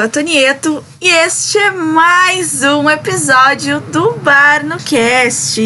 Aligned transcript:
sou 0.00 0.06
a 0.06 0.08
Tonieto 0.08 0.82
e 0.98 1.08
este 1.08 1.58
é 1.58 1.70
mais 1.70 2.62
um 2.62 2.88
episódio 2.88 3.82
do 3.82 4.14
Bar 4.14 4.64
no 4.64 4.78
Cast. 4.78 5.60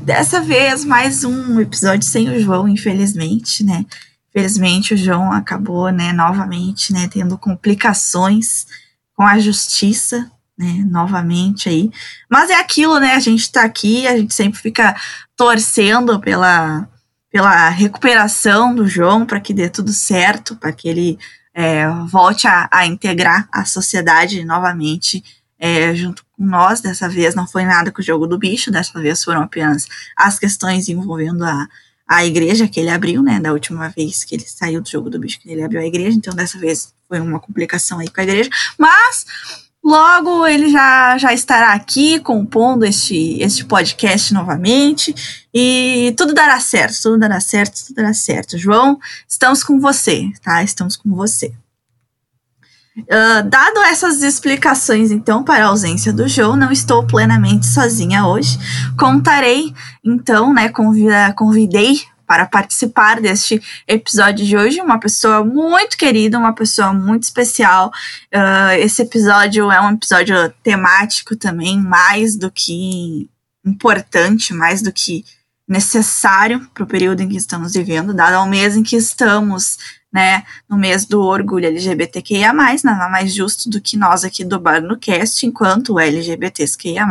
Dessa 0.00 0.40
vez, 0.40 0.82
mais 0.82 1.24
um 1.24 1.60
episódio 1.60 2.08
sem 2.08 2.26
o 2.30 2.40
João, 2.40 2.66
infelizmente, 2.66 3.62
né? 3.62 3.84
Infelizmente, 4.30 4.94
o 4.94 4.96
João 4.96 5.30
acabou, 5.30 5.90
né, 5.90 6.10
novamente, 6.14 6.90
né, 6.90 7.06
tendo 7.12 7.36
complicações 7.36 8.66
com 9.14 9.24
a 9.24 9.38
justiça, 9.38 10.30
né, 10.58 10.82
novamente 10.88 11.68
aí. 11.68 11.90
Mas 12.30 12.48
é 12.48 12.54
aquilo, 12.54 12.98
né, 12.98 13.12
a 13.12 13.20
gente 13.20 13.52
tá 13.52 13.62
aqui, 13.62 14.06
a 14.06 14.16
gente 14.16 14.32
sempre 14.32 14.58
fica 14.58 14.96
torcendo 15.36 16.18
pela, 16.18 16.88
pela 17.30 17.68
recuperação 17.68 18.74
do 18.74 18.88
João, 18.88 19.26
para 19.26 19.38
que 19.38 19.52
dê 19.52 19.68
tudo 19.68 19.92
certo, 19.92 20.56
para 20.56 20.72
que 20.72 20.88
ele 20.88 21.18
é, 21.58 21.88
volte 22.06 22.46
a, 22.46 22.68
a, 22.70 22.86
integrar 22.86 23.48
a 23.50 23.64
sociedade 23.64 24.44
novamente 24.44 25.24
é, 25.58 25.94
junto 25.94 26.22
com 26.36 26.44
nós. 26.44 26.82
Dessa 26.82 27.08
vez 27.08 27.34
não 27.34 27.48
foi 27.48 27.64
nada 27.64 27.90
com 27.90 28.02
o 28.02 28.04
jogo 28.04 28.26
do 28.26 28.36
bicho, 28.36 28.70
dessa 28.70 29.00
vez 29.00 29.24
foram 29.24 29.40
apenas 29.40 29.88
as 30.14 30.38
questões 30.38 30.86
envolvendo 30.90 31.42
a, 31.46 31.66
a 32.06 32.26
igreja 32.26 32.68
que 32.68 32.78
ele 32.78 32.90
abriu, 32.90 33.22
né? 33.22 33.40
Da 33.40 33.54
última 33.54 33.88
vez 33.88 34.22
que 34.22 34.34
ele 34.34 34.44
saiu 34.46 34.82
do 34.82 34.88
jogo 34.90 35.08
do 35.08 35.18
bicho, 35.18 35.40
que 35.40 35.50
ele 35.50 35.62
abriu 35.62 35.80
a 35.80 35.86
igreja, 35.86 36.18
então 36.18 36.34
dessa 36.34 36.58
vez 36.58 36.94
foi 37.08 37.20
uma 37.20 37.40
complicação 37.40 38.00
aí 38.00 38.10
com 38.10 38.20
a 38.20 38.24
igreja. 38.24 38.50
Mas 38.78 39.24
Logo, 39.86 40.44
ele 40.44 40.68
já, 40.68 41.16
já 41.16 41.32
estará 41.32 41.72
aqui 41.72 42.18
compondo 42.18 42.84
este, 42.84 43.40
este 43.40 43.64
podcast 43.64 44.34
novamente 44.34 45.14
e 45.54 46.12
tudo 46.16 46.34
dará 46.34 46.58
certo, 46.58 47.00
tudo 47.00 47.18
dará 47.18 47.38
certo, 47.38 47.86
tudo 47.86 47.94
dará 47.94 48.12
certo. 48.12 48.58
João, 48.58 48.98
estamos 49.28 49.62
com 49.62 49.78
você, 49.78 50.28
tá? 50.42 50.60
Estamos 50.64 50.96
com 50.96 51.14
você. 51.14 51.54
Uh, 52.98 53.48
dado 53.48 53.78
essas 53.84 54.24
explicações, 54.24 55.12
então, 55.12 55.44
para 55.44 55.64
a 55.64 55.68
ausência 55.68 56.12
do 56.12 56.26
João, 56.26 56.56
não 56.56 56.72
estou 56.72 57.06
plenamente 57.06 57.64
sozinha 57.66 58.26
hoje. 58.26 58.58
Contarei, 58.98 59.72
então, 60.04 60.52
né, 60.52 60.68
convida, 60.68 61.32
convidei 61.34 62.00
para 62.26 62.46
participar 62.46 63.20
deste 63.20 63.62
episódio 63.86 64.44
de 64.44 64.56
hoje. 64.56 64.80
Uma 64.80 64.98
pessoa 64.98 65.44
muito 65.44 65.96
querida, 65.96 66.38
uma 66.38 66.52
pessoa 66.52 66.92
muito 66.92 67.22
especial. 67.22 67.90
Uh, 68.34 68.78
esse 68.78 69.02
episódio 69.02 69.70
é 69.70 69.80
um 69.80 69.92
episódio 69.92 70.34
temático 70.62 71.36
também, 71.36 71.80
mais 71.80 72.36
do 72.36 72.50
que 72.50 73.28
importante, 73.64 74.52
mais 74.52 74.82
do 74.82 74.92
que 74.92 75.24
necessário 75.68 76.68
para 76.72 76.84
o 76.84 76.86
período 76.86 77.20
em 77.20 77.28
que 77.28 77.36
estamos 77.36 77.72
vivendo, 77.72 78.14
dado 78.14 78.34
ao 78.34 78.46
mês 78.46 78.76
em 78.76 78.82
que 78.82 78.96
estamos, 78.96 79.78
né, 80.12 80.44
no 80.68 80.76
mês 80.76 81.04
do 81.04 81.20
orgulho 81.20 81.66
LGBTQIA+, 81.66 82.52
nada 82.52 83.08
mais 83.08 83.34
justo 83.34 83.68
do 83.68 83.80
que 83.80 83.96
nós 83.96 84.24
aqui 84.24 84.44
do 84.44 84.58
Bar 84.58 84.80
no 84.80 84.96
Cast, 84.96 85.44
enquanto 85.44 85.98
LGBTQIA+, 85.98 87.06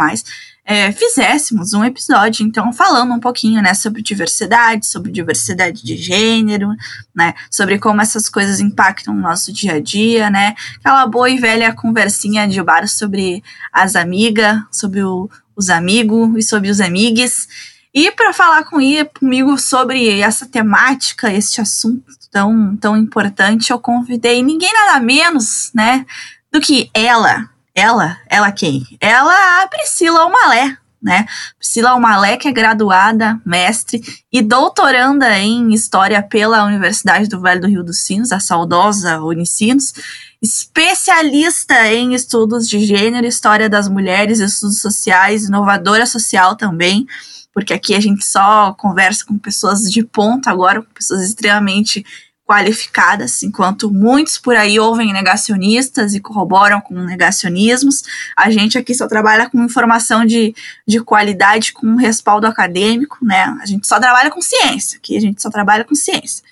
é, 0.68 0.92
fizéssemos 0.92 1.74
um 1.74 1.86
episódio, 1.86 2.44
então, 2.44 2.74
falando 2.74 3.14
um 3.14 3.20
pouquinho, 3.20 3.62
né, 3.62 3.76
sobre 3.76 4.02
diversidade, 4.02 4.88
sobre 4.88 5.12
diversidade 5.12 5.84
de 5.84 5.96
gênero, 5.96 6.70
né, 7.14 7.36
sobre 7.52 7.78
como 7.78 8.02
essas 8.02 8.28
coisas 8.28 8.60
impactam 8.60 9.14
o 9.16 9.22
nosso 9.22 9.54
dia 9.54 9.74
a 9.74 9.80
dia, 9.80 10.32
né, 10.32 10.56
aquela 10.80 11.06
boa 11.06 11.30
e 11.30 11.38
velha 11.38 11.72
conversinha 11.72 12.48
de 12.48 12.62
bar 12.64 12.88
sobre 12.88 13.44
as 13.72 13.96
amigas, 13.96 14.60
sobre 14.72 15.04
o, 15.04 15.30
os 15.56 15.70
amigos 15.70 16.36
e 16.36 16.42
sobre 16.42 16.72
os 16.72 16.82
amigues. 16.82 17.48
E 17.94 18.12
para 18.12 18.34
falar 18.34 18.64
com, 18.64 18.80
comigo 19.20 19.58
sobre 19.60 20.20
essa 20.20 20.48
temática, 20.48 21.32
este 21.32 21.62
assunto 21.62 22.25
tão, 22.36 22.76
tão 22.76 22.98
importante, 22.98 23.72
eu 23.72 23.80
convidei 23.80 24.44
ninguém 24.44 24.70
nada 24.74 25.00
menos, 25.00 25.72
né, 25.74 26.06
do 26.52 26.60
que 26.60 26.90
ela, 26.94 27.50
ela, 27.74 28.18
ela 28.28 28.52
quem? 28.52 28.86
Ela 29.00 29.64
a 29.64 29.68
Priscila 29.70 30.20
Almalé, 30.20 30.78
né? 31.02 31.26
Priscila 31.58 31.92
Almalé, 31.92 32.36
que 32.36 32.50
é 32.50 32.52
graduada, 32.52 33.40
mestre 33.46 34.02
e 34.30 34.42
doutoranda 34.42 35.40
em 35.40 35.74
História 35.74 36.22
pela 36.22 36.66
Universidade 36.66 37.30
do 37.30 37.40
Vale 37.40 37.62
do 37.62 37.68
Rio 37.68 37.86
dos 37.86 38.00
Sinos, 38.00 38.34
a 38.34 38.40
saudosa 38.42 39.22
Unicinos, 39.22 39.94
especialista 40.42 41.88
em 41.88 42.14
estudos 42.14 42.68
de 42.68 42.86
gênero, 42.86 43.26
história 43.26 43.70
das 43.70 43.88
mulheres, 43.88 44.42
estudos 44.42 44.82
sociais, 44.82 45.46
inovadora 45.46 46.06
social 46.06 46.58
também, 46.58 47.08
porque 47.54 47.74
aqui 47.74 47.96
a 47.96 48.02
gente 48.02 48.26
só 48.26 48.74
conversa 48.74 49.24
com 49.26 49.38
pessoas 49.38 49.90
de 49.90 50.04
ponta 50.04 50.52
agora, 50.52 50.82
com 50.82 50.94
pessoas 50.94 51.22
extremamente 51.22 52.06
qualificadas, 52.46 53.42
enquanto 53.42 53.92
muitos 53.92 54.38
por 54.38 54.56
aí 54.56 54.80
ouvem 54.80 55.12
negacionistas 55.12 56.14
e 56.14 56.20
corroboram 56.20 56.80
com 56.80 56.94
negacionismos, 56.94 58.04
a 58.38 58.52
gente 58.52 58.78
aqui 58.78 58.94
só 58.94 59.08
trabalha 59.08 59.50
com 59.50 59.64
informação 59.64 60.24
de, 60.24 60.56
de 60.88 61.02
qualidade, 61.02 61.74
com 61.74 61.96
respaldo 61.96 62.46
acadêmico, 62.46 63.18
né? 63.22 63.58
A 63.62 63.66
gente 63.66 63.88
só 63.88 64.00
trabalha 64.00 64.30
com 64.30 64.42
ciência, 64.42 64.98
aqui 64.98 65.18
a 65.18 65.22
gente 65.22 65.42
só 65.42 65.50
trabalha 65.50 65.84
com 65.84 65.96
ciência. 65.96 66.44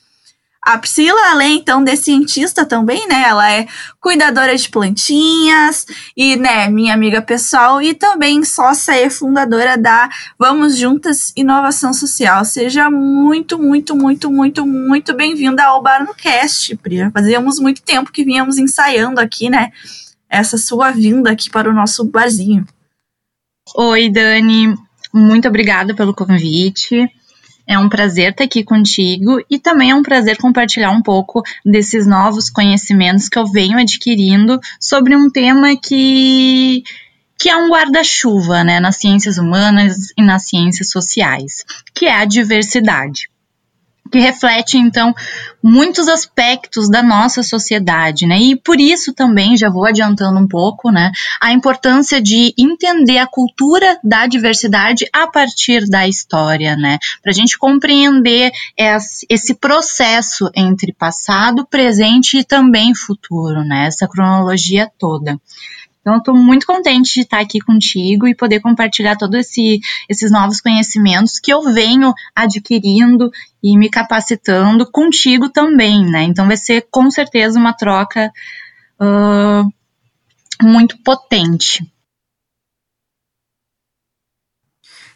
A 0.65 0.77
Priscila, 0.77 1.19
além 1.31 1.57
então 1.57 1.83
de 1.83 1.93
cientista 1.97 2.65
também, 2.65 3.05
né? 3.05 3.23
Ela 3.27 3.51
é 3.51 3.67
cuidadora 3.99 4.55
de 4.55 4.69
plantinhas 4.69 5.85
e, 6.15 6.37
né, 6.37 6.69
minha 6.69 6.93
amiga 6.93 7.21
pessoal 7.21 7.81
e 7.81 7.93
também 7.93 8.45
sócia 8.45 8.93
e 9.05 9.09
fundadora 9.09 9.77
da 9.77 10.09
Vamos 10.39 10.77
Juntas 10.77 11.33
Inovação 11.35 11.93
Social. 11.93 12.45
Seja 12.45 12.89
muito, 12.89 13.59
muito, 13.59 13.93
muito, 13.93 14.31
muito, 14.31 14.65
muito 14.65 15.13
bem-vinda 15.13 15.65
ao 15.65 15.83
Bar 15.83 16.05
no 16.05 16.13
Cast, 16.13 16.77
Pri. 16.77 17.11
Fazíamos 17.11 17.59
muito 17.59 17.81
tempo 17.81 18.09
que 18.09 18.23
vínhamos 18.23 18.57
ensaiando 18.57 19.19
aqui, 19.19 19.49
né? 19.49 19.69
Essa 20.29 20.57
sua 20.57 20.91
vinda 20.91 21.29
aqui 21.29 21.49
para 21.49 21.69
o 21.69 21.73
nosso 21.73 22.05
barzinho. 22.05 22.65
Oi, 23.75 24.09
Dani. 24.09 24.73
Muito 25.13 25.45
obrigada 25.45 25.93
pelo 25.93 26.13
convite. 26.13 27.09
É 27.65 27.77
um 27.77 27.87
prazer 27.87 28.31
estar 28.31 28.43
aqui 28.43 28.63
contigo 28.63 29.39
e 29.49 29.57
também 29.57 29.91
é 29.91 29.95
um 29.95 30.03
prazer 30.03 30.37
compartilhar 30.37 30.91
um 30.91 31.01
pouco 31.01 31.41
desses 31.65 32.05
novos 32.05 32.49
conhecimentos 32.49 33.29
que 33.29 33.39
eu 33.39 33.45
venho 33.45 33.77
adquirindo 33.77 34.59
sobre 34.79 35.15
um 35.15 35.29
tema 35.29 35.75
que 35.75 36.83
que 37.37 37.49
é 37.49 37.57
um 37.57 37.69
guarda-chuva, 37.69 38.63
né, 38.63 38.79
nas 38.79 38.95
ciências 38.95 39.37
humanas 39.37 40.13
e 40.17 40.23
nas 40.23 40.47
ciências 40.47 40.89
sociais, 40.89 41.65
que 41.93 42.05
é 42.05 42.15
a 42.15 42.23
diversidade 42.23 43.27
que 44.13 44.19
reflete 44.19 44.77
então 44.77 45.11
muitos 45.61 46.07
aspectos 46.07 46.87
da 46.87 47.01
nossa 47.01 47.41
sociedade, 47.41 48.27
né? 48.27 48.37
E 48.37 48.55
por 48.55 48.79
isso 48.79 49.11
também 49.11 49.57
já 49.57 49.71
vou 49.71 49.85
adiantando 49.85 50.39
um 50.39 50.47
pouco, 50.47 50.91
né, 50.91 51.11
a 51.41 51.51
importância 51.51 52.21
de 52.21 52.53
entender 52.55 53.17
a 53.17 53.25
cultura 53.25 53.97
da 54.03 54.27
diversidade 54.27 55.05
a 55.11 55.25
partir 55.25 55.89
da 55.89 56.07
história, 56.07 56.75
né? 56.75 56.99
Para 57.23 57.31
a 57.31 57.33
gente 57.33 57.57
compreender 57.57 58.51
esse 59.27 59.55
processo 59.55 60.47
entre 60.55 60.93
passado, 60.93 61.65
presente 61.65 62.37
e 62.37 62.43
também 62.43 62.93
futuro, 62.93 63.63
né? 63.63 63.87
Essa 63.87 64.07
cronologia 64.07 64.91
toda. 64.99 65.39
Então, 66.03 66.17
estou 66.17 66.35
muito 66.35 66.67
contente 66.67 67.13
de 67.13 67.21
estar 67.21 67.39
aqui 67.39 67.61
contigo 67.61 68.27
e 68.27 68.35
poder 68.35 68.59
compartilhar 68.59 69.15
todos 69.15 69.39
esse, 69.39 69.79
esses 70.09 70.29
novos 70.29 70.59
conhecimentos 70.59 71.39
que 71.39 71.51
eu 71.51 71.63
venho 71.73 72.13
adquirindo 72.35 73.31
e 73.63 73.77
me 73.77 73.89
capacitando 73.89 74.85
contigo 74.91 75.47
também, 75.47 76.05
né? 76.05 76.23
Então, 76.23 76.45
vai 76.45 76.57
ser 76.57 76.85
com 76.91 77.09
certeza 77.09 77.57
uma 77.57 77.71
troca 77.71 78.29
uh, 78.99 79.65
muito 80.61 80.97
potente. 81.01 81.89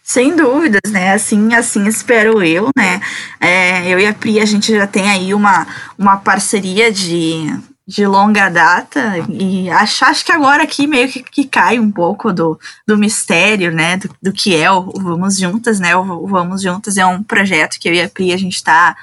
Sem 0.02 0.38
dúvidas, 0.38 0.90
né? 0.90 1.12
Assim, 1.12 1.54
assim 1.54 1.86
espero 1.86 2.42
eu, 2.42 2.70
né? 2.78 3.02
É, 3.42 3.90
eu 3.90 4.00
e 4.00 4.06
a 4.06 4.14
Pri, 4.14 4.40
a 4.40 4.46
gente 4.46 4.74
já 4.74 4.88
tem 4.88 5.10
aí 5.10 5.34
uma, 5.34 5.68
uma 5.98 6.16
parceria 6.16 6.90
de 6.90 7.46
de 7.88 8.06
longa 8.06 8.50
data 8.50 9.14
e 9.30 9.70
acho, 9.70 10.04
acho 10.04 10.26
que 10.26 10.32
agora 10.34 10.64
aqui 10.64 10.86
meio 10.86 11.08
que, 11.08 11.24
que 11.24 11.46
cai 11.46 11.80
um 11.80 11.90
pouco 11.90 12.34
do, 12.34 12.60
do 12.86 12.98
mistério, 12.98 13.72
né, 13.72 13.96
do, 13.96 14.10
do 14.22 14.34
que 14.34 14.54
é 14.58 14.70
o, 14.70 14.80
o 14.80 15.00
Vamos 15.00 15.40
Juntas, 15.40 15.80
né, 15.80 15.96
o, 15.96 16.02
o, 16.02 16.28
Vamos 16.28 16.62
Juntas 16.62 16.98
é 16.98 17.06
um 17.06 17.24
projeto 17.24 17.80
que 17.80 17.88
eu 17.88 17.94
e 17.94 18.02
a 18.02 18.10
Pri 18.10 18.34
a 18.34 18.38
gente 18.38 18.56
está 18.56 18.94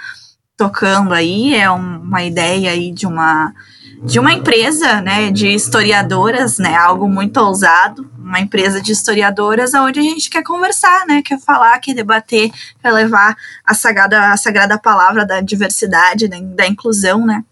tocando 0.55 1.15
aí, 1.15 1.55
é 1.55 1.71
uma 1.71 2.23
ideia 2.25 2.73
aí 2.73 2.93
de 2.93 3.07
uma 3.07 3.55
de 4.03 4.19
uma 4.19 4.35
empresa, 4.35 5.01
né, 5.01 5.31
de 5.31 5.49
historiadoras, 5.49 6.59
né, 6.59 6.77
algo 6.77 7.09
muito 7.09 7.39
ousado, 7.39 8.07
uma 8.19 8.39
empresa 8.39 8.83
de 8.83 8.93
historiadoras 8.93 9.73
onde 9.73 9.99
a 9.99 10.03
gente 10.03 10.29
quer 10.29 10.43
conversar, 10.43 11.07
né, 11.07 11.23
quer 11.25 11.41
falar, 11.41 11.79
quer 11.79 11.95
debater, 11.95 12.51
quer 12.83 12.93
levar 12.93 13.35
a 13.65 13.73
sagrada, 13.73 14.31
a 14.31 14.37
sagrada 14.37 14.79
palavra 14.79 15.25
da 15.25 15.41
diversidade, 15.41 16.29
da, 16.29 16.37
da 16.39 16.67
inclusão, 16.67 17.25
né, 17.25 17.43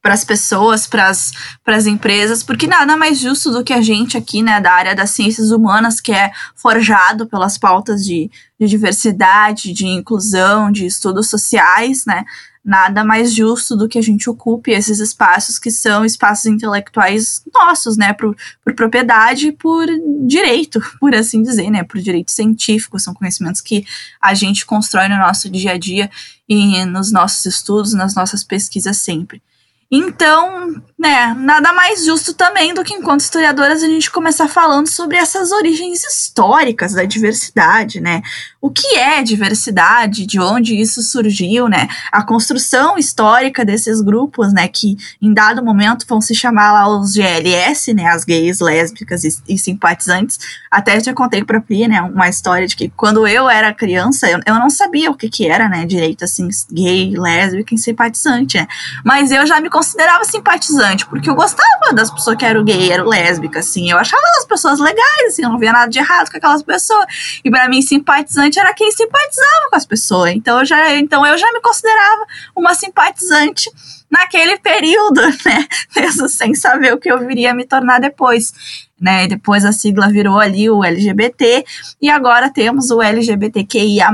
para 0.00 0.14
as 0.14 0.24
pessoas, 0.24 0.86
para 0.86 1.10
as 1.10 1.86
empresas, 1.86 2.42
porque 2.42 2.66
nada 2.66 2.96
mais 2.96 3.18
justo 3.18 3.50
do 3.50 3.64
que 3.64 3.72
a 3.72 3.82
gente 3.82 4.16
aqui, 4.16 4.42
né, 4.42 4.60
da 4.60 4.72
área 4.72 4.94
das 4.94 5.10
ciências 5.10 5.50
humanas, 5.50 6.00
que 6.00 6.12
é 6.12 6.30
forjado 6.54 7.26
pelas 7.26 7.58
pautas 7.58 8.04
de, 8.04 8.30
de 8.58 8.66
diversidade, 8.66 9.72
de 9.72 9.86
inclusão, 9.86 10.70
de 10.70 10.86
estudos 10.86 11.28
sociais, 11.28 12.04
né, 12.06 12.24
nada 12.64 13.02
mais 13.02 13.32
justo 13.32 13.74
do 13.74 13.88
que 13.88 13.98
a 13.98 14.02
gente 14.02 14.28
ocupe 14.28 14.72
esses 14.72 15.00
espaços 15.00 15.58
que 15.58 15.70
são 15.70 16.04
espaços 16.04 16.46
intelectuais 16.46 17.42
nossos, 17.52 17.96
né, 17.96 18.12
por, 18.12 18.36
por 18.62 18.74
propriedade 18.74 19.48
e 19.48 19.52
por 19.52 19.86
direito, 20.26 20.80
por 21.00 21.14
assim 21.14 21.42
dizer, 21.42 21.70
né, 21.70 21.82
por 21.82 22.00
direito 22.00 22.30
científico, 22.30 23.00
são 23.00 23.14
conhecimentos 23.14 23.60
que 23.60 23.84
a 24.20 24.34
gente 24.34 24.66
constrói 24.66 25.08
no 25.08 25.16
nosso 25.16 25.48
dia 25.48 25.72
a 25.72 25.78
dia 25.78 26.10
e 26.48 26.84
nos 26.84 27.10
nossos 27.10 27.44
estudos, 27.46 27.94
nas 27.94 28.14
nossas 28.14 28.44
pesquisas 28.44 28.98
sempre. 28.98 29.42
Então, 29.90 30.82
né, 30.98 31.32
nada 31.38 31.72
mais 31.72 32.04
justo 32.04 32.34
também 32.34 32.74
do 32.74 32.82
que 32.82 32.92
enquanto 32.92 33.20
historiadoras 33.20 33.84
a 33.84 33.86
gente 33.86 34.10
começar 34.10 34.48
falando 34.48 34.88
sobre 34.88 35.16
essas 35.16 35.52
origens 35.52 36.02
históricas 36.02 36.92
da 36.92 37.04
diversidade, 37.04 38.00
né? 38.00 38.20
O 38.60 38.68
que 38.68 38.96
é 38.96 39.22
diversidade, 39.22 40.26
de 40.26 40.40
onde 40.40 40.74
isso 40.74 41.00
surgiu, 41.00 41.68
né? 41.68 41.86
A 42.10 42.24
construção 42.24 42.98
histórica 42.98 43.64
desses 43.64 44.00
grupos, 44.00 44.52
né, 44.52 44.66
que 44.66 44.96
em 45.22 45.32
dado 45.32 45.64
momento 45.64 46.04
vão 46.08 46.20
se 46.20 46.34
chamar 46.34 46.72
lá 46.72 46.88
os 46.88 47.12
GLS, 47.12 47.94
né, 47.94 48.06
as 48.06 48.24
gays, 48.24 48.58
lésbicas 48.58 49.22
e, 49.22 49.38
e 49.48 49.56
simpatizantes. 49.56 50.40
Até 50.68 50.98
já 50.98 51.14
contei 51.14 51.44
pra 51.44 51.60
Pri, 51.60 51.86
né, 51.86 52.02
uma 52.02 52.28
história 52.28 52.66
de 52.66 52.74
que 52.74 52.88
quando 52.96 53.24
eu 53.24 53.48
era 53.48 53.72
criança, 53.72 54.28
eu, 54.28 54.40
eu 54.44 54.54
não 54.56 54.68
sabia 54.68 55.12
o 55.12 55.14
que 55.14 55.28
que 55.28 55.46
era, 55.46 55.68
né, 55.68 55.86
direito 55.86 56.24
assim, 56.24 56.48
gay, 56.72 57.14
lésbica 57.16 57.72
e 57.72 57.78
simpatizante, 57.78 58.56
né? 58.56 58.66
Mas 59.04 59.30
eu 59.30 59.46
já 59.46 59.60
me 59.60 59.70
considerava 59.70 60.24
simpatizante, 60.24 60.87
porque 60.96 61.28
eu 61.28 61.34
gostava 61.34 61.92
das 61.92 62.10
pessoas 62.10 62.36
que 62.36 62.44
eram 62.44 62.64
gay, 62.64 62.90
eram 62.90 63.06
lésbicas, 63.06 63.68
assim. 63.68 63.90
Eu 63.90 63.98
achava 63.98 64.22
as 64.38 64.44
pessoas 64.44 64.78
legais, 64.78 65.28
assim, 65.28 65.42
eu 65.42 65.50
não 65.50 65.58
via 65.58 65.72
nada 65.72 65.88
de 65.88 65.98
errado 65.98 66.30
com 66.30 66.36
aquelas 66.36 66.62
pessoas. 66.62 67.06
E 67.44 67.50
para 67.50 67.68
mim, 67.68 67.82
simpatizante 67.82 68.58
era 68.58 68.72
quem 68.74 68.90
simpatizava 68.90 69.70
com 69.70 69.76
as 69.76 69.86
pessoas. 69.86 70.30
Então 70.32 70.58
eu 70.60 70.64
já, 70.64 70.94
então 70.94 71.26
eu 71.26 71.36
já 71.36 71.52
me 71.52 71.60
considerava 71.60 72.26
uma 72.54 72.74
simpatizante 72.74 73.70
naquele 74.10 74.58
período, 74.58 75.20
né? 75.44 75.66
Mesmo 75.96 76.28
sem 76.28 76.54
saber 76.54 76.94
o 76.94 76.98
que 76.98 77.10
eu 77.10 77.26
viria 77.26 77.54
me 77.54 77.64
tornar 77.64 78.00
depois. 78.00 78.52
Né, 79.00 79.28
depois 79.28 79.64
a 79.64 79.70
sigla 79.70 80.08
virou 80.08 80.40
ali 80.40 80.68
o 80.68 80.82
LGBT 80.82 81.64
e 82.02 82.10
agora 82.10 82.50
temos 82.50 82.90
o 82.90 83.00
LGBTQIA+, 83.00 84.10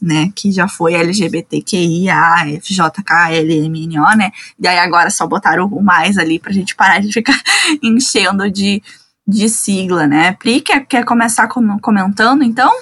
né, 0.00 0.32
que 0.34 0.50
já 0.50 0.66
foi 0.66 0.94
LGBTQIA, 0.94 2.16
FJKLMNO, 2.62 4.16
né, 4.16 4.30
e 4.58 4.66
aí 4.66 4.78
agora 4.78 5.10
só 5.10 5.26
botaram 5.26 5.66
o 5.66 5.82
mais 5.82 6.16
ali 6.16 6.38
pra 6.38 6.50
gente 6.50 6.74
parar 6.74 6.98
de 7.02 7.12
ficar 7.12 7.38
enchendo 7.84 8.50
de, 8.50 8.82
de 9.28 9.50
sigla, 9.50 10.06
né. 10.06 10.32
Pri, 10.32 10.62
quer, 10.62 10.86
quer 10.86 11.04
começar 11.04 11.46
comentando, 11.46 12.42
então? 12.42 12.72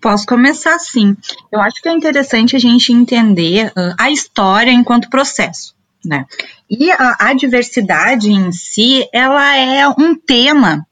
Posso 0.00 0.26
começar 0.26 0.78
sim. 0.78 1.16
Eu 1.50 1.60
acho 1.60 1.80
que 1.80 1.88
é 1.88 1.92
interessante 1.92 2.56
a 2.56 2.58
gente 2.58 2.92
entender 2.92 3.68
uh, 3.68 3.94
a 3.98 4.10
história 4.10 4.70
enquanto 4.70 5.08
processo, 5.08 5.74
né? 6.04 6.26
E 6.68 6.90
a, 6.90 7.16
a 7.18 7.34
diversidade 7.34 8.30
em 8.30 8.52
si, 8.52 9.08
ela 9.12 9.56
é 9.56 9.86
um 9.88 10.14
tema 10.14 10.86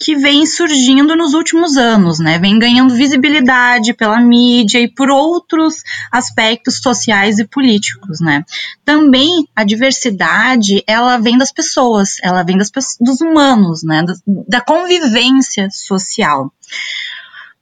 que 0.00 0.14
vem 0.14 0.46
surgindo 0.46 1.16
nos 1.16 1.34
últimos 1.34 1.76
anos, 1.76 2.20
né? 2.20 2.38
Vem 2.38 2.58
ganhando 2.58 2.94
visibilidade 2.94 3.92
pela 3.92 4.20
mídia 4.20 4.78
e 4.78 4.88
por 4.88 5.10
outros 5.10 5.82
aspectos 6.12 6.78
sociais 6.78 7.38
e 7.38 7.44
políticos, 7.44 8.20
né? 8.20 8.44
Também 8.84 9.48
a 9.56 9.64
diversidade, 9.64 10.84
ela 10.86 11.18
vem 11.18 11.36
das 11.36 11.50
pessoas, 11.50 12.16
ela 12.22 12.44
vem 12.44 12.56
das, 12.56 12.70
dos 13.00 13.20
humanos, 13.20 13.82
né? 13.82 14.04
Da, 14.04 14.14
da 14.26 14.60
convivência 14.60 15.68
social. 15.70 16.52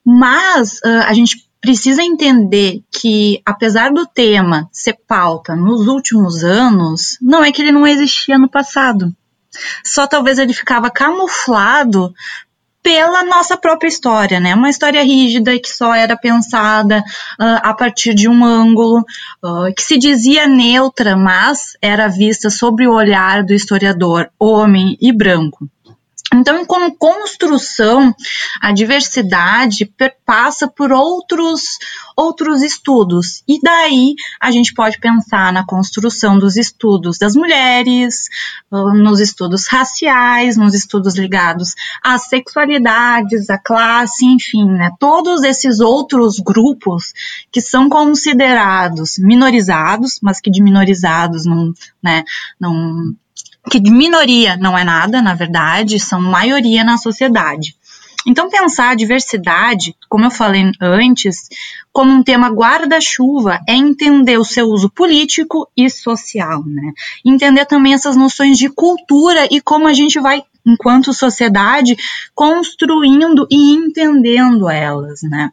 Mas 0.07 0.75
uh, 0.85 1.03
a 1.07 1.13
gente 1.13 1.45
precisa 1.61 2.01
entender 2.01 2.81
que, 2.93 3.43
apesar 3.45 3.91
do 3.91 4.07
tema 4.07 4.69
ser 4.71 4.97
pauta 5.09 5.57
nos 5.57 5.89
últimos 5.89 6.45
anos, 6.45 7.19
não 7.21 7.43
é 7.43 7.51
que 7.51 7.61
ele 7.61 7.73
não 7.73 7.85
existia 7.85 8.39
no 8.39 8.49
passado. 8.49 9.13
Só 9.85 10.07
talvez 10.07 10.39
ele 10.39 10.53
ficava 10.53 10.91
camuflado 10.91 12.15
pela 12.87 13.25
nossa 13.25 13.57
própria 13.57 13.89
história, 13.89 14.39
né? 14.39 14.55
Uma 14.55 14.71
história 14.71 15.03
rígida 15.03 15.59
que 15.59 15.69
só 15.69 15.93
era 15.93 16.17
pensada 16.17 17.01
uh, 17.01 17.59
a 17.61 17.75
partir 17.75 18.15
de 18.15 18.29
um 18.29 18.45
ângulo, 18.45 19.05
uh, 19.43 19.75
que 19.75 19.83
se 19.83 19.99
dizia 19.99 20.47
neutra, 20.47 21.17
mas 21.17 21.77
era 21.83 22.07
vista 22.07 22.49
sobre 22.49 22.87
o 22.87 22.95
olhar 22.95 23.43
do 23.43 23.53
historiador 23.53 24.31
homem 24.39 24.97
e 25.01 25.13
branco. 25.13 25.69
Então, 26.35 26.65
como 26.65 26.97
construção, 26.97 28.15
a 28.61 28.73
diversidade 28.73 29.87
perpassa 29.87 30.67
por 30.67 30.91
outros, 30.91 31.79
outros 32.17 32.63
estudos. 32.63 33.45
E 33.47 33.61
daí 33.61 34.15
a 34.41 34.51
gente 34.51 34.75
pode 34.75 34.99
pensar 34.99 35.53
na 35.53 35.65
construção 35.65 36.37
dos 36.39 36.57
estudos 36.57 37.17
das 37.17 37.35
mulheres, 37.37 38.29
ah, 38.73 38.93
nos 38.95 39.21
estudos 39.21 39.69
raciais, 39.69 40.57
nos 40.57 40.75
estudos 40.75 41.17
ligados 41.17 41.75
às 42.03 42.29
sexualidades, 42.29 43.49
à 43.49 43.59
classe, 43.59 44.27
enfim, 44.27 44.67
né? 44.67 44.91
Todos 44.99 45.45
esses 45.45 45.79
outros 45.79 46.41
grupos 46.41 47.13
que 47.53 47.61
são 47.61 47.89
considerados 47.89 49.15
minorizados, 49.19 50.19
mas 50.21 50.41
que 50.41 50.51
de 50.51 50.63
minorizados 50.63 51.47
não, 51.47 51.73
né, 52.03 52.25
não 52.59 53.15
que 53.71 53.81
de 53.81 53.91
minoria 53.91 54.57
não 54.57 54.77
é 54.77 54.85
nada, 54.85 55.21
na 55.21 55.35
verdade, 55.35 55.99
são 55.99 56.21
maioria 56.21 56.85
na 56.85 56.97
sociedade. 56.97 57.77
Então, 58.27 58.51
pensar 58.51 58.91
a 58.91 58.95
diversidade, 58.95 59.95
como 60.09 60.25
eu 60.25 60.31
falei 60.33 60.73
antes, 60.81 61.49
como 61.93 62.11
um 62.11 62.25
tema 62.25 62.49
guarda-chuva 62.49 63.61
é 63.69 63.75
entender 63.75 64.37
o 64.37 64.45
seu 64.45 64.67
uso 64.67 64.91
político 64.91 65.69
e 65.77 65.89
social, 65.89 66.65
né? 66.67 66.93
Entender 67.25 67.65
também 67.67 67.95
essas 67.95 68.17
noções 68.17 68.59
de 68.59 68.69
cultura 68.69 69.47
e 69.49 69.61
como 69.61 69.87
a 69.87 69.93
gente 69.93 70.19
vai, 70.19 70.43
enquanto 70.67 71.15
sociedade, 71.15 71.97
construindo 72.35 73.47
e 73.49 73.75
entendendo 73.75 74.69
elas, 74.69 75.23
né? 75.23 75.53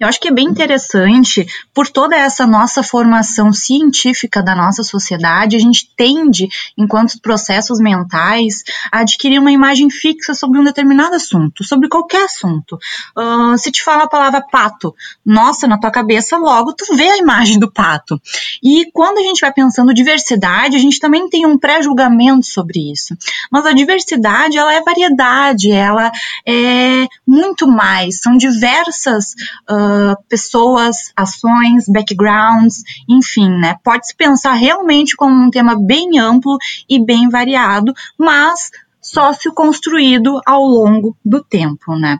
Eu 0.00 0.08
acho 0.08 0.20
que 0.20 0.28
é 0.28 0.32
bem 0.32 0.46
interessante, 0.46 1.46
por 1.74 1.88
toda 1.88 2.16
essa 2.16 2.46
nossa 2.46 2.82
formação 2.82 3.52
científica 3.52 4.42
da 4.42 4.54
nossa 4.54 4.82
sociedade, 4.82 5.56
a 5.56 5.58
gente 5.58 5.90
tende, 5.96 6.48
enquanto 6.76 7.20
processos 7.20 7.80
mentais, 7.80 8.62
a 8.92 9.00
adquirir 9.00 9.38
uma 9.38 9.50
imagem 9.50 9.90
fixa 9.90 10.34
sobre 10.34 10.58
um 10.58 10.64
determinado 10.64 11.14
assunto, 11.14 11.64
sobre 11.64 11.88
qualquer 11.88 12.24
assunto. 12.24 12.78
Uh, 13.16 13.56
se 13.58 13.70
te 13.70 13.82
fala 13.82 14.04
a 14.04 14.08
palavra 14.08 14.40
pato, 14.40 14.94
nossa, 15.24 15.66
na 15.66 15.78
tua 15.78 15.90
cabeça 15.90 16.36
logo 16.36 16.72
tu 16.72 16.94
vê 16.94 17.08
a 17.08 17.18
imagem 17.18 17.58
do 17.58 17.70
pato. 17.70 18.20
E 18.62 18.90
quando 18.92 19.18
a 19.18 19.22
gente 19.22 19.40
vai 19.40 19.52
pensando 19.52 19.94
diversidade, 19.94 20.76
a 20.76 20.80
gente 20.80 20.98
também 20.98 21.28
tem 21.28 21.46
um 21.46 21.58
pré-julgamento 21.58 22.46
sobre 22.46 22.92
isso. 22.92 23.16
Mas 23.50 23.66
a 23.66 23.72
diversidade, 23.72 24.58
ela 24.58 24.72
é 24.72 24.82
variedade, 24.82 25.70
ela 25.70 26.10
é 26.46 27.06
muito 27.26 27.66
mais, 27.66 28.20
são 28.20 28.36
diversas 28.36 29.34
uh, 29.70 30.16
pessoas, 30.28 31.12
ações, 31.16 31.88
backgrounds, 31.88 32.82
enfim, 33.08 33.48
né? 33.48 33.76
Pode-se 33.82 34.14
pensar 34.14 34.54
realmente 34.54 35.16
como 35.16 35.34
um 35.34 35.50
tema 35.50 35.76
bem 35.78 36.18
amplo 36.18 36.56
e 36.88 37.04
bem 37.04 37.28
variado, 37.28 37.92
mas 38.18 38.70
sócio-construído 39.00 40.40
ao 40.44 40.62
longo 40.62 41.16
do 41.24 41.42
tempo, 41.42 41.96
né? 41.96 42.18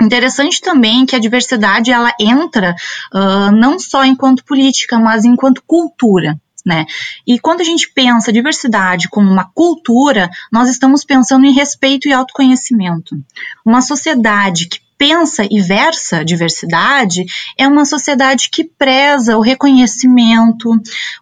Interessante 0.00 0.60
também 0.60 1.06
que 1.06 1.16
a 1.16 1.18
diversidade 1.18 1.90
ela 1.90 2.12
entra 2.20 2.74
uh, 3.14 3.50
não 3.52 3.78
só 3.78 4.04
enquanto 4.04 4.44
política, 4.44 4.98
mas 4.98 5.24
enquanto 5.24 5.62
cultura. 5.66 6.38
Né? 6.66 6.84
E 7.24 7.38
quando 7.38 7.60
a 7.60 7.64
gente 7.64 7.92
pensa 7.94 8.32
diversidade 8.32 9.08
como 9.08 9.30
uma 9.30 9.48
cultura, 9.54 10.28
nós 10.52 10.68
estamos 10.68 11.04
pensando 11.04 11.46
em 11.46 11.52
respeito 11.52 12.08
e 12.08 12.12
autoconhecimento. 12.12 13.16
Uma 13.64 13.80
sociedade 13.80 14.66
que 14.66 14.80
pensa 14.98 15.46
e 15.50 15.60
versa 15.60 16.24
diversidade 16.24 17.24
é 17.56 17.66
uma 17.66 17.84
sociedade 17.84 18.48
que 18.50 18.64
preza 18.64 19.36
o 19.36 19.40
reconhecimento, 19.40 20.70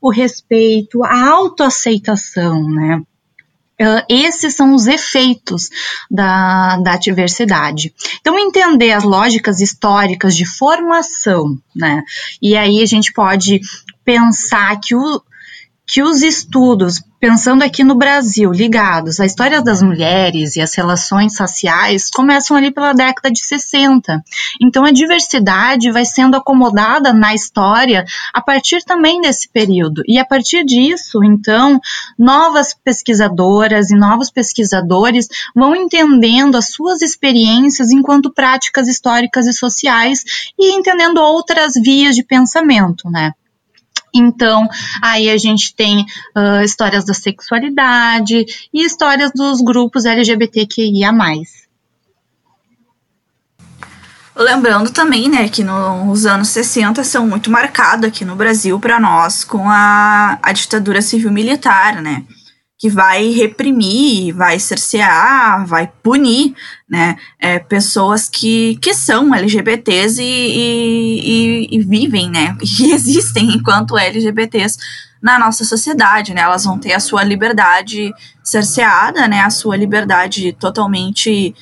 o 0.01 0.11
respeito, 0.11 1.03
a 1.05 1.29
autoaceitação, 1.29 2.69
né? 2.69 3.03
Uh, 3.81 4.07
esses 4.09 4.55
são 4.55 4.73
os 4.73 4.87
efeitos 4.87 5.69
da, 6.09 6.77
da 6.77 6.97
diversidade. 6.97 7.93
Então, 8.21 8.39
entender 8.39 8.93
as 8.93 9.03
lógicas 9.03 9.61
históricas 9.61 10.37
de 10.37 10.47
formação, 10.47 11.59
né? 11.75 12.05
E 12.41 12.57
aí 12.57 12.81
a 12.81 12.87
gente 12.87 13.13
pode 13.13 13.61
pensar 14.05 14.79
que 14.81 14.95
o, 14.95 15.21
que 15.85 16.03
os 16.05 16.23
estudos, 16.23 17.03
pensando 17.25 17.63
aqui 17.63 17.83
no 17.83 17.95
Brasil, 17.95 18.53
ligados 18.53 19.19
à 19.19 19.25
história 19.25 19.63
das 19.63 19.81
mulheres 19.81 20.57
e 20.57 20.61
às 20.61 20.75
relações 20.75 21.41
raciais, 21.41 22.11
começam 22.11 22.55
ali 22.55 22.71
pela 22.71 22.93
década 22.93 23.31
de 23.31 23.43
60. 23.43 24.23
Então 24.61 24.85
a 24.85 24.93
diversidade 24.93 25.91
vai 25.91 26.05
sendo 26.05 26.37
acomodada 26.37 27.15
na 27.15 27.35
história 27.35 28.05
a 28.31 28.43
partir 28.43 28.85
também 28.85 29.23
desse 29.23 29.49
período. 29.49 30.03
E 30.07 30.19
a 30.19 30.25
partir 30.27 30.67
disso, 30.67 31.25
então, 31.25 31.81
novas 32.19 32.75
pesquisadoras 32.75 33.91
e 33.91 33.97
novos 33.97 34.31
pesquisadores 34.31 35.27
vão 35.57 35.75
entendendo 35.75 36.59
as 36.59 36.73
suas 36.73 37.01
experiências 37.01 37.91
enquanto 37.91 38.35
práticas 38.35 38.87
históricas 38.87 39.47
e 39.47 39.55
sociais 39.55 40.23
e 40.59 40.75
entendendo 40.75 41.23
outras 41.23 41.73
vias 41.73 42.15
de 42.15 42.23
pensamento, 42.23 43.09
né? 43.09 43.33
Então, 44.15 44.69
aí 45.03 45.29
a 45.29 45.37
gente 45.37 45.75
tem 45.75 46.07
uh, 46.37 46.63
histórias 46.65 47.05
da 47.05 47.13
sexualidade 47.13 48.45
e 48.73 48.85
histórias 48.85 49.33
dos 49.35 49.61
grupos 49.61 50.05
LGBTQIA. 50.05 51.13
Lembrando 54.37 54.91
também, 54.91 55.29
né, 55.29 55.49
que 55.49 55.63
nos 55.63 56.27
anos 56.27 56.49
60 56.49 57.05
são 57.05 57.27
muito 57.27 57.51
marcados 57.51 58.09
aqui 58.09 58.25
no 58.25 58.35
Brasil 58.35 58.81
para 58.81 58.99
nós 58.99 59.45
com 59.45 59.69
a, 59.69 60.39
a 60.43 60.53
ditadura 60.53 61.01
civil-militar, 61.01 62.03
né? 62.03 62.25
Que 62.79 62.91
vai 62.91 63.31
reprimir, 63.31 64.35
vai 64.35 64.59
cercear, 64.59 65.65
vai 65.67 65.91
punir, 66.03 66.55
né, 66.89 67.17
é, 67.41 67.59
pessoas 67.59 68.29
que, 68.29 68.77
que 68.77 68.93
são 68.93 69.35
LGBTs 69.35 70.21
e, 70.21 70.25
e, 70.25 71.69
e, 71.71 71.81
vivem, 71.81 72.31
né, 72.31 72.57
e 72.81 72.93
existem 72.93 73.55
enquanto 73.55 73.97
LGBTs 73.97 74.79
na 75.23 75.39
nossa 75.39 75.65
sociedade, 75.65 76.35
né, 76.35 76.43
elas 76.43 76.65
vão 76.65 76.79
ter 76.79 76.93
a 76.93 77.01
sua 77.01 77.23
liberdade 77.23 78.13
cerceada, 78.43 79.27
né, 79.27 79.41
a 79.41 79.51
sua 79.51 79.77
liberdade 79.77 80.53
totalmente 80.53 81.55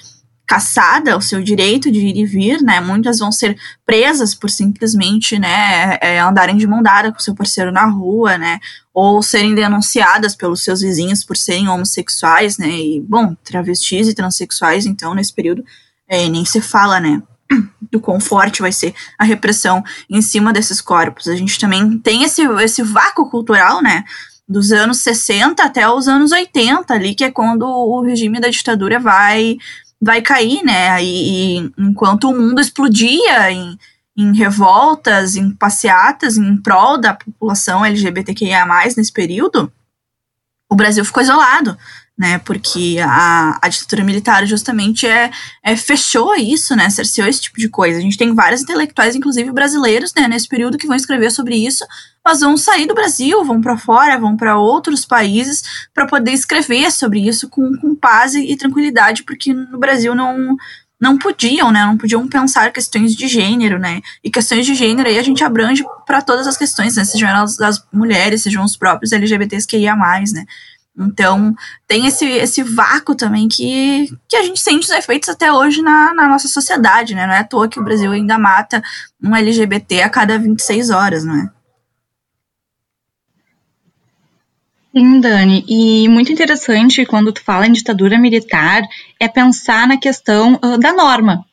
caçada, 0.52 1.16
o 1.16 1.22
seu 1.22 1.42
direito 1.42 1.90
de 1.90 1.98
ir 1.98 2.14
e 2.14 2.26
vir, 2.26 2.60
né? 2.60 2.78
Muitas 2.78 3.20
vão 3.20 3.32
ser 3.32 3.56
presas 3.86 4.34
por 4.34 4.50
simplesmente, 4.50 5.38
né, 5.38 5.96
é, 6.02 6.20
andarem 6.20 6.58
de 6.58 6.66
mão 6.66 6.82
dada 6.82 7.10
com 7.10 7.18
seu 7.18 7.34
parceiro 7.34 7.72
na 7.72 7.86
rua, 7.86 8.36
né? 8.36 8.60
Ou 8.92 9.22
serem 9.22 9.54
denunciadas 9.54 10.36
pelos 10.36 10.62
seus 10.62 10.82
vizinhos 10.82 11.24
por 11.24 11.38
serem 11.38 11.68
homossexuais, 11.68 12.58
né? 12.58 12.68
E, 12.68 13.00
bom, 13.00 13.34
travestis 13.42 14.08
e 14.08 14.14
transexuais, 14.14 14.84
então, 14.84 15.14
nesse 15.14 15.32
período, 15.32 15.64
é, 16.06 16.28
nem 16.28 16.44
se 16.44 16.60
fala, 16.60 17.00
né? 17.00 17.22
do 17.90 17.98
quão 17.98 18.20
forte 18.20 18.60
vai 18.60 18.72
ser 18.72 18.94
a 19.18 19.24
repressão 19.24 19.82
em 20.10 20.20
cima 20.20 20.52
desses 20.52 20.82
corpos. 20.82 21.28
A 21.28 21.34
gente 21.34 21.58
também 21.58 21.98
tem 21.98 22.24
esse, 22.24 22.42
esse 22.42 22.82
vácuo 22.82 23.30
cultural, 23.30 23.82
né? 23.82 24.04
Dos 24.46 24.70
anos 24.70 24.98
60 24.98 25.62
até 25.62 25.88
os 25.88 26.08
anos 26.08 26.30
80, 26.30 26.92
ali, 26.92 27.14
que 27.14 27.24
é 27.24 27.30
quando 27.30 27.62
o 27.62 28.02
regime 28.02 28.38
da 28.38 28.48
ditadura 28.48 29.00
vai 29.00 29.56
vai 30.02 30.20
cair, 30.20 30.64
né? 30.64 31.02
E, 31.02 31.58
e 31.58 31.72
enquanto 31.78 32.28
o 32.28 32.36
mundo 32.36 32.60
explodia 32.60 33.52
em, 33.52 33.78
em 34.16 34.36
revoltas, 34.36 35.36
em 35.36 35.52
passeatas 35.52 36.36
em 36.36 36.56
prol 36.56 36.98
da 36.98 37.14
população 37.14 37.84
LGBTQIA+, 37.84 38.66
nesse 38.96 39.12
período, 39.12 39.72
o 40.68 40.74
Brasil 40.74 41.04
ficou 41.04 41.22
isolado 41.22 41.78
né? 42.18 42.38
Porque 42.38 42.98
a, 43.02 43.58
a 43.60 43.68
ditadura 43.68 44.04
militar 44.04 44.46
justamente 44.46 45.06
é, 45.06 45.30
é 45.62 45.76
fechou 45.76 46.34
isso, 46.36 46.76
né? 46.76 46.88
Cerceou 46.90 47.26
esse 47.26 47.42
tipo 47.42 47.58
de 47.58 47.68
coisa. 47.68 47.98
A 47.98 48.02
gente 48.02 48.18
tem 48.18 48.34
vários 48.34 48.62
intelectuais, 48.62 49.16
inclusive 49.16 49.50
brasileiros, 49.50 50.12
né, 50.14 50.28
nesse 50.28 50.46
período 50.46 50.78
que 50.78 50.86
vão 50.86 50.96
escrever 50.96 51.30
sobre 51.30 51.56
isso, 51.56 51.84
mas 52.24 52.40
vão 52.40 52.56
sair 52.56 52.86
do 52.86 52.94
Brasil, 52.94 53.44
vão 53.44 53.60
para 53.60 53.76
fora, 53.76 54.18
vão 54.18 54.36
para 54.36 54.58
outros 54.58 55.04
países 55.04 55.62
para 55.92 56.06
poder 56.06 56.32
escrever 56.32 56.90
sobre 56.92 57.26
isso 57.26 57.48
com, 57.48 57.76
com 57.78 57.94
paz 57.94 58.34
e, 58.34 58.56
tranquilidade, 58.56 59.24
porque 59.24 59.52
no 59.52 59.78
Brasil 59.78 60.14
não 60.14 60.56
não 61.00 61.18
podiam, 61.18 61.72
né? 61.72 61.84
Não 61.84 61.98
podiam 61.98 62.28
pensar 62.28 62.70
questões 62.70 63.16
de 63.16 63.26
gênero, 63.26 63.76
né? 63.76 64.00
E 64.22 64.30
questões 64.30 64.64
de 64.64 64.72
gênero 64.72 65.08
aí 65.08 65.18
a 65.18 65.22
gente 65.22 65.42
abrange 65.42 65.84
para 66.06 66.22
todas 66.22 66.46
as 66.46 66.56
questões, 66.56 66.94
né? 66.94 67.04
Sejam 67.04 67.28
as, 67.42 67.60
as 67.60 67.84
mulheres, 67.92 68.42
sejam 68.42 68.62
os 68.62 68.76
próprios 68.76 69.10
LGBTs 69.10 69.66
que 69.66 69.78
ia 69.78 69.96
mais, 69.96 70.32
né? 70.32 70.46
Então, 70.96 71.54
tem 71.88 72.06
esse, 72.06 72.26
esse 72.26 72.62
vácuo 72.62 73.14
também 73.14 73.48
que, 73.48 74.08
que 74.28 74.36
a 74.36 74.42
gente 74.42 74.60
sente 74.60 74.84
os 74.84 74.90
efeitos 74.90 75.28
até 75.28 75.50
hoje 75.50 75.80
na, 75.80 76.12
na 76.12 76.28
nossa 76.28 76.48
sociedade, 76.48 77.14
né? 77.14 77.26
Não 77.26 77.34
é 77.34 77.38
à 77.38 77.44
toa 77.44 77.68
que 77.68 77.80
o 77.80 77.84
Brasil 77.84 78.12
ainda 78.12 78.38
mata 78.38 78.82
um 79.22 79.34
LGBT 79.34 80.02
a 80.02 80.10
cada 80.10 80.38
26 80.38 80.90
horas, 80.90 81.24
não 81.24 81.34
é? 81.34 81.50
Sim, 84.94 85.20
Dani. 85.20 85.64
E 85.66 86.06
muito 86.08 86.30
interessante 86.30 87.06
quando 87.06 87.32
tu 87.32 87.42
fala 87.42 87.66
em 87.66 87.72
ditadura 87.72 88.18
militar 88.18 88.82
é 89.18 89.26
pensar 89.26 89.88
na 89.88 89.96
questão 89.96 90.60
uh, 90.62 90.78
da 90.78 90.92
norma, 90.92 91.46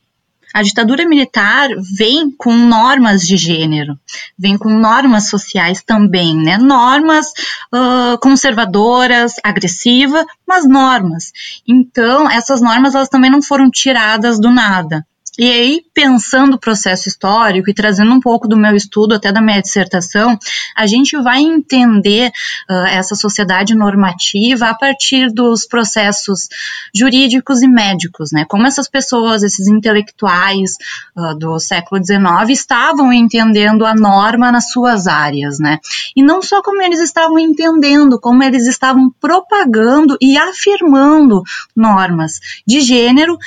a 0.53 0.61
ditadura 0.63 1.07
militar 1.07 1.69
vem 1.97 2.31
com 2.31 2.53
normas 2.53 3.21
de 3.21 3.37
gênero, 3.37 3.97
vem 4.37 4.57
com 4.57 4.69
normas 4.69 5.29
sociais 5.29 5.83
também, 5.83 6.35
né? 6.35 6.57
Normas 6.57 7.27
uh, 7.73 8.17
conservadoras, 8.19 9.33
agressivas, 9.43 10.25
mas 10.47 10.67
normas. 10.67 11.31
Então, 11.67 12.29
essas 12.29 12.61
normas 12.61 12.95
elas 12.95 13.09
também 13.09 13.29
não 13.29 13.41
foram 13.41 13.69
tiradas 13.69 14.39
do 14.39 14.49
nada. 14.49 15.05
E 15.39 15.49
aí, 15.49 15.81
pensando 15.93 16.55
o 16.55 16.59
processo 16.59 17.07
histórico 17.07 17.69
e 17.69 17.73
trazendo 17.73 18.11
um 18.11 18.19
pouco 18.19 18.45
do 18.45 18.57
meu 18.57 18.75
estudo, 18.75 19.15
até 19.15 19.31
da 19.31 19.41
minha 19.41 19.61
dissertação, 19.61 20.37
a 20.75 20.85
gente 20.85 21.15
vai 21.15 21.39
entender 21.39 22.29
uh, 22.69 22.87
essa 22.87 23.15
sociedade 23.15 23.73
normativa 23.73 24.67
a 24.67 24.73
partir 24.73 25.31
dos 25.31 25.65
processos 25.65 26.49
jurídicos 26.93 27.61
e 27.61 27.69
médicos, 27.69 28.33
né? 28.33 28.43
Como 28.49 28.67
essas 28.67 28.89
pessoas, 28.89 29.41
esses 29.41 29.69
intelectuais 29.69 30.71
uh, 31.15 31.33
do 31.39 31.57
século 31.57 32.03
XIX 32.03 32.49
estavam 32.49 33.13
entendendo 33.13 33.85
a 33.85 33.95
norma 33.95 34.51
nas 34.51 34.69
suas 34.71 35.07
áreas, 35.07 35.57
né? 35.57 35.79
E 36.17 36.21
não 36.21 36.41
só 36.41 36.61
como 36.61 36.81
eles 36.81 36.99
estavam 36.99 37.39
entendendo, 37.39 38.19
como 38.19 38.43
eles 38.43 38.67
estavam 38.67 39.09
propagando 39.21 40.17
e 40.19 40.37
afirmando 40.37 41.41
normas 41.73 42.41
de 42.67 42.81
gênero 42.81 43.37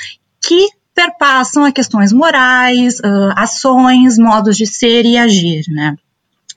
que 0.41 0.67
perpassam 0.93 1.63
a 1.63 1.71
questões 1.71 2.13
morais, 2.13 2.99
uh, 2.99 3.33
ações, 3.35 4.17
modos 4.17 4.55
de 4.57 4.65
ser 4.65 5.05
e 5.05 5.17
agir, 5.17 5.63
né? 5.69 5.95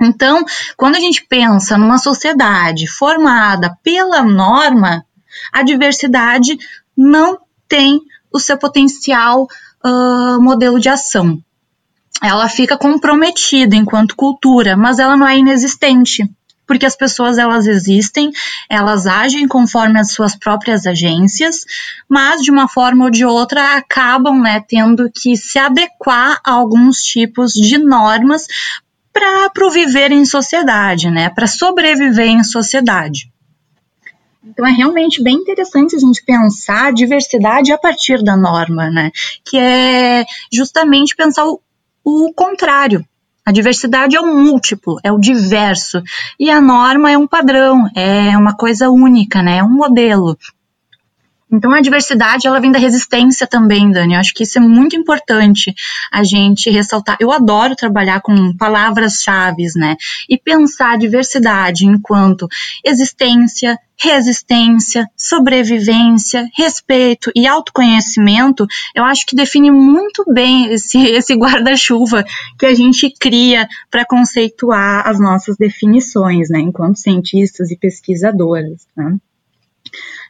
Então, 0.01 0.45
quando 0.77 0.97
a 0.97 1.01
gente 1.01 1.25
pensa 1.27 1.79
numa 1.79 1.99
sociedade 1.99 2.87
formada 2.87 3.77
pela 3.83 4.23
norma, 4.23 5.05
a 5.53 5.63
diversidade 5.63 6.59
não 6.97 7.39
tem 7.67 8.01
o 8.33 8.39
seu 8.39 8.59
potencial 8.59 9.49
uh, 9.85 10.41
modelo 10.41 10.79
de 10.79 10.89
ação. 10.89 11.43
Ela 12.23 12.49
fica 12.49 12.77
comprometida 12.77 13.77
enquanto 13.77 14.17
cultura, 14.17 14.77
mas 14.77 14.99
ela 14.99 15.17
não 15.17 15.27
é 15.27 15.39
inexistente 15.39 16.29
porque 16.67 16.87
as 16.87 16.97
pessoas 16.97 17.39
elas 17.39 17.67
existem, 17.67 18.31
elas 18.69 19.07
agem 19.07 19.47
conforme 19.47 19.99
as 19.99 20.13
suas 20.13 20.35
próprias 20.35 20.87
agências, 20.87 21.65
mas 22.09 22.43
de 22.43 22.51
uma 22.51 22.69
forma 22.69 23.05
ou 23.05 23.11
de 23.11 23.25
outra 23.25 23.77
acabam, 23.77 24.41
né, 24.41 24.63
tendo 24.67 25.11
que 25.11 25.37
se 25.37 25.59
adequar 25.59 26.41
a 26.45 26.53
alguns 26.53 26.99
tipos 27.03 27.53
de 27.53 27.79
normas 27.79 28.47
para 29.13 29.71
viver 29.71 30.13
em 30.13 30.25
sociedade, 30.25 31.11
né, 31.11 31.31
para 31.31 31.47
sobreviver 31.47 32.27
em 32.27 32.43
sociedade. 32.43 33.31
Então 34.47 34.65
é 34.67 34.71
realmente 34.71 35.23
bem 35.23 35.35
interessante 35.35 35.97
a 35.97 35.99
gente 35.99 36.25
pensar 36.25 36.87
a 36.87 36.91
diversidade 36.93 37.73
a 37.73 37.79
partir 37.79 38.23
da 38.23 38.37
norma, 38.37 38.89
né? 38.89 39.11
Que 39.45 39.59
é 39.59 40.25
justamente 40.53 41.17
pensar 41.17 41.45
o, 41.47 41.61
o 42.05 42.33
contrário, 42.33 43.05
a 43.47 43.53
diversidade 43.53 44.17
é 44.17 44.21
o 44.21 44.27
múltiplo, 44.27 44.99
é 45.05 45.13
o 45.13 45.21
diverso. 45.21 46.03
E 46.39 46.51
a 46.51 46.61
norma 46.61 47.13
é 47.13 47.17
um 47.17 47.29
padrão, 47.29 47.89
é 47.95 48.37
uma 48.37 48.57
coisa 48.57 48.91
única, 48.91 49.41
né? 49.41 49.59
É 49.59 49.65
um 49.65 49.71
modelo. 49.71 50.37
Então 51.51 51.73
a 51.73 51.81
diversidade 51.81 52.49
ela 52.49 52.59
vem 52.59 52.73
da 52.73 52.79
resistência 52.79 53.47
também, 53.47 53.93
Dani. 53.93 54.15
Eu 54.15 54.21
acho 54.21 54.35
que 54.35 54.43
isso 54.43 54.59
é 54.59 54.61
muito 54.61 54.97
importante 54.97 55.73
a 56.13 56.25
gente 56.25 56.69
ressaltar. 56.71 57.17
Eu 57.21 57.31
adoro 57.31 57.77
trabalhar 57.77 58.21
com 58.21 58.53
palavras-chave, 58.57 59.63
né? 59.77 59.97
E 60.29 60.37
pensar 60.37 60.95
a 60.95 60.97
diversidade 60.97 61.87
enquanto 61.87 62.49
existência, 62.85 63.79
resistência, 63.99 65.09
sobrevivência, 65.17 66.49
respeito 66.57 67.31
e 67.35 67.47
autoconhecimento, 67.47 68.67
eu 68.95 69.05
acho 69.05 69.25
que 69.27 69.37
define 69.37 69.71
muito 69.71 70.25
bem 70.33 70.73
esse, 70.73 70.99
esse 71.09 71.35
guarda-chuva 71.35 72.25
que 72.59 72.67
a 72.67 72.75
gente 72.75 73.11
cria 73.19 73.69
para 73.91 74.05
conceituar 74.05 75.07
as 75.09 75.19
nossas 75.19 75.57
definições, 75.57 76.49
né? 76.51 76.61
Enquanto 76.61 76.99
cientistas 76.99 77.71
e 77.71 77.77
pesquisadoras, 77.77 78.87
né? 78.97 79.17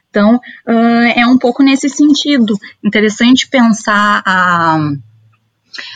Então, 0.09 0.35
uh, 0.35 1.13
é 1.15 1.27
um 1.27 1.37
pouco 1.37 1.61
nesse 1.61 1.89
sentido. 1.89 2.57
Interessante 2.83 3.47
pensar 3.47 4.23
a 4.25 4.79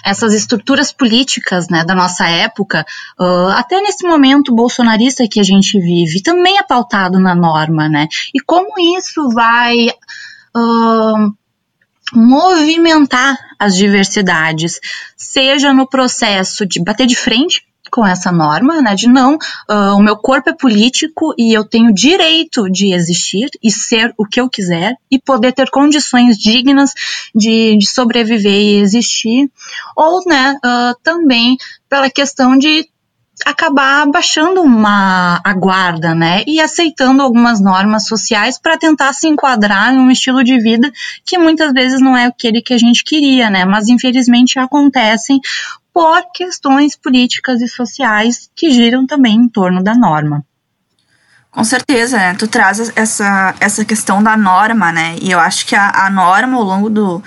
essas 0.05 0.33
estruturas 0.33 0.91
políticas 0.91 1.67
né, 1.69 1.83
da 1.83 1.95
nossa 1.95 2.27
época, 2.27 2.85
uh, 3.19 3.49
até 3.55 3.81
nesse 3.81 4.05
momento 4.05 4.53
bolsonarista 4.53 5.27
que 5.29 5.39
a 5.39 5.43
gente 5.43 5.79
vive, 5.79 6.21
também 6.21 6.57
é 6.57 6.63
pautado 6.63 7.19
na 7.19 7.35
norma, 7.35 7.89
né? 7.89 8.07
E 8.33 8.39
como 8.39 8.73
isso 8.97 9.29
vai 9.29 9.87
uh, 10.55 11.33
movimentar 12.13 13.37
as 13.57 13.75
diversidades, 13.75 14.79
seja 15.15 15.73
no 15.73 15.87
processo 15.87 16.65
de 16.65 16.83
bater 16.83 17.07
de 17.07 17.15
frente 17.15 17.63
com 17.91 18.07
essa 18.07 18.31
norma, 18.31 18.81
né, 18.81 18.95
de 18.95 19.07
não, 19.07 19.35
uh, 19.35 19.95
o 19.97 20.01
meu 20.01 20.15
corpo 20.15 20.49
é 20.49 20.53
político 20.53 21.33
e 21.37 21.53
eu 21.53 21.63
tenho 21.65 21.93
direito 21.93 22.69
de 22.69 22.93
existir 22.93 23.49
e 23.61 23.69
ser 23.69 24.13
o 24.17 24.25
que 24.25 24.39
eu 24.39 24.49
quiser 24.49 24.95
e 25.11 25.19
poder 25.19 25.51
ter 25.51 25.69
condições 25.69 26.37
dignas 26.37 26.91
de, 27.35 27.77
de 27.77 27.87
sobreviver 27.87 28.51
e 28.51 28.79
existir, 28.79 29.51
ou, 29.95 30.23
né, 30.25 30.55
uh, 30.63 30.95
também 31.03 31.57
pela 31.89 32.09
questão 32.09 32.57
de 32.57 32.87
acabar 33.45 34.05
baixando 34.07 34.61
uma 34.61 35.41
a 35.43 35.53
guarda, 35.53 36.13
né, 36.13 36.43
e 36.47 36.59
aceitando 36.59 37.21
algumas 37.21 37.59
normas 37.59 38.05
sociais 38.05 38.59
para 38.59 38.77
tentar 38.77 39.13
se 39.13 39.27
enquadrar 39.27 39.93
em 39.93 39.97
um 39.97 40.11
estilo 40.11 40.43
de 40.43 40.59
vida 40.59 40.91
que 41.25 41.37
muitas 41.37 41.73
vezes 41.73 41.99
não 41.99 42.15
é 42.15 42.25
aquele 42.25 42.61
que 42.61 42.73
a 42.73 42.77
gente 42.77 43.03
queria, 43.03 43.49
né, 43.49 43.65
mas 43.65 43.87
infelizmente 43.87 44.59
acontecem 44.59 45.39
por 45.93 46.31
questões 46.33 46.95
políticas 46.95 47.61
e 47.61 47.67
sociais 47.67 48.49
que 48.55 48.71
giram 48.71 49.05
também 49.05 49.35
em 49.35 49.49
torno 49.49 49.83
da 49.83 49.93
norma. 49.93 50.43
Com 51.51 51.63
certeza, 51.65 52.17
né? 52.17 52.33
Tu 52.33 52.47
traz 52.47 52.91
essa, 52.95 53.53
essa 53.59 53.83
questão 53.83 54.23
da 54.23 54.37
norma, 54.37 54.91
né? 54.91 55.17
E 55.21 55.31
eu 55.31 55.39
acho 55.39 55.65
que 55.65 55.75
a, 55.75 56.05
a 56.05 56.09
norma, 56.09 56.57
ao 56.57 56.63
longo 56.63 56.89
do, 56.89 57.21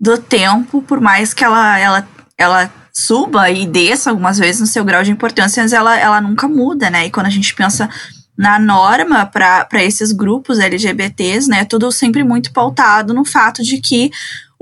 do 0.00 0.16
tempo, 0.16 0.80
por 0.82 1.00
mais 1.00 1.34
que 1.34 1.42
ela, 1.42 1.76
ela, 1.78 2.08
ela 2.38 2.72
suba 2.92 3.50
e 3.50 3.66
desça 3.66 4.10
algumas 4.10 4.38
vezes 4.38 4.60
no 4.60 4.66
seu 4.68 4.84
grau 4.84 5.02
de 5.02 5.10
importância, 5.10 5.60
mas 5.60 5.72
ela, 5.72 5.98
ela 5.98 6.20
nunca 6.20 6.46
muda, 6.46 6.88
né? 6.88 7.06
E 7.06 7.10
quando 7.10 7.26
a 7.26 7.30
gente 7.30 7.52
pensa 7.52 7.90
na 8.38 8.58
norma 8.58 9.26
para 9.26 9.82
esses 9.82 10.12
grupos 10.12 10.58
LGBTs, 10.58 11.48
né, 11.48 11.64
tudo 11.64 11.90
sempre 11.92 12.24
muito 12.24 12.52
pautado 12.52 13.14
no 13.14 13.24
fato 13.24 13.62
de 13.62 13.80
que 13.80 14.10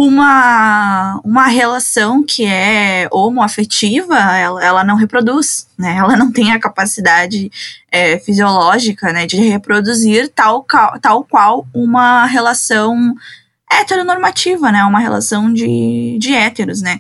uma, 0.04 1.20
uma 1.24 1.46
relação 1.46 2.24
que 2.24 2.44
é 2.44 3.06
homoafetiva, 3.12 4.16
ela, 4.16 4.64
ela 4.64 4.84
não 4.84 4.96
reproduz, 4.96 5.68
né? 5.78 5.96
Ela 6.02 6.16
não 6.16 6.32
tem 6.32 6.52
a 6.52 6.58
capacidade 6.58 7.50
é, 7.90 8.18
fisiológica, 8.18 9.12
né, 9.12 9.26
de 9.26 9.36
reproduzir 9.36 10.28
tal, 10.34 10.66
tal 11.00 11.24
qual 11.24 11.66
uma 11.72 12.26
relação 12.26 13.14
heteronormativa, 13.70 14.72
né? 14.72 14.84
Uma 14.84 14.98
relação 14.98 15.52
de, 15.52 16.18
de 16.18 16.34
héteros, 16.34 16.82
né? 16.82 16.98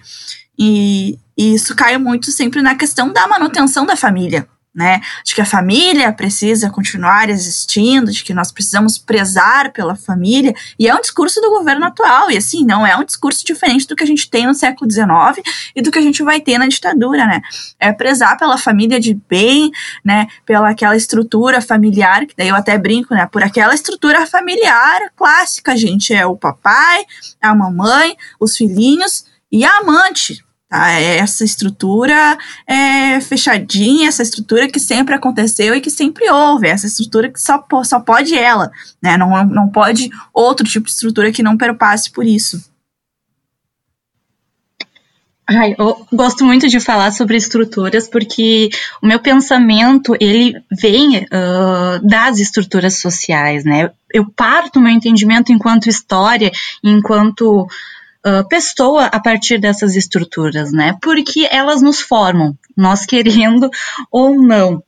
E, 0.56 1.18
e 1.36 1.54
isso 1.54 1.74
cai 1.74 1.98
muito 1.98 2.30
sempre 2.30 2.62
na 2.62 2.76
questão 2.76 3.12
da 3.12 3.26
manutenção 3.26 3.84
da 3.84 3.96
família, 3.96 4.46
né? 4.74 5.00
De 5.24 5.34
que 5.34 5.40
a 5.40 5.46
família 5.46 6.12
precisa 6.12 6.70
continuar 6.70 7.28
existindo, 7.28 8.10
de 8.10 8.24
que 8.24 8.32
nós 8.32 8.50
precisamos 8.50 8.98
prezar 8.98 9.72
pela 9.72 9.94
família, 9.94 10.54
e 10.78 10.88
é 10.88 10.94
um 10.94 11.00
discurso 11.00 11.40
do 11.40 11.50
governo 11.50 11.84
atual, 11.84 12.30
e 12.30 12.36
assim, 12.36 12.64
não 12.64 12.86
é 12.86 12.96
um 12.96 13.04
discurso 13.04 13.44
diferente 13.44 13.86
do 13.86 13.94
que 13.94 14.02
a 14.02 14.06
gente 14.06 14.30
tem 14.30 14.46
no 14.46 14.54
século 14.54 14.90
XIX 14.90 15.46
e 15.76 15.82
do 15.82 15.90
que 15.90 15.98
a 15.98 16.02
gente 16.02 16.22
vai 16.22 16.40
ter 16.40 16.58
na 16.58 16.66
ditadura, 16.66 17.26
né? 17.26 17.42
É 17.78 17.92
prezar 17.92 18.38
pela 18.38 18.56
família 18.56 18.98
de 18.98 19.14
bem, 19.28 19.70
né? 20.04 20.26
Pela 20.46 20.70
aquela 20.70 20.96
estrutura 20.96 21.60
familiar, 21.60 22.26
que 22.26 22.34
daí 22.36 22.48
eu 22.48 22.56
até 22.56 22.78
brinco, 22.78 23.14
né? 23.14 23.28
Por 23.30 23.42
aquela 23.42 23.74
estrutura 23.74 24.26
familiar 24.26 25.00
clássica, 25.14 25.76
gente, 25.76 26.14
é 26.14 26.24
o 26.24 26.36
papai, 26.36 27.04
a 27.40 27.54
mamãe, 27.54 28.16
os 28.40 28.56
filhinhos 28.56 29.26
e 29.50 29.64
a 29.64 29.78
amante, 29.78 30.42
Tá? 30.72 30.90
É 30.90 31.18
essa 31.18 31.44
estrutura 31.44 32.38
é, 32.66 33.20
fechadinha, 33.20 34.08
essa 34.08 34.22
estrutura 34.22 34.66
que 34.66 34.80
sempre 34.80 35.14
aconteceu 35.14 35.74
e 35.74 35.82
que 35.82 35.90
sempre 35.90 36.30
houve, 36.30 36.66
essa 36.66 36.86
estrutura 36.86 37.28
que 37.30 37.38
só, 37.38 37.62
só 37.84 38.00
pode 38.00 38.34
ela, 38.34 38.72
né? 39.02 39.18
Não, 39.18 39.44
não 39.44 39.68
pode 39.68 40.08
outro 40.32 40.66
tipo 40.66 40.86
de 40.86 40.92
estrutura 40.92 41.30
que 41.30 41.42
não 41.42 41.58
perpasse 41.58 42.10
por 42.10 42.24
isso. 42.24 42.64
Ai, 45.46 45.74
eu 45.78 46.06
gosto 46.10 46.42
muito 46.42 46.66
de 46.66 46.80
falar 46.80 47.12
sobre 47.12 47.36
estruturas 47.36 48.08
porque 48.08 48.70
o 49.02 49.06
meu 49.06 49.20
pensamento 49.20 50.16
ele 50.18 50.58
vem 50.80 51.18
uh, 51.18 52.00
das 52.02 52.38
estruturas 52.38 52.98
sociais, 52.98 53.62
né? 53.62 53.90
Eu 54.10 54.24
parto 54.34 54.80
meu 54.80 54.90
entendimento 54.90 55.52
enquanto 55.52 55.90
história, 55.90 56.50
enquanto 56.82 57.68
pessoa 58.48 59.06
a 59.06 59.20
partir 59.20 59.58
dessas 59.58 59.96
estruturas, 59.96 60.72
né? 60.72 60.96
Porque 61.02 61.48
elas 61.50 61.82
nos 61.82 62.00
formam, 62.00 62.56
nós 62.76 63.04
querendo 63.06 63.70
ou 64.10 64.40
não. 64.40 64.82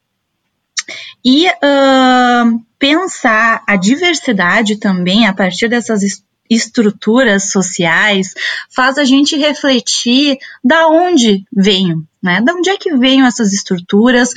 E 1.25 1.49
uh, 1.49 2.61
pensar 2.79 3.63
a 3.67 3.77
diversidade 3.77 4.77
também 4.77 5.27
a 5.27 5.33
partir 5.33 5.69
dessas 5.69 6.03
estruturas 6.51 7.51
sociais 7.51 8.35
faz 8.71 8.99
a 8.99 9.05
gente 9.05 9.37
refletir 9.37 10.37
da 10.63 10.89
onde 10.89 11.45
venho, 11.51 12.07
né? 12.23 12.41
Da 12.43 12.53
onde 12.53 12.71
é 12.71 12.77
que 12.77 12.95
venham 12.95 13.27
essas 13.27 13.53
estruturas, 13.53 14.35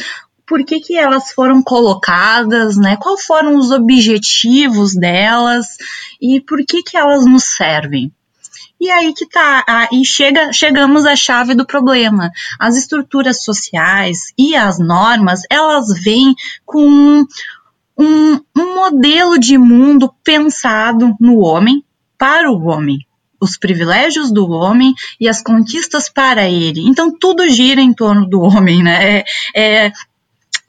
por 0.48 0.64
que, 0.64 0.80
que 0.80 0.98
elas 0.98 1.32
foram 1.32 1.62
colocadas, 1.62 2.78
né? 2.78 2.96
Quais 2.96 3.26
foram 3.26 3.58
os 3.58 3.70
objetivos 3.70 4.96
delas 4.96 5.76
e 6.22 6.40
por 6.40 6.66
que, 6.66 6.82
que 6.82 6.96
elas 6.96 7.26
nos 7.26 7.44
servem. 7.44 8.12
E 8.80 8.92
aí 8.92 9.14
que 9.14 9.28
tá, 9.28 9.64
aí 9.68 10.06
chega, 10.06 10.54
chegamos 10.54 11.06
à 11.06 11.16
chave 11.16 11.56
do 11.56 11.66
problema. 11.66 12.32
As 12.60 12.78
estruturas 12.78 13.44
sociais 13.44 14.34
e 14.38 14.56
as 14.56 14.78
normas, 14.80 15.42
elas 15.50 15.88
vêm 16.04 16.36
com 16.66 17.26
um, 17.98 18.40
um 18.56 18.76
modelo 18.76 19.40
de 19.40 19.58
mundo 19.58 20.14
pensado 20.24 21.16
no 21.20 21.40
homem, 21.40 21.84
para 22.18 22.52
o 22.52 22.66
homem 22.66 23.08
os 23.40 23.58
privilégios 23.58 24.32
do 24.32 24.50
homem 24.50 24.94
e 25.20 25.28
as 25.28 25.42
conquistas 25.42 26.10
para 26.10 26.50
ele. 26.50 26.82
Então 26.82 27.16
tudo 27.16 27.48
gira 27.50 27.82
em 27.82 27.94
torno 27.94 28.28
do 28.28 28.42
homem, 28.42 28.84
né? 28.84 29.20
É, 29.20 29.26
é, 29.56 29.92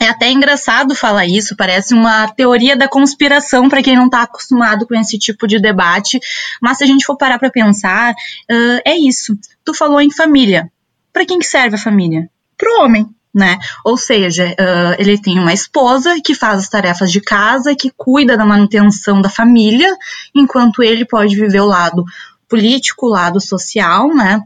é 0.00 0.08
até 0.08 0.30
engraçado 0.30 0.94
falar 0.94 1.26
isso, 1.26 1.56
parece 1.56 1.92
uma 1.92 2.28
teoria 2.28 2.76
da 2.76 2.86
conspiração 2.86 3.68
para 3.68 3.82
quem 3.82 3.96
não 3.96 4.06
está 4.06 4.22
acostumado 4.22 4.86
com 4.86 4.94
esse 4.94 5.18
tipo 5.18 5.46
de 5.46 5.60
debate, 5.60 6.20
mas 6.62 6.78
se 6.78 6.84
a 6.84 6.86
gente 6.86 7.04
for 7.04 7.16
parar 7.16 7.38
para 7.38 7.50
pensar, 7.50 8.12
uh, 8.12 8.80
é 8.84 8.96
isso. 8.96 9.36
Tu 9.64 9.74
falou 9.74 10.00
em 10.00 10.10
família. 10.10 10.70
Para 11.12 11.26
quem 11.26 11.38
que 11.38 11.46
serve 11.46 11.74
a 11.74 11.80
família? 11.80 12.30
Para 12.56 12.70
o 12.70 12.84
homem, 12.84 13.08
né? 13.34 13.58
Ou 13.84 13.96
seja, 13.96 14.46
uh, 14.48 14.94
ele 15.00 15.20
tem 15.20 15.36
uma 15.36 15.52
esposa 15.52 16.20
que 16.24 16.34
faz 16.34 16.60
as 16.60 16.68
tarefas 16.68 17.10
de 17.10 17.20
casa, 17.20 17.74
que 17.74 17.90
cuida 17.96 18.36
da 18.36 18.46
manutenção 18.46 19.20
da 19.20 19.28
família, 19.28 19.96
enquanto 20.32 20.82
ele 20.82 21.04
pode 21.04 21.34
viver 21.34 21.60
o 21.60 21.66
lado 21.66 22.04
político, 22.48 23.06
o 23.06 23.10
lado 23.10 23.40
social, 23.40 24.14
né? 24.14 24.42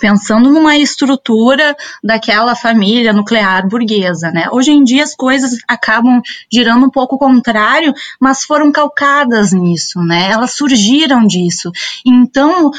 Pensando 0.00 0.50
numa 0.50 0.76
estrutura 0.76 1.76
daquela 2.02 2.54
família 2.54 3.12
nuclear 3.12 3.66
burguesa, 3.68 4.30
né? 4.30 4.48
Hoje 4.52 4.72
em 4.72 4.84
dia 4.84 5.04
as 5.04 5.14
coisas 5.14 5.58
acabam 5.66 6.20
girando 6.52 6.86
um 6.86 6.90
pouco 6.90 7.18
contrário, 7.18 7.92
mas 8.20 8.44
foram 8.44 8.70
calcadas 8.70 9.52
nisso, 9.52 10.00
né? 10.00 10.30
Elas 10.30 10.52
surgiram 10.52 11.26
disso. 11.26 11.70
Então, 12.04 12.68
uh, 12.68 12.72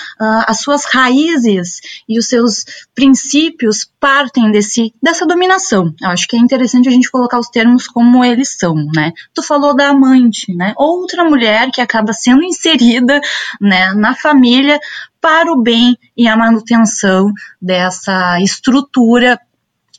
as 0.48 0.62
suas 0.62 0.86
raízes 0.86 1.80
e 2.08 2.18
os 2.18 2.28
seus 2.28 2.66
princípios 2.96 3.90
partem 4.00 4.52
desse 4.52 4.94
dessa 5.02 5.26
dominação. 5.26 5.94
Eu 6.02 6.10
acho 6.10 6.28
que 6.28 6.36
é 6.36 6.40
interessante 6.40 6.88
a 6.88 6.92
gente 6.92 7.12
colocar 7.12 7.40
os 7.40 7.50
termos 7.50 7.88
como 7.88 8.24
eles 8.24 8.56
são, 8.58 8.76
né? 8.94 9.12
Tu 9.34 9.42
falou 9.42 9.76
da 9.76 9.90
amante, 9.90 10.54
né? 10.54 10.74
Outra 10.78 11.24
mulher 11.24 11.70
que 11.72 11.82
acaba 11.82 12.14
sendo 12.14 12.44
inserida, 12.44 13.20
né, 13.60 13.94
na 13.94 14.16
família 14.16 14.80
para 15.22 15.52
o 15.52 15.62
bem 15.62 15.98
e 16.16 16.28
a 16.28 16.38
manutenção 16.38 17.32
dessa 17.62 18.40
estrutura 18.42 19.40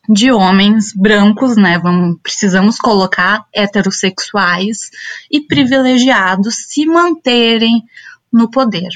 de 0.09 0.33
homens 0.33 0.92
brancos, 0.94 1.57
né? 1.57 1.78
Vamos, 1.78 2.18
precisamos 2.22 2.78
colocar 2.78 3.44
heterossexuais 3.54 4.90
e 5.31 5.40
privilegiados 5.40 6.66
se 6.68 6.87
manterem 6.87 7.85
no 8.33 8.50
poder. 8.50 8.88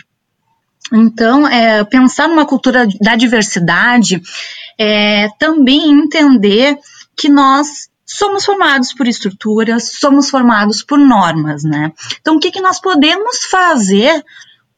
Então, 0.92 1.46
é, 1.46 1.84
pensar 1.84 2.28
numa 2.28 2.46
cultura 2.46 2.86
da 3.00 3.14
diversidade 3.14 4.22
é 4.78 5.28
também 5.38 5.90
entender 5.90 6.78
que 7.16 7.28
nós 7.28 7.88
somos 8.04 8.44
formados 8.44 8.92
por 8.92 9.06
estruturas, 9.06 9.92
somos 9.98 10.28
formados 10.28 10.82
por 10.82 10.98
normas, 10.98 11.62
né? 11.62 11.92
Então, 12.20 12.36
o 12.36 12.40
que, 12.40 12.50
que 12.50 12.60
nós 12.60 12.80
podemos 12.80 13.44
fazer 13.44 14.22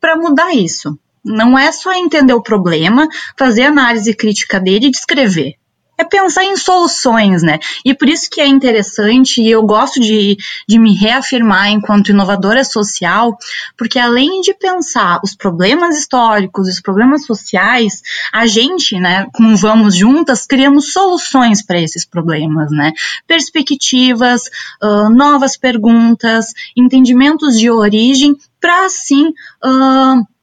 para 0.00 0.16
mudar 0.16 0.54
isso? 0.54 0.98
Não 1.24 1.58
é 1.58 1.72
só 1.72 1.92
entender 1.94 2.34
o 2.34 2.42
problema, 2.42 3.08
fazer 3.38 3.62
análise 3.62 4.14
crítica 4.14 4.60
dele 4.60 4.87
e 4.87 4.90
descrever. 4.90 5.54
É 5.96 6.02
pensar 6.02 6.44
em 6.44 6.56
soluções, 6.56 7.44
né? 7.44 7.60
E 7.84 7.94
por 7.94 8.08
isso 8.08 8.28
que 8.28 8.40
é 8.40 8.46
interessante 8.46 9.40
e 9.40 9.48
eu 9.48 9.62
gosto 9.62 10.00
de, 10.00 10.37
de 10.68 10.76
me 10.76 10.92
reafirmar 10.92 11.70
enquanto 11.70 12.08
inovadora 12.08 12.64
social, 12.64 13.38
porque 13.78 13.96
além 13.96 14.40
de 14.40 14.52
pensar 14.54 15.20
os 15.22 15.37
problemas 15.37 15.96
históricos, 15.96 16.66
os 16.66 16.80
problemas 16.80 17.24
sociais, 17.24 18.02
a 18.32 18.44
gente, 18.44 18.98
né, 18.98 19.28
com 19.32 19.54
Vamos 19.54 19.94
Juntas, 19.94 20.46
criamos 20.46 20.92
soluções 20.92 21.64
para 21.64 21.80
esses 21.80 22.04
problemas, 22.04 22.72
né? 22.72 22.92
Perspectivas, 23.24 24.42
uh, 24.82 25.08
novas 25.10 25.56
perguntas, 25.56 26.46
entendimentos 26.76 27.56
de 27.56 27.70
origem, 27.70 28.37
para 28.60 28.87
assim. 28.87 29.28
Uh, 29.64 30.34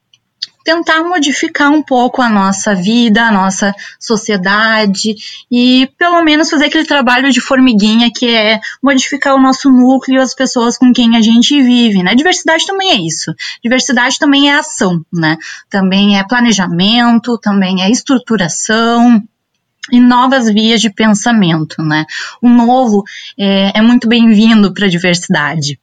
tentar 0.64 1.04
modificar 1.04 1.72
um 1.72 1.82
pouco 1.82 2.22
a 2.22 2.30
nossa 2.30 2.76
vida, 2.76 3.24
a 3.24 3.32
nossa 3.32 3.74
sociedade 4.00 5.16
e 5.52 5.90
pelo 5.98 6.22
menos 6.24 6.50
fazer 6.50 6.66
aquele 6.66 6.86
trabalho 6.86 7.32
de 7.32 7.42
formiguinha 7.42 8.12
que 8.14 8.34
é 8.34 8.60
modificar 8.82 9.36
o 9.36 9.42
nosso 9.42 9.72
núcleo, 9.72 10.22
as 10.22 10.36
pessoas 10.36 10.78
com 10.78 10.94
quem 10.94 11.16
a 11.18 11.22
gente 11.22 11.62
vive, 11.62 12.04
né? 12.04 12.16
Diversidade 12.16 12.66
também 12.66 12.92
é 12.92 13.02
isso. 13.02 13.34
Diversidade 13.64 14.18
também 14.20 14.50
é 14.50 14.56
ação, 14.56 15.04
né? 15.12 15.38
Também 15.70 16.18
é 16.20 16.24
planejamento, 16.24 17.38
também 17.38 17.84
é 17.84 17.90
estruturação. 17.90 19.22
e 19.92 20.00
novas 20.00 20.46
vias 20.46 20.80
de 20.80 20.90
pensamento, 20.90 21.82
né? 21.82 22.06
O 22.42 22.48
novo 22.48 23.04
é, 23.38 23.78
é 23.80 23.82
muito 23.82 24.08
bem-vindo 24.08 24.74
para 24.74 24.86
a 24.86 24.90
diversidade. 24.90 25.80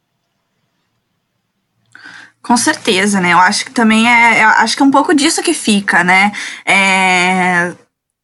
Com 2.42 2.56
certeza, 2.56 3.20
né? 3.20 3.32
Eu 3.32 3.38
acho 3.38 3.64
que 3.64 3.70
também 3.70 4.08
é. 4.08 4.42
acho 4.44 4.76
que 4.76 4.82
é 4.82 4.86
um 4.86 4.90
pouco 4.90 5.14
disso 5.14 5.42
que 5.42 5.52
fica, 5.52 6.02
né? 6.02 6.32
É, 6.64 7.74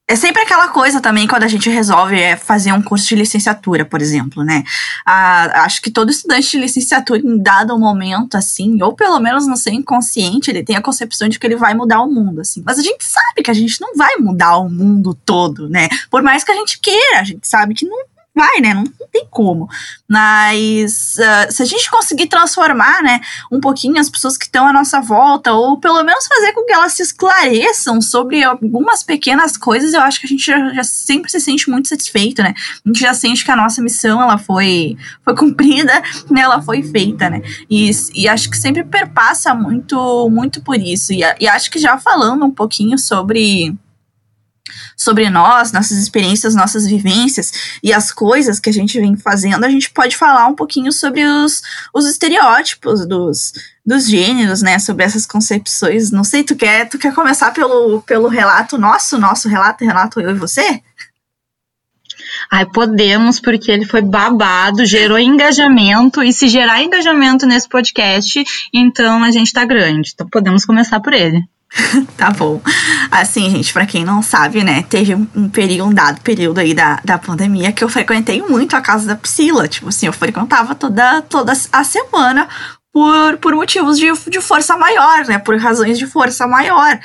é 0.07 0.17
sempre 0.17 0.43
aquela 0.43 0.69
coisa 0.69 1.01
também 1.01 1.27
quando 1.27 1.45
a 1.45 1.49
gente 1.49 1.71
resolve 1.71 2.21
é, 2.21 2.37
fazer 2.37 2.73
um 2.73 2.83
curso 2.83 3.09
de 3.09 3.17
licenciatura, 3.17 3.87
por 3.87 4.03
exemplo, 4.03 4.45
né? 4.45 4.63
Ah, 5.05 5.65
acho 5.65 5.81
que 5.81 5.91
todo 5.91 6.11
estudante 6.11 6.51
de 6.51 6.59
licenciatura, 6.59 7.21
em 7.21 7.43
dado 7.43 7.79
momento, 7.79 8.37
assim, 8.37 8.83
ou 8.83 8.95
pelo 8.95 9.19
menos 9.19 9.47
no 9.47 9.57
seu 9.57 9.73
inconsciente, 9.73 10.51
ele 10.51 10.63
tem 10.63 10.77
a 10.77 10.83
concepção 10.83 11.27
de 11.27 11.39
que 11.39 11.47
ele 11.47 11.57
vai 11.57 11.73
mudar 11.73 12.03
o 12.03 12.11
mundo, 12.11 12.43
assim. 12.43 12.63
Mas 12.65 12.79
a 12.79 12.83
gente 12.83 13.03
sabe 13.03 13.43
que 13.43 13.51
a 13.51 13.55
gente 13.55 13.81
não 13.81 13.97
vai 13.97 14.17
mudar 14.19 14.59
o 14.59 14.69
mundo 14.69 15.15
todo, 15.25 15.71
né? 15.71 15.89
Por 16.11 16.23
mais 16.23 16.45
que 16.45 16.53
a 16.53 16.57
gente 16.57 16.79
queira, 16.81 17.21
a 17.21 17.25
gente 17.25 17.49
sabe 17.49 17.75
que 17.75 17.87
não, 17.87 18.05
vai, 18.35 18.61
né? 18.61 18.75
Não, 18.75 18.83
não 18.83 19.09
tem 19.13 19.27
como. 19.31 19.69
Mas 20.09 21.17
uh, 21.19 21.53
se 21.53 21.63
a 21.63 21.67
gente 21.67 21.91
conseguir 21.91 22.27
transformar, 22.27 23.03
né, 23.03 23.21
um 23.51 23.61
pouquinho 23.61 23.99
as 23.99 24.11
pessoas 24.11 24.37
que 24.37 24.47
estão 24.47 24.67
à 24.67 24.73
nossa 24.73 25.01
volta, 25.01 25.53
ou 25.53 25.79
pelo 25.79 26.03
menos 26.03 26.27
fazer 26.27 26.53
com 26.53 26.65
que 26.65 26.73
elas 26.73 26.95
se 26.95 27.03
esclareçam 27.03 28.01
sobre 28.01 28.43
algumas 28.43 29.03
pequenas 29.03 29.57
coisas, 29.57 29.95
eu 29.95 30.01
acho 30.01 30.21
que 30.21 30.27
a 30.27 30.29
gente 30.29 30.45
já, 30.45 30.75
já 30.75 30.83
sempre 30.83 31.31
se 31.31 31.41
sente 31.41 31.71
muito 31.71 31.89
satisfeito, 31.89 32.43
né? 32.43 32.55
A 32.85 32.89
gente 32.89 33.01
já 33.01 33.15
sente 33.15 33.45
que 33.45 33.51
a 33.51 33.57
nossa 33.57 33.81
missão 33.81 34.21
ela 34.21 34.37
foi, 34.37 34.97
foi 35.25 35.37
cumprida, 35.37 36.03
né? 36.29 36.41
Ela 36.41 36.61
foi 36.61 36.83
feita, 36.83 37.31
né? 37.31 37.41
E, 37.71 37.91
e 38.15 38.29
acho 38.29 38.51
que 38.51 38.57
sempre 38.57 38.83
perpassa 38.83 39.55
muito, 39.55 40.29
muito 40.29 40.61
por 40.61 40.77
isso. 40.77 41.13
E, 41.13 41.21
e 41.41 41.47
acho 41.47 41.71
que 41.71 41.79
já 41.79 41.97
falando 41.99 42.45
um 42.45 42.51
pouquinho 42.51 42.99
sobre 42.99 43.77
sobre 44.97 45.29
nós, 45.29 45.73
nossas 45.73 45.99
experiências, 45.99 46.55
nossas 46.55 46.87
vivências 46.87 47.53
e 47.83 47.93
as 47.93 48.11
coisas 48.11 48.59
que 48.59 48.71
a 48.71 48.73
gente 48.73 48.99
vem 48.99 49.17
fazendo, 49.17 49.65
a 49.65 49.69
gente 49.69 49.91
pode 49.91 50.17
falar 50.17 50.47
um 50.47 50.55
pouquinho 50.55 50.91
sobre 50.93 51.25
os, 51.25 51.63
os 51.93 52.07
estereótipos 52.07 53.07
dos, 53.07 53.53
dos 53.85 54.09
gêneros, 54.09 54.63
né? 54.63 54.79
Sobre 54.79 55.05
essas 55.05 55.27
concepções. 55.27 56.11
Não 56.11 56.25
sei, 56.25 56.43
tu 56.43 56.57
quer, 56.57 56.89
tu 56.89 56.99
quer 56.99 57.15
começar 57.15 57.53
pelo, 57.53 58.01
pelo 58.03 58.29
relato 58.29 58.79
nosso, 58.79 59.19
nosso 59.19 59.49
relato, 59.49 59.85
relato 59.85 60.21
eu 60.21 60.31
e 60.31 60.39
você? 60.39 60.83
Ai, 62.51 62.67
podemos, 62.67 63.41
porque 63.41 63.71
ele 63.71 63.85
foi 63.85 64.03
babado, 64.03 64.85
gerou 64.85 65.19
engajamento, 65.19 66.23
e 66.23 66.33
se 66.33 66.49
gerar 66.49 66.83
engajamento 66.83 67.47
nesse 67.47 67.69
podcast, 67.69 68.45
então 68.73 69.23
a 69.23 69.31
gente 69.31 69.53
tá 69.53 69.65
grande. 69.65 70.13
Então 70.15 70.29
podemos 70.29 70.65
começar 70.65 71.01
por 71.01 71.13
ele. 71.13 71.43
tá 72.17 72.31
bom. 72.31 72.61
Assim, 73.11 73.51
gente, 73.51 73.73
para 73.73 73.87
quem 73.87 74.05
não 74.05 74.23
sabe, 74.23 74.63
né, 74.63 74.83
teve 74.89 75.15
um, 75.15 75.49
período, 75.49 75.89
um 75.89 75.95
dado 75.95 76.21
período 76.21 76.59
aí 76.59 76.75
da, 76.75 77.01
da 77.05 77.19
pandemia 77.19 77.73
que 77.73 77.83
eu 77.83 77.89
frequentei 77.89 78.43
muito 78.43 78.77
a 78.77 78.81
casa 78.81 79.07
da 79.07 79.17
Priscila. 79.17 79.69
Tipo 79.69 79.89
assim, 79.89 80.07
eu 80.07 80.13
frequentava 80.13 80.75
toda, 80.75 81.23
toda 81.23 81.53
a 81.73 81.85
semana 81.85 82.49
por, 82.93 83.39
por 83.39 83.55
motivos 83.55 83.99
de, 83.99 84.07
de 84.29 84.41
força 84.41 84.77
maior, 84.77 85.25
né? 85.27 85.39
Por 85.39 85.57
razões 85.59 85.99
de 85.99 86.07
força 86.07 86.47
maior. 86.47 86.99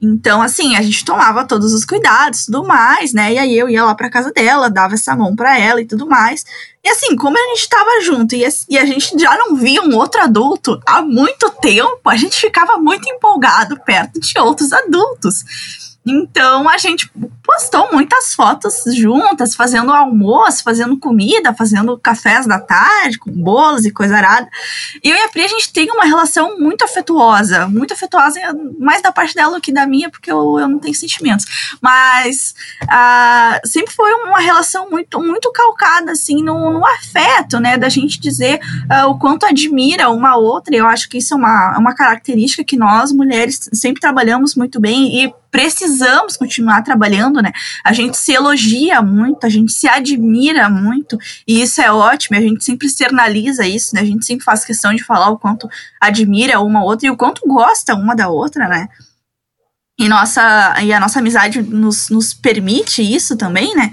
Então, 0.00 0.40
assim, 0.40 0.76
a 0.76 0.82
gente 0.82 1.04
tomava 1.04 1.44
todos 1.44 1.72
os 1.72 1.84
cuidados, 1.84 2.44
tudo 2.44 2.64
mais, 2.64 3.12
né? 3.12 3.32
E 3.32 3.38
aí 3.38 3.58
eu 3.58 3.68
ia 3.68 3.84
lá 3.84 3.94
pra 3.96 4.08
casa 4.10 4.30
dela, 4.30 4.70
dava 4.70 4.94
essa 4.94 5.16
mão 5.16 5.34
pra 5.34 5.58
ela 5.58 5.80
e 5.80 5.86
tudo 5.86 6.06
mais. 6.06 6.44
E 6.84 6.88
assim, 6.88 7.16
como 7.16 7.36
a 7.36 7.54
gente 7.54 7.68
tava 7.68 8.00
junto 8.02 8.34
e 8.34 8.46
e 8.68 8.78
a 8.78 8.84
gente 8.84 9.18
já 9.18 9.36
não 9.36 9.56
via 9.56 9.82
um 9.82 9.96
outro 9.96 10.22
adulto 10.22 10.80
há 10.86 11.02
muito 11.02 11.50
tempo, 11.60 12.00
a 12.06 12.16
gente 12.16 12.40
ficava 12.40 12.78
muito 12.78 13.08
empolgado 13.08 13.78
perto 13.84 14.20
de 14.20 14.38
outros 14.38 14.72
adultos. 14.72 15.44
Então 16.10 16.68
a 16.68 16.78
gente 16.78 17.10
postou 17.42 17.90
muitas 17.92 18.34
fotos 18.34 18.82
juntas, 18.94 19.54
fazendo 19.54 19.90
almoço, 19.92 20.62
fazendo 20.62 20.98
comida, 20.98 21.54
fazendo 21.54 21.98
cafés 21.98 22.46
da 22.46 22.60
tarde, 22.60 23.18
com 23.18 23.30
bolos 23.30 23.86
e 23.86 23.90
coisa 23.90 24.16
arada. 24.16 24.48
E 25.02 25.08
eu 25.08 25.16
e 25.16 25.20
a 25.20 25.28
Pri, 25.28 25.44
a 25.44 25.48
gente 25.48 25.72
tem 25.72 25.90
uma 25.90 26.04
relação 26.04 26.58
muito 26.58 26.84
afetuosa, 26.84 27.66
muito 27.66 27.94
afetuosa, 27.94 28.38
mais 28.78 29.00
da 29.00 29.10
parte 29.10 29.34
dela 29.34 29.54
do 29.54 29.60
que 29.60 29.72
da 29.72 29.86
minha, 29.86 30.10
porque 30.10 30.30
eu, 30.30 30.58
eu 30.58 30.68
não 30.68 30.78
tenho 30.78 30.94
sentimentos. 30.94 31.46
Mas 31.80 32.54
sempre 33.64 33.94
foi 33.94 34.12
uma 34.12 34.40
relação 34.40 34.90
muito, 34.90 35.18
muito 35.20 35.50
calcada, 35.52 36.12
assim, 36.12 36.42
no, 36.42 36.70
no 36.70 36.86
afeto, 36.86 37.58
né? 37.60 37.78
Da 37.78 37.88
gente 37.88 38.20
dizer 38.20 38.60
uh, 38.90 39.08
o 39.08 39.18
quanto 39.18 39.46
admira 39.46 40.10
uma 40.10 40.36
outra. 40.36 40.74
E 40.74 40.78
eu 40.78 40.86
acho 40.86 41.08
que 41.08 41.18
isso 41.18 41.34
é 41.34 41.36
uma, 41.36 41.72
é 41.74 41.78
uma 41.78 41.94
característica 41.94 42.62
que 42.62 42.76
nós, 42.76 43.12
mulheres, 43.12 43.68
sempre 43.72 44.00
trabalhamos 44.00 44.54
muito 44.54 44.78
bem 44.80 45.24
e 45.24 45.32
precisamos 45.50 46.36
continuar 46.36 46.82
trabalhando, 46.82 47.40
né? 47.40 47.52
A 47.84 47.92
gente 47.92 48.16
se 48.16 48.32
elogia 48.32 49.00
muito, 49.02 49.44
a 49.44 49.48
gente 49.48 49.72
se 49.72 49.88
admira 49.88 50.68
muito, 50.68 51.18
e 51.46 51.62
isso 51.62 51.80
é 51.80 51.90
ótimo, 51.90 52.36
a 52.36 52.40
gente 52.40 52.64
sempre 52.64 52.86
externaliza 52.86 53.66
isso, 53.66 53.94
né? 53.94 54.02
A 54.02 54.04
gente 54.04 54.24
sempre 54.24 54.44
faz 54.44 54.64
questão 54.64 54.94
de 54.94 55.02
falar 55.02 55.30
o 55.30 55.38
quanto 55.38 55.68
admira 56.00 56.60
uma 56.60 56.84
outra 56.84 57.06
e 57.06 57.10
o 57.10 57.16
quanto 57.16 57.46
gosta 57.46 57.94
uma 57.94 58.14
da 58.14 58.28
outra, 58.28 58.68
né? 58.68 58.88
E, 59.98 60.08
nossa, 60.08 60.76
e 60.80 60.92
a 60.92 61.00
nossa 61.00 61.18
amizade 61.18 61.60
nos, 61.60 62.08
nos 62.08 62.32
permite 62.32 63.02
isso 63.02 63.36
também, 63.36 63.74
né? 63.74 63.90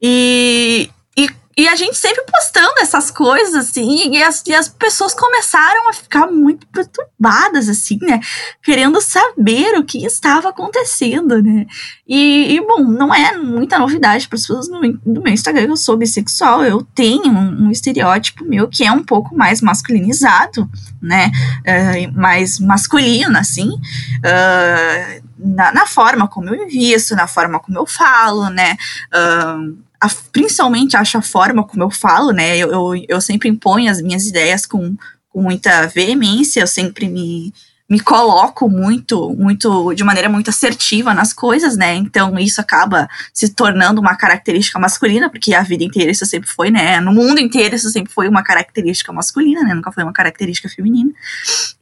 E, 0.00 0.90
e 1.16 1.28
a 1.66 1.74
gente 1.74 1.96
sempre 1.96 2.24
postando 2.30 2.74
essas 2.80 3.10
coisas, 3.10 3.54
assim, 3.54 4.12
e 4.12 4.22
as, 4.22 4.44
e 4.46 4.54
as 4.54 4.68
pessoas 4.68 5.12
começaram 5.12 5.88
a 5.88 5.92
ficar 5.92 6.28
muito 6.28 6.64
perturbadas, 6.68 7.68
assim, 7.68 7.98
né? 8.00 8.20
Querendo 8.62 9.00
saber 9.00 9.76
o 9.76 9.84
que 9.84 10.04
estava 10.04 10.50
acontecendo, 10.50 11.42
né? 11.42 11.66
E, 12.06 12.54
e 12.54 12.60
bom, 12.60 12.84
não 12.84 13.12
é 13.12 13.36
muita 13.36 13.76
novidade 13.76 14.28
para 14.28 14.36
as 14.36 14.42
pessoas 14.42 14.68
no, 14.68 14.80
no, 15.04 15.20
meu 15.20 15.32
Instagram, 15.32 15.66
eu 15.68 15.76
sou 15.76 15.96
bissexual, 15.96 16.64
eu 16.64 16.86
tenho 16.94 17.26
um, 17.26 17.66
um, 17.66 17.70
estereótipo 17.72 18.44
meu 18.44 18.68
que 18.68 18.84
é 18.84 18.92
um 18.92 19.02
pouco 19.02 19.36
mais 19.36 19.60
masculinizado, 19.60 20.70
né? 21.02 21.32
Uh, 21.60 22.18
mais 22.18 22.60
masculino, 22.60 23.36
assim. 23.36 23.68
Uh, 23.68 25.28
na, 25.38 25.72
na, 25.72 25.86
forma 25.86 26.28
como 26.28 26.54
eu 26.54 26.68
visto, 26.68 27.16
na 27.16 27.26
forma 27.26 27.58
como 27.58 27.78
eu 27.78 27.86
falo, 27.86 28.48
né? 28.48 28.76
Uh, 29.12 29.87
a, 30.00 30.08
principalmente 30.32 30.96
acho 30.96 31.18
a 31.18 31.22
forma 31.22 31.64
como 31.64 31.82
eu 31.82 31.90
falo, 31.90 32.30
né? 32.30 32.56
Eu, 32.56 32.70
eu, 32.70 33.04
eu 33.08 33.20
sempre 33.20 33.48
imponho 33.48 33.90
as 33.90 34.00
minhas 34.00 34.26
ideias 34.26 34.64
com, 34.64 34.96
com 35.28 35.42
muita 35.42 35.86
veemência, 35.86 36.60
eu 36.60 36.66
sempre 36.66 37.08
me, 37.08 37.52
me 37.88 37.98
coloco 37.98 38.68
muito, 38.68 39.30
muito, 39.30 39.94
de 39.94 40.04
maneira 40.04 40.28
muito 40.28 40.50
assertiva 40.50 41.14
nas 41.14 41.32
coisas, 41.32 41.76
né? 41.76 41.94
Então 41.94 42.38
isso 42.38 42.60
acaba 42.60 43.08
se 43.32 43.48
tornando 43.48 44.00
uma 44.00 44.14
característica 44.14 44.78
masculina, 44.78 45.30
porque 45.30 45.54
a 45.54 45.62
vida 45.62 45.82
inteira 45.82 46.12
isso 46.12 46.26
sempre 46.26 46.48
foi, 46.48 46.70
né? 46.70 47.00
No 47.00 47.12
mundo 47.12 47.40
inteiro 47.40 47.74
isso 47.74 47.90
sempre 47.90 48.12
foi 48.12 48.28
uma 48.28 48.42
característica 48.42 49.12
masculina, 49.12 49.62
né? 49.62 49.74
Nunca 49.74 49.90
foi 49.90 50.04
uma 50.04 50.12
característica 50.12 50.68
feminina. 50.68 51.10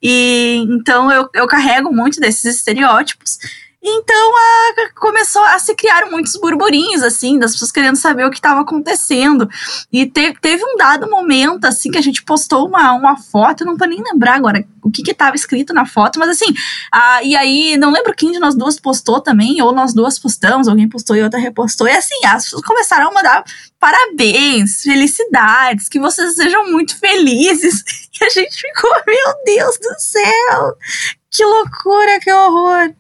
E 0.01 0.65
então 0.71 1.11
eu, 1.11 1.29
eu 1.35 1.47
carrego 1.47 1.93
muito 1.93 2.21
desses 2.21 2.45
estereótipos. 2.45 3.39
Então 3.83 4.33
a, 4.37 4.91
começou 4.95 5.43
a 5.43 5.59
se 5.59 5.75
criar 5.75 6.11
muitos 6.11 6.35
burburinhos, 6.37 7.03
assim, 7.03 7.39
das 7.39 7.53
pessoas 7.53 7.71
querendo 7.71 7.97
saber 7.97 8.25
o 8.25 8.31
que 8.31 8.39
estava 8.39 8.61
acontecendo. 8.61 9.49
E 9.93 10.07
te, 10.07 10.35
teve 10.41 10.65
um 10.65 10.77
dado 10.77 11.09
momento, 11.09 11.65
assim, 11.67 11.91
que 11.91 11.99
a 11.99 12.03
gente 12.03 12.23
postou 12.25 12.67
uma, 12.67 12.93
uma 12.93 13.17
foto, 13.17 13.65
não 13.65 13.77
vou 13.77 13.87
nem 13.87 14.03
lembrar 14.03 14.35
agora 14.35 14.67
o 14.83 14.91
que 14.91 15.09
estava 15.11 15.37
escrito 15.37 15.75
na 15.75 15.85
foto, 15.85 16.19
mas 16.19 16.31
assim, 16.31 16.47
a, 16.93 17.23
e 17.23 17.37
aí, 17.37 17.77
não 17.77 17.91
lembro 17.91 18.15
quem 18.15 18.33
de 18.33 18.39
nós 18.39 18.55
duas 18.55 18.79
postou 18.79 19.21
também, 19.21 19.61
ou 19.61 19.73
nós 19.73 19.93
duas 19.93 20.19
postamos, 20.19 20.69
alguém 20.69 20.89
postou 20.89 21.17
e 21.17 21.23
outra 21.23 21.39
repostou, 21.39 21.89
e 21.89 21.93
assim, 21.93 22.25
as 22.25 22.45
pessoas 22.45 22.63
começaram 22.63 23.09
a 23.09 23.15
mandar 23.15 23.45
parabéns, 23.79 24.83
felicidades, 24.83 25.89
que 25.89 26.01
vocês 26.01 26.35
sejam 26.35 26.71
muito 26.71 26.99
felizes. 26.99 27.85
E 28.19 28.25
a 28.25 28.31
gente 28.31 28.59
ficou, 28.59 28.91
meu 29.07 29.45
Deus 29.45 29.77
do 29.79 29.95
céu, 29.99 30.79
que 31.31 31.45
loucura, 31.45 32.19
que 32.19 32.33
horror. 32.33 32.95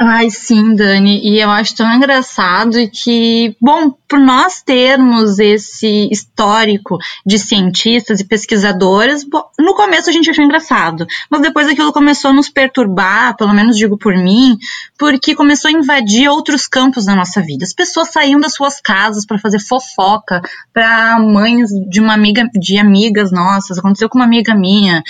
Ai, 0.00 0.30
sim, 0.30 0.76
Dani, 0.76 1.20
e 1.28 1.40
eu 1.40 1.50
acho 1.50 1.74
tão 1.74 1.92
engraçado 1.92 2.76
que, 2.92 3.56
bom, 3.60 3.90
por 4.08 4.20
nós 4.20 4.62
termos 4.62 5.40
esse 5.40 6.08
histórico 6.12 6.98
de 7.26 7.36
cientistas 7.36 8.20
e 8.20 8.24
pesquisadores, 8.24 9.24
bom, 9.24 9.42
no 9.58 9.74
começo 9.74 10.08
a 10.08 10.12
gente 10.12 10.30
achou 10.30 10.44
engraçado, 10.44 11.04
mas 11.28 11.42
depois 11.42 11.66
aquilo 11.66 11.92
começou 11.92 12.30
a 12.30 12.34
nos 12.34 12.48
perturbar, 12.48 13.36
pelo 13.36 13.52
menos 13.52 13.76
digo 13.76 13.98
por 13.98 14.16
mim, 14.16 14.56
porque 14.96 15.34
começou 15.34 15.68
a 15.68 15.72
invadir 15.72 16.28
outros 16.28 16.68
campos 16.68 17.04
da 17.04 17.16
nossa 17.16 17.42
vida. 17.42 17.64
As 17.64 17.72
pessoas 17.74 18.10
saíam 18.10 18.38
das 18.38 18.54
suas 18.54 18.80
casas 18.80 19.26
para 19.26 19.38
fazer 19.38 19.58
fofoca 19.58 20.40
para 20.72 21.18
mães 21.18 21.70
de 21.90 22.00
uma 22.00 22.14
amiga, 22.14 22.48
de 22.54 22.78
amigas 22.78 23.32
nossas. 23.32 23.78
Aconteceu 23.78 24.08
com 24.08 24.18
uma 24.18 24.24
amiga 24.24 24.54
minha, 24.54 25.02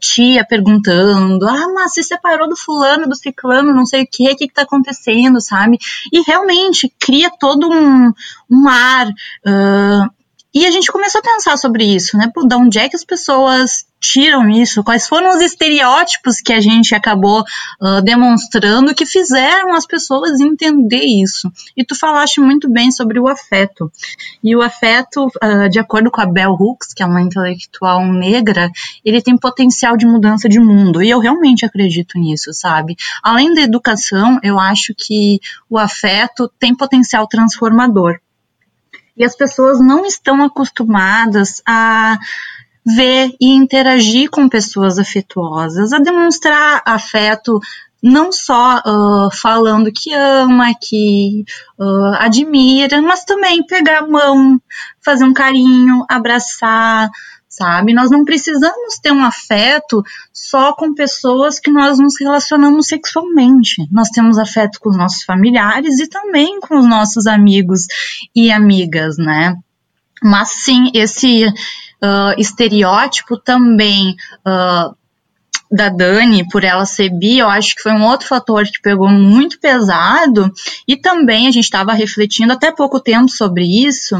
tia 0.00 0.42
perguntando: 0.42 1.46
"Ah, 1.46 1.68
mas 1.74 1.92
se 1.92 2.02
separou 2.02 2.48
do 2.48 2.56
fulano, 2.56 3.06
do 3.06 3.14
ciclano, 3.14 3.74
não 3.74 3.84
sei 3.84 4.04
o 4.04 4.08
que 4.10 4.21
o 4.30 4.36
que 4.36 4.44
está 4.44 4.62
acontecendo, 4.62 5.40
sabe? 5.40 5.78
E 6.12 6.22
realmente 6.22 6.92
cria 6.98 7.30
todo 7.30 7.70
um, 7.70 8.12
um 8.50 8.68
ar. 8.68 9.08
Uh, 9.08 10.21
E 10.54 10.66
a 10.66 10.70
gente 10.70 10.92
começou 10.92 11.20
a 11.20 11.22
pensar 11.22 11.56
sobre 11.56 11.82
isso, 11.82 12.16
né? 12.18 12.30
Pô, 12.32 12.46
de 12.46 12.54
onde 12.54 12.78
é 12.78 12.86
que 12.86 12.94
as 12.94 13.04
pessoas 13.04 13.86
tiram 13.98 14.50
isso? 14.50 14.84
Quais 14.84 15.08
foram 15.08 15.30
os 15.30 15.40
estereótipos 15.40 16.42
que 16.42 16.52
a 16.52 16.60
gente 16.60 16.94
acabou 16.94 17.40
uh, 17.80 18.02
demonstrando 18.02 18.94
que 18.94 19.06
fizeram 19.06 19.72
as 19.72 19.86
pessoas 19.86 20.40
entender 20.40 21.04
isso? 21.04 21.50
E 21.74 21.82
tu 21.82 21.94
falaste 21.94 22.38
muito 22.38 22.68
bem 22.68 22.92
sobre 22.92 23.18
o 23.18 23.28
afeto. 23.28 23.90
E 24.44 24.54
o 24.54 24.60
afeto, 24.60 25.26
uh, 25.42 25.70
de 25.70 25.78
acordo 25.78 26.10
com 26.10 26.20
a 26.20 26.26
Bell 26.26 26.52
Hooks, 26.52 26.92
que 26.92 27.02
é 27.02 27.06
uma 27.06 27.22
intelectual 27.22 28.04
negra, 28.12 28.70
ele 29.02 29.22
tem 29.22 29.38
potencial 29.38 29.96
de 29.96 30.04
mudança 30.04 30.50
de 30.50 30.60
mundo. 30.60 31.02
E 31.02 31.08
eu 31.08 31.18
realmente 31.18 31.64
acredito 31.64 32.18
nisso, 32.18 32.52
sabe? 32.52 32.94
Além 33.22 33.54
da 33.54 33.62
educação, 33.62 34.38
eu 34.42 34.60
acho 34.60 34.92
que 34.94 35.40
o 35.70 35.78
afeto 35.78 36.52
tem 36.58 36.74
potencial 36.74 37.26
transformador 37.26 38.20
e 39.16 39.24
as 39.24 39.36
pessoas 39.36 39.80
não 39.80 40.04
estão 40.06 40.42
acostumadas 40.42 41.62
a 41.66 42.18
ver 42.84 43.30
e 43.40 43.54
interagir 43.54 44.30
com 44.30 44.48
pessoas 44.48 44.98
afetuosas, 44.98 45.92
a 45.92 45.98
demonstrar 45.98 46.82
afeto 46.84 47.60
não 48.02 48.32
só 48.32 48.78
uh, 48.78 49.30
falando 49.32 49.92
que 49.92 50.12
ama, 50.12 50.74
que 50.74 51.44
uh, 51.78 52.14
admira, 52.18 53.00
mas 53.00 53.24
também 53.24 53.64
pegar 53.64 53.98
a 53.98 54.08
mão, 54.08 54.60
fazer 55.00 55.24
um 55.24 55.32
carinho, 55.32 56.04
abraçar, 56.08 57.08
sabe? 57.52 57.92
Nós 57.92 58.10
não 58.10 58.24
precisamos 58.24 58.98
ter 59.02 59.12
um 59.12 59.22
afeto 59.22 60.02
só 60.32 60.72
com 60.72 60.94
pessoas 60.94 61.60
que 61.60 61.70
nós 61.70 61.98
nos 61.98 62.18
relacionamos 62.18 62.86
sexualmente. 62.86 63.86
Nós 63.92 64.08
temos 64.08 64.38
afeto 64.38 64.80
com 64.80 64.88
os 64.88 64.96
nossos 64.96 65.22
familiares 65.22 66.00
e 66.00 66.08
também 66.08 66.58
com 66.60 66.78
os 66.78 66.88
nossos 66.88 67.26
amigos 67.26 67.86
e 68.34 68.50
amigas, 68.50 69.18
né? 69.18 69.54
Mas 70.22 70.48
sim, 70.48 70.90
esse 70.94 71.46
uh, 71.46 72.38
estereótipo 72.38 73.36
também 73.36 74.16
uh, 74.46 74.96
da 75.72 75.88
Dani, 75.88 76.46
por 76.48 76.62
ela 76.62 76.84
ser 76.84 77.08
bi, 77.08 77.38
eu 77.38 77.48
acho 77.48 77.74
que 77.74 77.82
foi 77.82 77.92
um 77.92 78.04
outro 78.04 78.28
fator 78.28 78.62
que 78.64 78.82
pegou 78.82 79.08
muito 79.08 79.58
pesado. 79.58 80.52
E 80.86 80.98
também 80.98 81.48
a 81.48 81.50
gente 81.50 81.64
estava 81.64 81.94
refletindo 81.94 82.52
até 82.52 82.70
pouco 82.70 83.00
tempo 83.00 83.30
sobre 83.30 83.64
isso, 83.64 84.16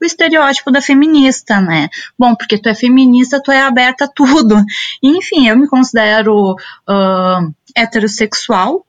o 0.00 0.04
estereótipo 0.04 0.70
da 0.70 0.80
feminista, 0.80 1.60
né? 1.60 1.88
Bom, 2.16 2.36
porque 2.36 2.56
tu 2.56 2.68
é 2.68 2.74
feminista, 2.74 3.42
tu 3.42 3.50
é 3.50 3.62
aberta 3.62 4.04
a 4.04 4.08
tudo. 4.08 4.62
enfim, 5.02 5.48
eu 5.48 5.58
me 5.58 5.66
considero 5.66 6.52
uh, 6.52 7.54
heterossexual, 7.74 8.86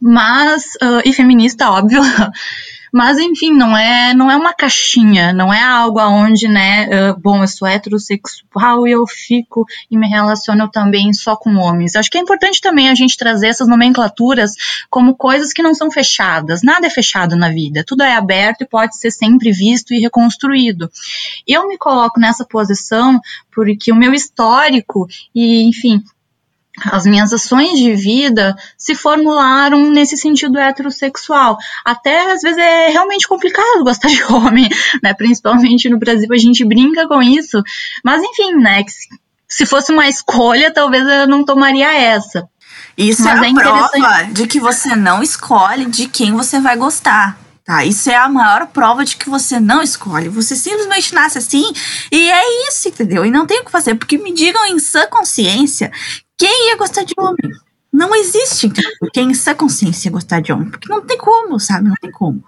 mas. 0.00 0.64
Uh, 0.82 1.02
e 1.04 1.12
feminista, 1.12 1.70
óbvio. 1.70 2.02
Mas, 2.92 3.18
enfim, 3.18 3.52
não 3.54 3.74
é, 3.74 4.12
não 4.12 4.30
é 4.30 4.36
uma 4.36 4.52
caixinha, 4.52 5.32
não 5.32 5.52
é 5.52 5.62
algo 5.62 5.98
aonde, 5.98 6.46
né, 6.46 7.12
bom, 7.14 7.42
eu 7.42 7.48
sou 7.48 7.66
heterossexual 7.66 8.86
e 8.86 8.92
eu 8.92 9.06
fico 9.06 9.64
e 9.90 9.96
me 9.96 10.06
relaciono 10.06 10.68
também 10.68 11.12
só 11.14 11.34
com 11.34 11.56
homens. 11.56 11.96
Acho 11.96 12.10
que 12.10 12.18
é 12.18 12.20
importante 12.20 12.60
também 12.60 12.90
a 12.90 12.94
gente 12.94 13.16
trazer 13.16 13.46
essas 13.46 13.66
nomenclaturas 13.66 14.52
como 14.90 15.16
coisas 15.16 15.54
que 15.54 15.62
não 15.62 15.74
são 15.74 15.90
fechadas. 15.90 16.62
Nada 16.62 16.86
é 16.86 16.90
fechado 16.90 17.34
na 17.34 17.48
vida, 17.48 17.82
tudo 17.82 18.02
é 18.02 18.14
aberto 18.14 18.62
e 18.62 18.68
pode 18.68 18.96
ser 18.98 19.10
sempre 19.10 19.52
visto 19.52 19.94
e 19.94 20.00
reconstruído. 20.00 20.90
Eu 21.46 21.66
me 21.68 21.78
coloco 21.78 22.20
nessa 22.20 22.44
posição 22.44 23.18
porque 23.54 23.90
o 23.90 23.96
meu 23.96 24.12
histórico 24.12 25.06
e, 25.34 25.62
enfim, 25.62 26.02
as 26.90 27.04
minhas 27.04 27.32
ações 27.32 27.78
de 27.78 27.94
vida 27.94 28.56
se 28.78 28.94
formularam 28.94 29.90
nesse 29.90 30.16
sentido 30.16 30.58
heterossexual. 30.58 31.58
Até 31.84 32.32
às 32.32 32.40
vezes 32.40 32.58
é 32.58 32.88
realmente 32.88 33.28
complicado 33.28 33.84
gostar 33.84 34.08
de 34.08 34.22
homem, 34.24 34.68
né? 35.02 35.12
Principalmente 35.12 35.88
no 35.88 35.98
Brasil 35.98 36.28
a 36.32 36.38
gente 36.38 36.64
brinca 36.64 37.06
com 37.06 37.22
isso. 37.22 37.62
Mas 38.02 38.22
enfim, 38.22 38.54
né? 38.54 38.82
Se 39.46 39.66
fosse 39.66 39.92
uma 39.92 40.08
escolha, 40.08 40.72
talvez 40.72 41.06
eu 41.06 41.26
não 41.26 41.44
tomaria 41.44 41.92
essa. 41.92 42.48
Isso 42.96 43.22
Mas 43.22 43.42
é 43.42 43.46
a 43.46 43.50
é 43.50 43.54
prova 43.54 44.24
de 44.32 44.46
que 44.46 44.58
você 44.58 44.96
não 44.96 45.22
escolhe 45.22 45.86
de 45.86 46.08
quem 46.08 46.32
você 46.32 46.58
vai 46.58 46.76
gostar. 46.76 47.38
Tá, 47.64 47.84
isso 47.84 48.10
é 48.10 48.16
a 48.16 48.28
maior 48.28 48.66
prova 48.66 49.04
de 49.04 49.16
que 49.16 49.30
você 49.30 49.60
não 49.60 49.82
escolhe. 49.82 50.28
Você 50.28 50.56
simplesmente 50.56 51.14
nasce 51.14 51.38
assim 51.38 51.64
e 52.10 52.28
é 52.28 52.68
isso, 52.68 52.88
entendeu? 52.88 53.24
E 53.24 53.30
não 53.30 53.46
tem 53.46 53.60
o 53.60 53.64
que 53.64 53.70
fazer, 53.70 53.94
porque 53.94 54.18
me 54.18 54.34
digam 54.34 54.66
em 54.66 54.80
sã 54.80 55.06
consciência 55.06 55.92
quem 56.38 56.68
ia 56.68 56.76
gostar 56.76 57.04
de 57.04 57.14
homem? 57.18 57.50
Não 57.92 58.14
existe 58.14 58.70
quem 59.12 59.30
em 59.30 59.34
sua 59.34 59.54
consciência 59.54 60.08
ia 60.08 60.12
gostar 60.12 60.40
de 60.40 60.52
homem, 60.52 60.70
porque 60.70 60.88
não 60.88 61.02
tem 61.02 61.18
como, 61.18 61.60
sabe? 61.60 61.88
Não 61.88 61.94
tem 62.00 62.10
como. 62.10 62.42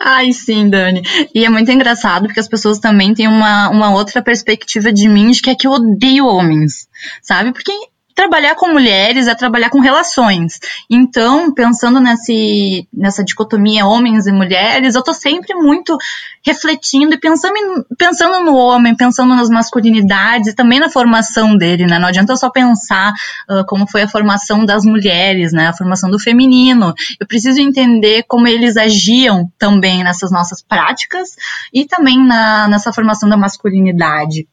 Ai, 0.00 0.32
sim, 0.32 0.68
Dani. 0.68 1.02
E 1.34 1.44
é 1.44 1.48
muito 1.48 1.70
engraçado 1.70 2.26
porque 2.26 2.40
as 2.40 2.48
pessoas 2.48 2.78
também 2.78 3.14
têm 3.14 3.28
uma, 3.28 3.68
uma 3.70 3.90
outra 3.90 4.22
perspectiva 4.22 4.92
de 4.92 5.08
mim, 5.08 5.30
de 5.30 5.40
que 5.40 5.50
é 5.50 5.54
que 5.54 5.66
eu 5.66 5.72
odeio 5.72 6.26
homens, 6.26 6.88
sabe? 7.22 7.52
Porque 7.52 7.72
trabalhar 8.18 8.56
com 8.56 8.66
mulheres 8.66 9.28
é 9.28 9.34
trabalhar 9.36 9.70
com 9.70 9.78
relações. 9.78 10.58
Então, 10.90 11.54
pensando 11.54 12.00
nesse, 12.00 12.88
nessa 12.92 13.22
dicotomia 13.22 13.86
homens 13.86 14.26
e 14.26 14.32
mulheres, 14.32 14.96
eu 14.96 15.04
tô 15.04 15.14
sempre 15.14 15.54
muito 15.54 15.96
refletindo 16.44 17.14
e 17.14 17.16
pensando, 17.16 17.54
pensando 17.96 18.44
no 18.44 18.56
homem, 18.56 18.96
pensando 18.96 19.36
nas 19.36 19.48
masculinidades 19.48 20.48
e 20.48 20.52
também 20.52 20.80
na 20.80 20.90
formação 20.90 21.56
dele, 21.56 21.86
né? 21.86 21.96
Não 22.00 22.08
adianta 22.08 22.34
só 22.34 22.50
pensar 22.50 23.12
uh, 23.48 23.64
como 23.68 23.88
foi 23.88 24.02
a 24.02 24.08
formação 24.08 24.66
das 24.66 24.84
mulheres, 24.84 25.52
né? 25.52 25.68
A 25.68 25.72
formação 25.72 26.10
do 26.10 26.18
feminino. 26.18 26.92
Eu 27.20 27.26
preciso 27.26 27.60
entender 27.60 28.24
como 28.26 28.48
eles 28.48 28.76
agiam 28.76 29.48
também 29.56 30.02
nessas 30.02 30.32
nossas 30.32 30.60
práticas 30.60 31.36
e 31.72 31.84
também 31.86 32.18
na, 32.18 32.66
nessa 32.66 32.92
formação 32.92 33.28
da 33.28 33.36
masculinidade. 33.36 34.48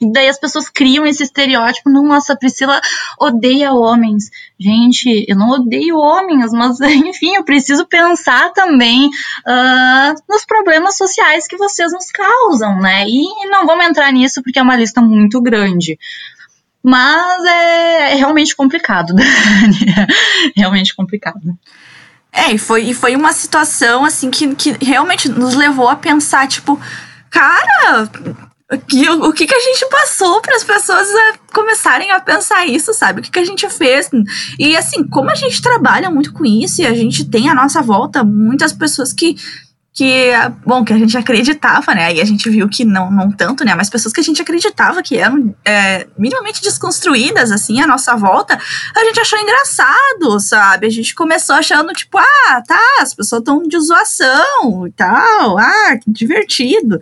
E 0.00 0.12
daí 0.12 0.28
as 0.28 0.38
pessoas 0.38 0.68
criam 0.68 1.04
esse 1.04 1.24
estereótipo, 1.24 1.90
nossa, 1.90 2.32
a 2.32 2.36
Priscila 2.36 2.80
odeia 3.18 3.72
homens. 3.72 4.30
Gente, 4.58 5.24
eu 5.28 5.36
não 5.36 5.50
odeio 5.50 5.96
homens, 5.96 6.52
mas 6.52 6.78
enfim, 6.80 7.34
eu 7.34 7.44
preciso 7.44 7.84
pensar 7.86 8.52
também 8.52 9.06
uh, 9.06 10.14
nos 10.28 10.44
problemas 10.44 10.96
sociais 10.96 11.48
que 11.48 11.56
vocês 11.56 11.92
nos 11.92 12.10
causam, 12.12 12.78
né? 12.78 13.06
E 13.08 13.24
não 13.50 13.66
vamos 13.66 13.86
entrar 13.86 14.12
nisso 14.12 14.42
porque 14.42 14.58
é 14.58 14.62
uma 14.62 14.76
lista 14.76 15.00
muito 15.00 15.40
grande. 15.42 15.98
Mas 16.82 17.44
é, 17.44 18.12
é 18.12 18.14
realmente 18.14 18.54
complicado, 18.54 19.12
Dani. 19.14 20.08
realmente 20.56 20.94
complicado. 20.94 21.58
É, 22.32 22.52
e 22.52 22.58
foi, 22.58 22.82
e 22.84 22.94
foi 22.94 23.16
uma 23.16 23.32
situação, 23.32 24.04
assim, 24.04 24.30
que, 24.30 24.54
que 24.54 24.84
realmente 24.84 25.28
nos 25.28 25.54
levou 25.54 25.88
a 25.88 25.96
pensar, 25.96 26.46
tipo, 26.46 26.80
cara, 27.30 28.08
que, 28.86 29.08
o, 29.08 29.32
que, 29.32 29.46
que 29.46 29.54
a 29.54 29.60
gente 29.60 29.86
passou 29.88 30.40
para 30.42 30.56
as 30.56 30.64
pessoas 30.64 31.08
a 31.08 31.38
começarem 31.54 32.10
a 32.10 32.20
pensar 32.20 32.66
isso, 32.66 32.92
sabe? 32.92 33.20
O 33.20 33.22
que, 33.22 33.30
que 33.30 33.38
a 33.38 33.44
gente 33.44 33.68
fez. 33.70 34.10
E 34.58 34.76
assim, 34.76 35.04
como 35.04 35.30
a 35.30 35.34
gente 35.34 35.62
trabalha 35.62 36.10
muito 36.10 36.32
com 36.32 36.44
isso 36.44 36.82
e 36.82 36.86
a 36.86 36.94
gente 36.94 37.24
tem 37.24 37.48
à 37.48 37.54
nossa 37.54 37.80
volta 37.80 38.22
muitas 38.22 38.72
pessoas 38.72 39.12
que 39.12 39.36
que, 39.98 40.30
bom, 40.64 40.84
que 40.84 40.92
a 40.92 40.96
gente 40.96 41.18
acreditava, 41.18 41.92
né? 41.92 42.04
Aí 42.04 42.20
a 42.20 42.24
gente 42.24 42.48
viu 42.48 42.68
que 42.68 42.84
não, 42.84 43.10
não 43.10 43.32
tanto, 43.32 43.64
né? 43.64 43.74
Mas 43.74 43.90
pessoas 43.90 44.14
que 44.14 44.20
a 44.20 44.22
gente 44.22 44.40
acreditava 44.40 45.02
que 45.02 45.16
eram 45.16 45.52
é, 45.64 46.06
minimamente 46.16 46.62
desconstruídas, 46.62 47.50
assim, 47.50 47.80
à 47.80 47.86
nossa 47.86 48.14
volta, 48.14 48.56
a 48.94 49.04
gente 49.06 49.18
achou 49.18 49.36
engraçado, 49.40 50.38
sabe? 50.38 50.86
A 50.86 50.90
gente 50.90 51.12
começou 51.16 51.56
achando, 51.56 51.92
tipo, 51.92 52.16
ah, 52.16 52.62
tá, 52.64 52.80
as 53.00 53.12
pessoas 53.12 53.40
estão 53.40 53.60
de 53.64 53.76
zoação 53.80 54.86
e 54.86 54.92
tal, 54.92 55.58
ah, 55.58 55.98
que 56.00 56.12
divertido. 56.12 57.00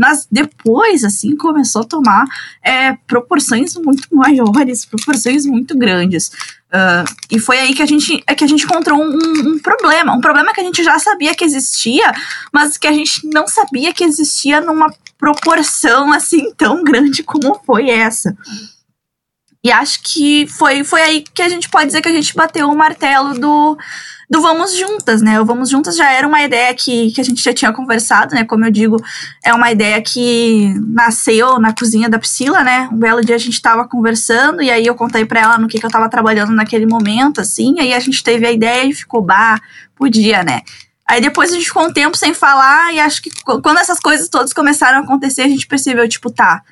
Mas 0.00 0.26
depois, 0.32 1.04
assim, 1.04 1.36
começou 1.36 1.82
a 1.82 1.84
tomar 1.84 2.24
é, 2.64 2.94
proporções 3.06 3.76
muito 3.76 4.08
maiores, 4.10 4.86
proporções 4.86 5.44
muito 5.44 5.76
grandes. 5.76 6.28
Uh, 6.72 7.04
e 7.30 7.38
foi 7.38 7.58
aí 7.58 7.74
que 7.74 7.82
a 7.82 7.86
gente, 7.86 8.24
é 8.26 8.34
que 8.34 8.42
a 8.42 8.46
gente 8.46 8.64
encontrou 8.64 8.98
um, 8.98 9.12
um, 9.14 9.58
problema. 9.58 10.14
Um 10.14 10.20
problema 10.22 10.54
que 10.54 10.60
a 10.62 10.64
gente 10.64 10.82
já 10.82 10.98
sabia 10.98 11.34
que 11.34 11.44
existia, 11.44 12.14
mas 12.50 12.78
que 12.78 12.86
a 12.86 12.92
gente 12.92 13.28
não 13.28 13.46
sabia 13.46 13.92
que 13.92 14.02
existia 14.02 14.58
numa 14.62 14.90
proporção 15.18 16.10
assim 16.14 16.50
tão 16.54 16.82
grande 16.82 17.22
como 17.22 17.60
foi 17.66 17.90
essa. 17.90 18.34
E 19.62 19.70
acho 19.70 20.00
que 20.02 20.46
foi, 20.46 20.82
foi 20.82 21.02
aí 21.02 21.24
que 21.34 21.42
a 21.42 21.48
gente 21.50 21.68
pode 21.68 21.88
dizer 21.88 22.00
que 22.00 22.08
a 22.08 22.12
gente 22.12 22.34
bateu 22.34 22.70
o 22.70 22.76
martelo 22.76 23.38
do, 23.38 23.76
do 24.30 24.40
Vamos 24.40 24.76
Juntas, 24.76 25.20
né? 25.20 25.40
O 25.40 25.44
Vamos 25.44 25.68
Juntas 25.68 25.96
já 25.96 26.12
era 26.12 26.24
uma 26.24 26.40
ideia 26.40 26.72
que, 26.72 27.10
que 27.10 27.20
a 27.20 27.24
gente 27.24 27.42
já 27.42 27.52
tinha 27.52 27.72
conversado, 27.72 28.32
né? 28.32 28.44
Como 28.44 28.64
eu 28.64 28.70
digo, 28.70 28.96
é 29.44 29.52
uma 29.52 29.72
ideia 29.72 30.00
que 30.00 30.72
nasceu 30.86 31.58
na 31.58 31.74
cozinha 31.74 32.08
da 32.08 32.16
Priscila, 32.16 32.62
né? 32.62 32.88
Um 32.92 32.96
belo 32.96 33.24
dia 33.24 33.34
a 33.34 33.38
gente 33.38 33.60
tava 33.60 33.88
conversando 33.88 34.62
e 34.62 34.70
aí 34.70 34.86
eu 34.86 34.94
contei 34.94 35.24
para 35.24 35.40
ela 35.40 35.58
no 35.58 35.66
que, 35.66 35.80
que 35.80 35.84
eu 35.84 35.90
tava 35.90 36.08
trabalhando 36.08 36.52
naquele 36.52 36.86
momento, 36.86 37.40
assim, 37.40 37.80
aí 37.80 37.92
a 37.92 37.98
gente 37.98 38.22
teve 38.22 38.46
a 38.46 38.52
ideia 38.52 38.84
e 38.84 38.94
ficou, 38.94 39.20
bah, 39.20 39.60
podia, 39.96 40.44
né? 40.44 40.62
Aí 41.08 41.20
depois 41.20 41.50
a 41.50 41.56
gente 41.56 41.66
ficou 41.66 41.82
um 41.82 41.92
tempo 41.92 42.16
sem 42.16 42.32
falar 42.32 42.94
e 42.94 43.00
acho 43.00 43.20
que 43.20 43.30
quando 43.42 43.78
essas 43.78 43.98
coisas 43.98 44.28
todas 44.28 44.52
começaram 44.52 44.98
a 44.98 45.02
acontecer, 45.02 45.42
a 45.42 45.48
gente 45.48 45.66
percebeu, 45.66 46.08
tipo, 46.08 46.30
tá, 46.30 46.62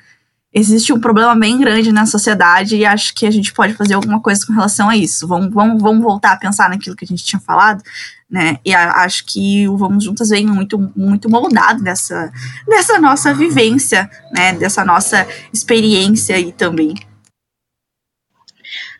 existe 0.53 0.91
um 0.91 0.99
problema 0.99 1.35
bem 1.35 1.57
grande 1.59 1.91
na 1.91 2.05
sociedade 2.05 2.75
e 2.75 2.85
acho 2.85 3.13
que 3.13 3.25
a 3.25 3.31
gente 3.31 3.53
pode 3.53 3.73
fazer 3.73 3.93
alguma 3.93 4.19
coisa 4.19 4.45
com 4.45 4.53
relação 4.53 4.89
a 4.89 4.97
isso. 4.97 5.27
Vamos, 5.27 5.53
vamos, 5.53 5.81
vamos 5.81 6.01
voltar 6.01 6.33
a 6.33 6.37
pensar 6.37 6.69
naquilo 6.69 6.95
que 6.95 7.05
a 7.05 7.07
gente 7.07 7.23
tinha 7.23 7.39
falado. 7.39 7.83
né? 8.29 8.57
E 8.65 8.73
a, 8.73 9.03
acho 9.03 9.25
que 9.25 9.67
o 9.67 9.77
Vamos 9.77 10.03
Juntas 10.03 10.29
vem 10.29 10.45
muito, 10.45 10.91
muito 10.95 11.29
moldado 11.29 11.83
dessa, 11.83 12.31
dessa 12.67 12.99
nossa 12.99 13.33
vivência, 13.33 14.09
né? 14.31 14.53
Dessa 14.53 14.83
nossa 14.83 15.27
experiência 15.53 16.35
aí 16.35 16.51
também. 16.51 16.95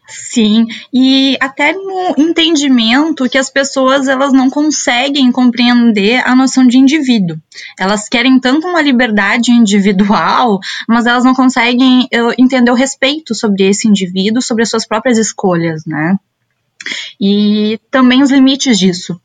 Sim, 0.10 0.66
e 0.92 1.38
até 1.40 1.72
no 1.72 2.16
entendimento 2.18 3.30
que 3.30 3.38
as 3.38 3.50
pessoas 3.50 4.08
elas 4.08 4.34
não 4.34 4.50
conseguem 4.50 5.32
compreender 5.32 6.28
a 6.28 6.36
noção 6.36 6.66
de 6.66 6.78
indivíduo. 6.78 7.38
Elas 7.80 8.10
querem 8.10 8.40
tanto 8.40 8.68
uma 8.68 8.82
liberdade 8.82 9.52
individual, 9.52 10.60
mas 10.88 11.06
elas 11.06 11.24
não 11.24 11.36
conseguem 11.36 12.08
entender 12.38 12.72
o 12.72 12.76
respeito 12.76 13.36
sobre 13.36 13.70
esse 13.70 13.88
indivíduo, 13.88 14.42
sobre 14.42 14.64
as 14.64 14.70
suas 14.70 14.88
próprias 14.88 15.18
escolhas, 15.18 15.86
né? 15.86 16.16
E 17.22 17.80
também 17.92 18.24
os 18.24 18.32
limites 18.32 18.80
disso. 18.80 19.20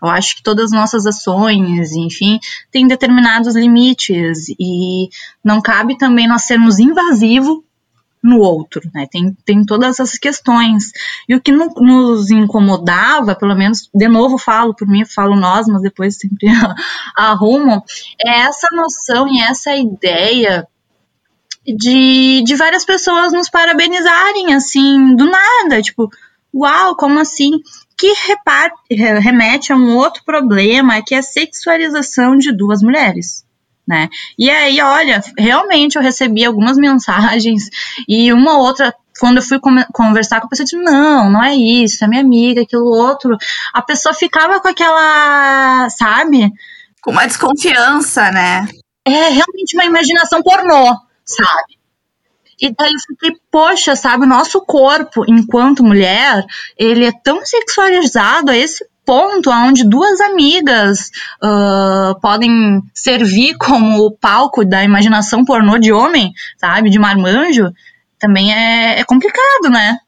Eu 0.00 0.08
acho 0.08 0.36
que 0.36 0.42
todas 0.42 0.66
as 0.66 0.72
nossas 0.72 1.06
ações, 1.06 1.92
enfim, 1.92 2.38
têm 2.70 2.86
determinados 2.86 3.54
limites 3.54 4.48
e 4.58 5.08
não 5.44 5.60
cabe 5.60 5.96
também 5.96 6.28
nós 6.28 6.42
sermos 6.42 6.78
invasivos 6.78 7.58
no 8.22 8.38
outro, 8.38 8.80
né? 8.94 9.06
Tem, 9.10 9.36
tem 9.44 9.64
todas 9.64 9.98
essas 9.98 10.18
questões. 10.18 10.92
E 11.28 11.34
o 11.34 11.40
que 11.40 11.50
no, 11.50 11.66
nos 11.76 12.30
incomodava, 12.30 13.34
pelo 13.34 13.56
menos, 13.56 13.90
de 13.92 14.08
novo 14.08 14.38
falo 14.38 14.74
por 14.74 14.86
mim, 14.86 15.04
falo 15.04 15.34
nós, 15.34 15.66
mas 15.66 15.82
depois 15.82 16.16
sempre 16.16 16.46
arrumo, 17.16 17.82
é 18.24 18.40
essa 18.42 18.68
noção 18.72 19.26
e 19.28 19.40
essa 19.40 19.74
ideia 19.74 20.66
de, 21.66 22.42
de 22.44 22.54
várias 22.54 22.84
pessoas 22.84 23.32
nos 23.32 23.50
parabenizarem, 23.50 24.54
assim, 24.54 25.16
do 25.16 25.26
nada, 25.26 25.82
tipo, 25.82 26.08
uau, 26.54 26.94
como 26.96 27.18
assim? 27.18 27.50
Que 27.96 28.12
reparte, 28.26 28.94
remete 28.94 29.72
a 29.72 29.76
um 29.76 29.96
outro 29.96 30.22
problema, 30.24 31.02
que 31.02 31.14
é 31.14 31.18
a 31.18 31.22
sexualização 31.22 32.36
de 32.36 32.56
duas 32.56 32.82
mulheres 32.82 33.44
né? 33.92 34.08
E 34.38 34.48
aí, 34.48 34.80
olha, 34.80 35.22
realmente 35.38 35.96
eu 35.96 36.02
recebi 36.02 36.44
algumas 36.44 36.78
mensagens 36.78 37.68
e 38.08 38.32
uma 38.32 38.56
outra 38.56 38.94
quando 39.20 39.36
eu 39.36 39.42
fui 39.42 39.60
conversar 39.92 40.40
com 40.40 40.46
a 40.46 40.48
pessoa, 40.48 40.64
eu 40.64 40.66
disse, 40.66 40.82
não, 40.82 41.30
não 41.30 41.44
é 41.44 41.54
isso, 41.54 42.02
é 42.02 42.08
minha 42.08 42.22
amiga, 42.22 42.62
aquilo 42.62 42.86
outro. 42.86 43.36
A 43.72 43.80
pessoa 43.80 44.14
ficava 44.14 44.58
com 44.58 44.66
aquela, 44.66 45.88
sabe? 45.90 46.50
Com 47.00 47.12
uma 47.12 47.26
desconfiança, 47.26 48.32
né? 48.32 48.66
É 49.04 49.28
realmente 49.28 49.74
uma 49.74 49.84
imaginação 49.84 50.42
pornô, 50.42 50.96
sabe? 51.24 51.78
E 52.60 52.74
daí 52.74 52.90
eu 52.92 53.00
fiquei, 53.06 53.40
poxa, 53.50 53.94
sabe, 53.94 54.24
o 54.24 54.28
nosso 54.28 54.60
corpo, 54.62 55.24
enquanto 55.28 55.84
mulher, 55.84 56.44
ele 56.76 57.04
é 57.04 57.12
tão 57.12 57.44
sexualizado 57.44 58.50
a 58.50 58.56
esse 58.56 58.84
ponto 59.04 59.50
onde 59.50 59.88
duas 59.88 60.20
amigas 60.20 61.10
uh, 61.42 62.18
podem 62.20 62.82
servir 62.94 63.56
como 63.60 64.16
palco 64.20 64.64
da 64.64 64.82
imaginação 64.82 65.44
pornô 65.44 65.78
de 65.78 65.92
homem, 65.92 66.32
sabe? 66.58 66.90
De 66.90 66.98
marmanjo, 66.98 67.72
também 68.18 68.52
é, 68.52 69.00
é 69.00 69.04
complicado, 69.04 69.70
né? 69.70 69.98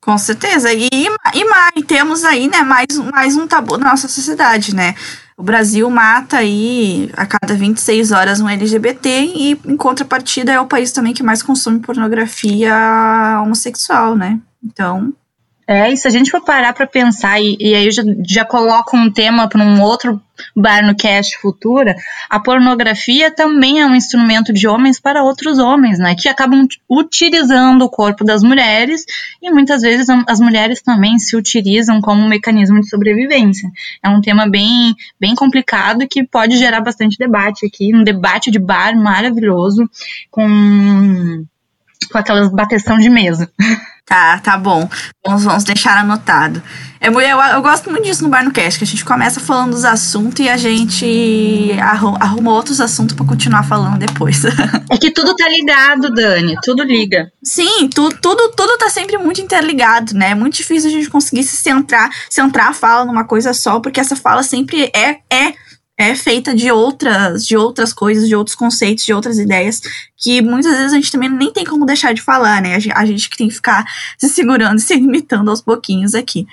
Com 0.00 0.18
certeza. 0.18 0.72
E, 0.72 0.88
e, 0.92 1.44
mais, 1.46 1.72
temos 1.86 2.24
aí, 2.24 2.46
né, 2.46 2.62
mais, 2.62 2.98
mais 3.10 3.36
um 3.36 3.46
tabu 3.46 3.78
na 3.78 3.90
nossa 3.90 4.06
sociedade, 4.06 4.74
né? 4.74 4.94
O 5.36 5.42
Brasil 5.42 5.88
mata 5.90 6.36
aí 6.36 7.10
a 7.16 7.26
cada 7.26 7.54
26 7.54 8.12
horas 8.12 8.40
um 8.40 8.48
LGBT 8.48 9.08
e, 9.34 9.58
em 9.64 9.76
contrapartida, 9.76 10.52
é 10.52 10.60
o 10.60 10.66
país 10.66 10.92
também 10.92 11.14
que 11.14 11.22
mais 11.22 11.42
consome 11.42 11.80
pornografia 11.80 12.72
homossexual, 13.42 14.14
né? 14.14 14.38
Então, 14.62 15.12
é, 15.66 15.90
e 15.90 15.96
se 15.96 16.06
a 16.06 16.10
gente 16.10 16.30
for 16.30 16.42
parar 16.42 16.74
para 16.74 16.86
pensar, 16.86 17.40
e, 17.40 17.56
e, 17.58 17.74
aí 17.74 17.86
eu 17.86 17.90
já, 17.90 18.02
já 18.26 18.44
coloco 18.44 18.96
um 18.96 19.10
tema 19.10 19.48
para 19.48 19.62
um 19.62 19.80
outro 19.80 20.20
bar 20.54 20.84
no 20.84 20.94
cast 20.94 21.38
futura, 21.38 21.96
a 22.28 22.38
pornografia 22.38 23.30
também 23.30 23.80
é 23.80 23.86
um 23.86 23.94
instrumento 23.94 24.52
de 24.52 24.68
homens 24.68 25.00
para 25.00 25.22
outros 25.22 25.58
homens, 25.58 25.98
né? 25.98 26.14
Que 26.14 26.28
acabam 26.28 26.66
utilizando 26.90 27.82
o 27.82 27.88
corpo 27.88 28.24
das 28.24 28.42
mulheres 28.42 29.04
e 29.40 29.50
muitas 29.50 29.80
vezes 29.80 30.06
as 30.26 30.40
mulheres 30.40 30.82
também 30.82 31.18
se 31.18 31.34
utilizam 31.36 32.00
como 32.00 32.22
um 32.22 32.28
mecanismo 32.28 32.80
de 32.80 32.88
sobrevivência. 32.88 33.70
É 34.02 34.08
um 34.08 34.20
tema 34.20 34.46
bem, 34.48 34.94
bem 35.18 35.34
complicado 35.34 36.06
que 36.06 36.24
pode 36.24 36.58
gerar 36.58 36.80
bastante 36.80 37.16
debate 37.16 37.64
aqui, 37.64 37.94
um 37.94 38.04
debate 38.04 38.50
de 38.50 38.58
bar 38.58 38.94
maravilhoso 38.96 39.88
com, 40.30 41.44
com 42.12 42.18
aquelas 42.18 42.50
bateção 42.50 42.98
de 42.98 43.08
mesa. 43.08 43.50
Tá, 44.06 44.38
tá 44.38 44.58
bom. 44.58 44.88
Vamos, 45.26 45.44
vamos 45.44 45.64
deixar 45.64 45.96
anotado. 45.96 46.62
É, 47.00 47.08
eu, 47.08 47.20
eu, 47.20 47.62
gosto 47.62 47.90
muito 47.90 48.04
disso 48.04 48.22
no 48.22 48.28
Bar 48.28 48.44
no 48.44 48.52
Cast, 48.52 48.78
que 48.78 48.84
a 48.84 48.86
gente 48.86 49.04
começa 49.04 49.40
falando 49.40 49.72
dos 49.72 49.84
assuntos 49.84 50.44
e 50.44 50.48
a 50.48 50.58
gente 50.58 51.72
arruma, 51.80 52.18
arruma 52.18 52.52
outros 52.52 52.82
assuntos 52.82 53.16
para 53.16 53.24
continuar 53.24 53.62
falando 53.62 53.98
depois. 53.98 54.42
É 54.90 54.98
que 54.98 55.10
tudo 55.10 55.34
tá 55.34 55.48
ligado, 55.48 56.12
Dani. 56.12 56.56
Tudo 56.62 56.84
liga. 56.84 57.32
Sim, 57.42 57.88
tu, 57.88 58.10
tudo, 58.20 58.50
tudo 58.50 58.78
tá 58.78 58.88
sempre 58.88 59.16
muito 59.18 59.40
interligado, 59.40 60.14
né? 60.14 60.30
É 60.30 60.34
muito 60.34 60.54
difícil 60.54 60.88
a 60.88 60.92
gente 60.92 61.10
conseguir 61.10 61.42
se 61.42 61.56
centrar, 61.56 62.10
centrar 62.30 62.68
a 62.68 62.72
fala 62.72 63.04
numa 63.04 63.24
coisa 63.24 63.52
só, 63.52 63.80
porque 63.80 63.98
essa 63.98 64.14
fala 64.14 64.42
sempre 64.42 64.90
é, 64.94 65.18
é 65.32 65.54
é 65.96 66.14
feita 66.14 66.54
de 66.54 66.70
outras, 66.70 67.46
de 67.46 67.56
outras 67.56 67.92
coisas, 67.92 68.28
de 68.28 68.34
outros 68.34 68.56
conceitos, 68.56 69.04
de 69.04 69.14
outras 69.14 69.38
ideias, 69.38 69.80
que 70.16 70.42
muitas 70.42 70.72
vezes 70.76 70.92
a 70.92 70.96
gente 70.96 71.12
também 71.12 71.28
nem 71.28 71.52
tem 71.52 71.64
como 71.64 71.86
deixar 71.86 72.12
de 72.12 72.22
falar, 72.22 72.60
né? 72.60 72.74
A 72.94 73.06
gente 73.06 73.30
que 73.30 73.36
tem 73.36 73.48
que 73.48 73.54
ficar 73.54 73.84
se 74.18 74.28
segurando 74.28 74.78
e 74.78 74.82
se 74.82 74.94
limitando 74.94 75.50
aos 75.50 75.60
pouquinhos 75.60 76.14
aqui. 76.14 76.46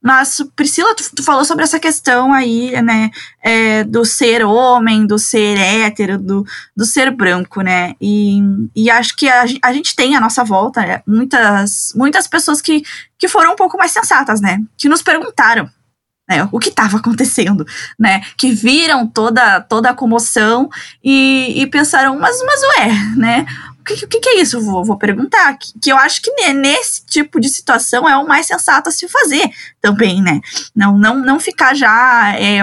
Mas, 0.00 0.40
Priscila, 0.54 0.94
tu, 0.94 1.02
tu 1.16 1.24
falou 1.24 1.44
sobre 1.44 1.64
essa 1.64 1.80
questão 1.80 2.32
aí, 2.32 2.70
né, 2.82 3.10
é, 3.42 3.82
do 3.82 4.04
ser 4.04 4.44
homem, 4.44 5.04
do 5.04 5.18
ser 5.18 5.58
hétero, 5.58 6.16
do, 6.16 6.46
do 6.76 6.84
ser 6.84 7.10
branco, 7.10 7.62
né, 7.62 7.94
e, 8.00 8.38
e 8.76 8.88
acho 8.88 9.16
que 9.16 9.28
a, 9.28 9.44
a 9.60 9.72
gente 9.72 9.96
tem 9.96 10.14
à 10.14 10.20
nossa 10.20 10.44
volta 10.44 10.84
é, 10.84 11.02
muitas, 11.04 11.92
muitas 11.96 12.28
pessoas 12.28 12.60
que, 12.60 12.84
que 13.18 13.26
foram 13.26 13.54
um 13.54 13.56
pouco 13.56 13.76
mais 13.76 13.90
sensatas, 13.90 14.40
né, 14.40 14.62
que 14.76 14.88
nos 14.88 15.02
perguntaram, 15.02 15.68
né, 16.28 16.48
o 16.52 16.58
que 16.58 16.68
estava 16.68 16.98
acontecendo, 16.98 17.66
né, 17.98 18.20
que 18.36 18.52
viram 18.52 19.06
toda, 19.06 19.60
toda 19.62 19.90
a 19.90 19.94
comoção 19.94 20.68
e, 21.02 21.62
e 21.62 21.66
pensaram, 21.66 22.18
mas, 22.18 22.38
mas 22.44 22.60
ué, 22.62 22.88
né, 23.16 23.46
o 23.80 23.84
que, 23.84 24.20
que 24.20 24.28
é 24.28 24.40
isso? 24.42 24.60
Vou, 24.60 24.84
vou 24.84 24.98
perguntar, 24.98 25.56
que, 25.56 25.72
que 25.80 25.90
eu 25.90 25.96
acho 25.96 26.20
que 26.20 26.30
nesse 26.52 27.06
tipo 27.06 27.40
de 27.40 27.48
situação 27.48 28.06
é 28.06 28.16
o 28.16 28.28
mais 28.28 28.46
sensato 28.46 28.90
a 28.90 28.92
se 28.92 29.08
fazer 29.08 29.50
também, 29.80 30.20
né, 30.20 30.40
não, 30.76 30.98
não, 30.98 31.14
não 31.16 31.40
ficar 31.40 31.74
já 31.74 32.34
é, 32.38 32.62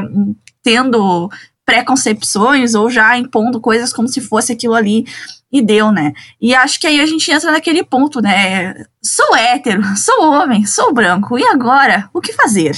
tendo 0.61 1.29
preconcepções 1.65 2.75
ou 2.75 2.89
já 2.91 3.17
impondo 3.17 3.59
coisas 3.59 3.91
como 3.91 4.07
se 4.07 4.21
fosse 4.21 4.51
aquilo 4.51 4.75
ali 4.75 5.05
e 5.51 5.61
deu, 5.61 5.91
né? 5.91 6.13
E 6.39 6.53
acho 6.53 6.79
que 6.79 6.85
aí 6.85 6.99
a 6.99 7.05
gente 7.05 7.31
entra 7.31 7.51
naquele 7.51 7.83
ponto, 7.83 8.21
né? 8.21 8.85
Sou 9.01 9.35
hétero, 9.35 9.81
sou 9.97 10.31
homem, 10.31 10.65
sou 10.65 10.93
branco, 10.93 11.39
e 11.39 11.43
agora? 11.43 12.09
O 12.13 12.21
que 12.21 12.33
fazer? 12.33 12.75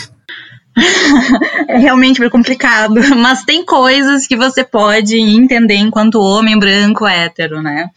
é 1.68 1.78
realmente 1.78 2.28
complicado, 2.30 2.96
mas 3.18 3.44
tem 3.44 3.66
coisas 3.66 4.28
que 4.28 4.36
você 4.36 4.64
pode 4.64 5.18
entender 5.20 5.76
enquanto 5.76 6.22
homem 6.22 6.58
branco 6.58 7.06
hétero, 7.06 7.62
né? 7.62 7.90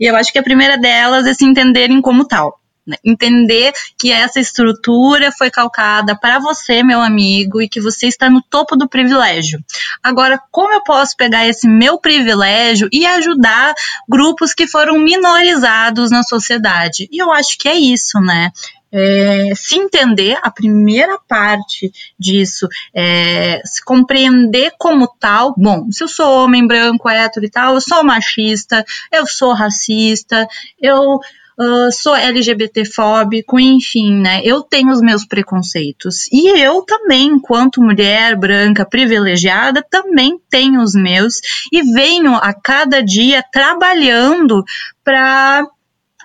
E 0.00 0.06
eu 0.06 0.16
acho 0.16 0.32
que 0.32 0.38
a 0.38 0.42
primeira 0.42 0.76
delas 0.76 1.26
é 1.26 1.34
se 1.34 1.44
entenderem 1.44 2.00
como 2.00 2.26
tal. 2.26 2.58
Né? 2.86 2.96
Entender 3.04 3.72
que 3.98 4.12
essa 4.12 4.38
estrutura 4.38 5.32
foi 5.32 5.50
calcada 5.50 6.14
para 6.14 6.38
você, 6.38 6.82
meu 6.82 7.00
amigo, 7.00 7.62
e 7.62 7.68
que 7.68 7.80
você 7.80 8.06
está 8.06 8.28
no 8.28 8.42
topo 8.42 8.76
do 8.76 8.88
privilégio. 8.88 9.58
Agora, 10.02 10.38
como 10.50 10.74
eu 10.74 10.82
posso 10.82 11.16
pegar 11.16 11.46
esse 11.46 11.66
meu 11.66 11.98
privilégio 11.98 12.88
e 12.92 13.06
ajudar 13.06 13.72
grupos 14.08 14.52
que 14.52 14.66
foram 14.66 14.98
minorizados 14.98 16.10
na 16.10 16.22
sociedade? 16.22 17.08
E 17.10 17.22
eu 17.22 17.32
acho 17.32 17.56
que 17.58 17.68
é 17.68 17.74
isso, 17.74 18.20
né? 18.20 18.50
É, 18.96 19.52
se 19.56 19.74
entender, 19.74 20.38
a 20.40 20.52
primeira 20.52 21.18
parte 21.18 21.90
disso 22.16 22.68
é 22.94 23.60
se 23.64 23.84
compreender 23.84 24.72
como 24.78 25.08
tal. 25.18 25.52
Bom, 25.58 25.90
se 25.90 26.04
eu 26.04 26.08
sou 26.08 26.44
homem 26.44 26.64
branco, 26.64 27.08
hétero 27.08 27.44
e 27.44 27.50
tal, 27.50 27.74
eu 27.74 27.80
sou 27.80 28.04
machista, 28.04 28.84
eu 29.10 29.26
sou 29.26 29.52
racista, 29.52 30.46
eu 30.80 31.18
Uh, 31.56 31.92
sou 31.92 32.16
LGBTfóbico, 32.16 33.60
enfim, 33.60 34.12
né? 34.20 34.40
Eu 34.42 34.60
tenho 34.60 34.90
os 34.90 35.00
meus 35.00 35.24
preconceitos. 35.24 36.26
E 36.32 36.48
eu 36.48 36.82
também, 36.82 37.28
enquanto 37.28 37.80
mulher 37.80 38.36
branca 38.36 38.84
privilegiada, 38.84 39.80
também 39.88 40.36
tenho 40.50 40.82
os 40.82 40.94
meus 40.94 41.40
e 41.72 41.80
venho 41.92 42.34
a 42.34 42.52
cada 42.52 43.00
dia 43.00 43.40
trabalhando 43.52 44.64
para 45.04 45.64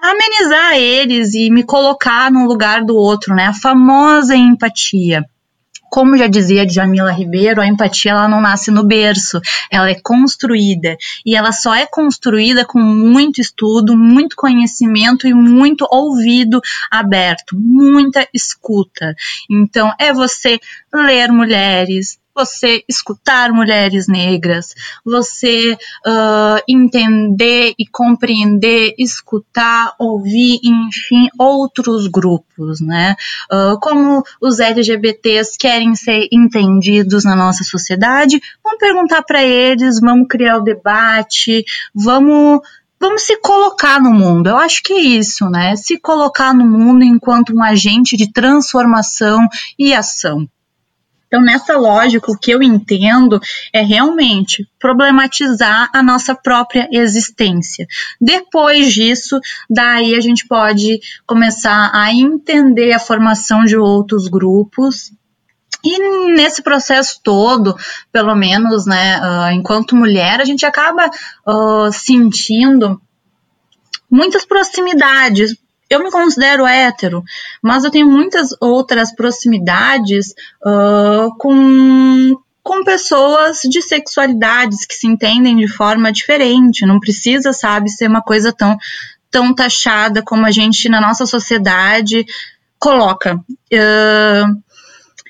amenizar 0.02 0.74
eles 0.76 1.34
e 1.34 1.50
me 1.50 1.64
colocar 1.64 2.32
no 2.32 2.46
lugar 2.46 2.84
do 2.84 2.96
outro, 2.96 3.36
né? 3.36 3.48
A 3.48 3.54
famosa 3.54 4.36
empatia. 4.36 5.24
como 5.90 6.18
já 6.18 6.28
dizia 6.28 6.70
Jamila 6.70 7.12
Ribeiro, 7.12 7.62
a 7.62 7.68
empatia 7.68 8.12
ela 8.12 8.28
não 8.28 8.40
nasce 8.40 8.70
no 8.72 8.84
berço, 8.84 9.42
ela 9.72 9.90
é 9.90 9.96
construída 9.96 10.96
e 11.26 11.36
ela 11.36 11.52
só 11.52 11.74
é 11.74 11.86
construída 11.86 12.64
com 12.64 12.80
muito 12.80 13.42
estudo, 13.42 13.98
muito 13.98 14.36
conhecimento 14.36 15.28
e 15.28 15.34
muito 15.34 15.88
ouvido 15.90 16.62
aberto, 16.92 17.58
muita 17.60 18.28
escuta. 18.34 19.16
Então 19.50 19.92
é 20.00 20.14
você 20.14 20.60
ler 20.94 21.32
mulheres, 21.32 22.20
você 22.40 22.84
escutar 22.88 23.52
mulheres 23.52 24.08
negras, 24.08 24.74
você 25.04 25.74
uh, 25.74 26.64
entender 26.68 27.74
e 27.78 27.86
compreender, 27.86 28.94
escutar, 28.98 29.94
ouvir, 30.00 30.60
enfim, 30.64 31.28
outros 31.38 32.08
grupos, 32.08 32.80
né? 32.80 33.16
Uh, 33.52 33.78
como 33.82 34.24
os 34.42 34.60
LGBTs 34.60 35.58
querem 35.58 35.96
ser 35.96 36.30
entendidos 36.32 37.26
na 37.26 37.36
nossa 37.36 37.64
sociedade, 37.66 38.40
vamos 38.64 38.80
perguntar 38.80 39.22
para 39.24 39.44
eles, 39.44 40.00
vamos 40.00 40.28
criar 40.30 40.58
o 40.58 40.64
debate, 40.64 41.66
vamos 41.94 42.62
vamos 43.02 43.24
se 43.24 43.38
colocar 43.38 44.02
no 44.02 44.12
mundo. 44.12 44.48
Eu 44.50 44.58
acho 44.58 44.84
que 44.84 44.94
é 44.94 45.00
isso, 45.00 45.50
né? 45.50 45.76
Se 45.76 45.98
colocar 45.98 46.54
no 46.54 46.66
mundo 46.66 47.04
enquanto 47.04 47.56
um 47.56 47.64
agente 47.64 48.18
de 48.18 48.32
transformação 48.32 49.48
e 49.78 49.94
ação. 49.94 50.48
Então, 51.30 51.42
nessa 51.42 51.78
lógica, 51.78 52.32
o 52.32 52.38
que 52.38 52.50
eu 52.50 52.64
entendo 52.64 53.40
é 53.72 53.82
realmente 53.82 54.68
problematizar 54.80 55.88
a 55.94 56.02
nossa 56.02 56.34
própria 56.34 56.90
existência. 56.92 57.86
Depois 58.20 58.92
disso, 58.92 59.40
daí 59.70 60.16
a 60.16 60.22
gente 60.22 60.48
pode 60.48 61.00
começar 61.28 61.92
a 61.94 62.12
entender 62.12 62.94
a 62.94 63.00
formação 63.00 63.64
de 63.64 63.78
outros 63.78 64.28
grupos 64.28 65.12
e 65.84 66.34
nesse 66.34 66.62
processo 66.64 67.20
todo, 67.24 67.78
pelo 68.12 68.36
menos, 68.36 68.86
né, 68.86 69.22
uh, 69.22 69.52
enquanto 69.52 69.96
mulher, 69.96 70.42
a 70.42 70.46
gente 70.46 70.66
acaba 70.66 71.10
uh, 71.48 71.92
sentindo 71.94 73.00
muitas 74.12 74.44
proximidades, 74.44 75.56
eu 75.90 76.04
me 76.04 76.12
considero 76.12 76.68
hétero, 76.68 77.24
mas 77.62 77.84
eu 77.84 77.90
tenho 77.90 78.08
muitas 78.08 78.50
outras 78.62 79.14
proximidades 79.14 80.34
uh, 80.64 81.36
com, 81.38 82.40
com 82.62 82.84
pessoas 82.84 83.62
de 83.64 83.82
sexualidades 83.82 84.86
que 84.86 84.94
se 84.94 85.08
entendem 85.08 85.58
de 85.58 85.68
forma 85.68 86.12
diferente. 86.12 86.86
Não 86.86 87.00
precisa, 87.00 87.52
sabe, 87.54 87.90
ser 87.90 88.08
uma 88.08 88.22
coisa 88.22 88.54
tão, 88.54 88.78
tão 89.32 89.54
taxada 89.54 90.22
como 90.22 90.46
a 90.46 90.52
gente 90.52 90.88
na 90.88 91.02
nossa 91.02 91.26
sociedade 91.26 92.26
coloca. 92.78 93.36
Uh, 93.74 94.62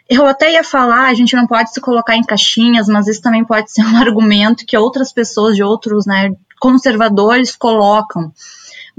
eu 0.10 0.26
até 0.26 0.54
ia 0.54 0.64
falar, 0.64 1.08
a 1.08 1.14
gente 1.14 1.36
não 1.36 1.46
pode 1.46 1.72
se 1.72 1.80
colocar 1.80 2.16
em 2.16 2.24
caixinhas, 2.24 2.88
mas 2.88 3.08
isso 3.08 3.22
também 3.22 3.46
pode 3.46 3.72
ser 3.72 3.84
um 3.84 3.96
argumento 4.02 4.66
que 4.66 4.76
outras 4.76 5.14
pessoas 5.14 5.56
de 5.56 5.64
outros 5.64 6.06
né, 6.06 6.32
conservadores 6.60 7.56
colocam. 7.56 8.34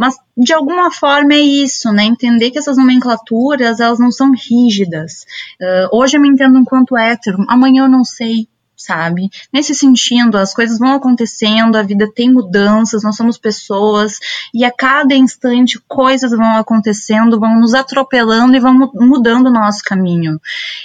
Mas 0.01 0.16
de 0.34 0.55
alguma 0.55 0.90
forma 0.90 1.34
é 1.34 1.40
isso, 1.40 1.92
né? 1.92 2.05
Entender 2.05 2.51
que 2.51 2.59
essas 2.59 2.78
nomenclaturas 2.78 3.80
elas 3.80 3.98
não 3.98 4.11
são 4.11 4.32
rígidas. 4.32 5.26
Uh, 5.61 5.94
hoje 5.94 6.16
eu 6.16 6.22
me 6.22 6.28
entendo 6.30 6.59
enquanto 6.59 6.96
hétero, 6.96 7.44
amanhã 7.46 7.84
eu 7.84 7.88
não 7.88 8.03
sei, 8.03 8.48
sabe? 8.74 9.28
Nesse 9.53 9.74
sentido, 9.74 10.38
as 10.38 10.55
coisas 10.55 10.78
vão 10.78 10.94
acontecendo, 10.94 11.76
a 11.76 11.82
vida 11.82 12.11
tem 12.14 12.32
mudanças, 12.32 13.03
nós 13.03 13.14
somos 13.14 13.36
pessoas 13.36 14.18
e 14.55 14.64
a 14.64 14.72
cada 14.72 15.14
instante 15.14 15.78
coisas 15.86 16.30
vão 16.30 16.57
acontecendo, 16.57 17.38
vão 17.38 17.61
nos 17.61 17.74
atropelando 17.74 18.57
e 18.57 18.61
vão 18.61 18.90
mudando 18.94 19.48
o 19.48 19.53
nosso 19.53 19.82
caminho. 19.84 20.40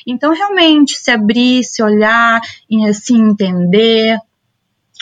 Então, 0.06 0.34
realmente, 0.34 0.98
se 0.98 1.10
abrir, 1.10 1.64
se 1.64 1.82
olhar, 1.82 2.42
se 2.92 3.14
entender, 3.14 4.20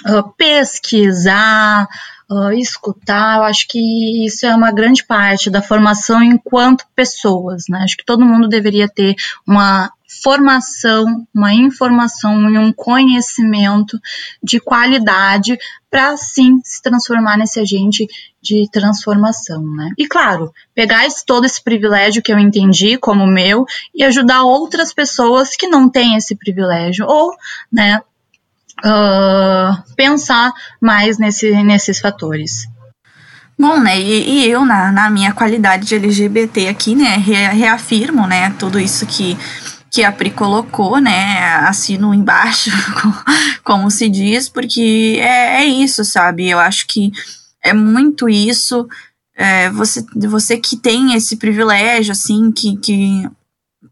uh, 0.05 0.32
pesquisar, 0.38 1.88
uh, 2.30 2.52
escutar, 2.54 3.38
eu 3.38 3.44
acho 3.44 3.68
que 3.68 4.26
isso 4.26 4.46
é 4.46 4.56
uma 4.56 4.72
grande 4.72 5.06
parte 5.06 5.50
da 5.50 5.62
formação 5.62 6.24
enquanto 6.24 6.86
pessoas, 6.96 7.66
né? 7.70 7.80
Acho 7.84 7.98
que 7.98 8.06
todo 8.06 8.26
mundo 8.26 8.48
deveria 8.48 8.88
ter 8.88 9.16
uma 9.48 9.92
formação, 10.22 11.26
uma 11.34 11.54
informação 11.54 12.50
e 12.50 12.58
um 12.58 12.72
conhecimento 12.72 14.00
de 14.44 14.60
qualidade 14.60 15.58
para 15.90 16.16
sim 16.18 16.60
se 16.64 16.82
transformar 16.82 17.38
nesse 17.38 17.60
agente 17.60 18.08
de 18.42 18.70
transformação, 18.72 19.64
né? 19.64 19.90
E 19.98 20.08
claro, 20.08 20.54
pegar 20.74 21.06
esse, 21.06 21.26
todo 21.26 21.46
esse 21.46 21.64
privilégio 21.64 22.22
que 22.22 22.32
eu 22.32 22.40
entendi 22.40 22.98
como 22.98 23.26
meu 23.26 23.66
e 23.94 24.04
ajudar 24.04 24.44
outras 24.44 24.94
pessoas 24.94 25.56
que 25.56 25.68
não 25.68 25.90
têm 25.90 26.16
esse 26.16 26.36
privilégio 26.36 27.06
ou, 27.08 27.34
né, 27.72 28.02
uh, 28.80 29.96
pensar 29.96 30.52
mais 30.82 31.18
nesse, 31.18 31.52
nesses 31.64 32.00
fatores. 32.00 32.68
Bom, 33.58 33.80
né, 33.80 34.00
e, 34.00 34.46
e 34.46 34.50
eu, 34.50 34.66
na, 34.66 34.92
na, 34.92 35.10
minha 35.10 35.32
qualidade 35.32 35.86
de 35.86 35.96
LGBT 35.96 36.68
aqui, 36.68 36.96
né, 36.96 37.18
reafirmo, 37.18 38.26
né, 38.26 38.50
tudo 38.58 38.80
isso 38.80 39.06
que, 39.06 39.38
que 39.92 40.04
a 40.04 40.12
Pri 40.12 40.32
colocou, 40.32 41.00
né, 41.00 41.40
assino 41.60 42.14
embaixo, 42.14 42.72
como 43.64 43.92
se 43.92 44.10
diz, 44.10 44.50
porque 44.50 45.18
é, 45.20 45.62
é 45.62 45.66
isso, 45.66 46.04
sabe, 46.04 46.50
eu 46.50 46.60
acho 46.60 46.88
que 46.88 47.12
é 47.64 47.74
muito 47.74 48.28
isso, 48.28 48.88
é, 49.36 49.70
você, 49.70 50.04
você 50.16 50.58
que 50.58 50.76
tem 50.76 51.14
esse 51.14 51.38
privilégio, 51.38 52.12
assim, 52.12 52.52
que, 52.52 52.76
que 52.78 53.30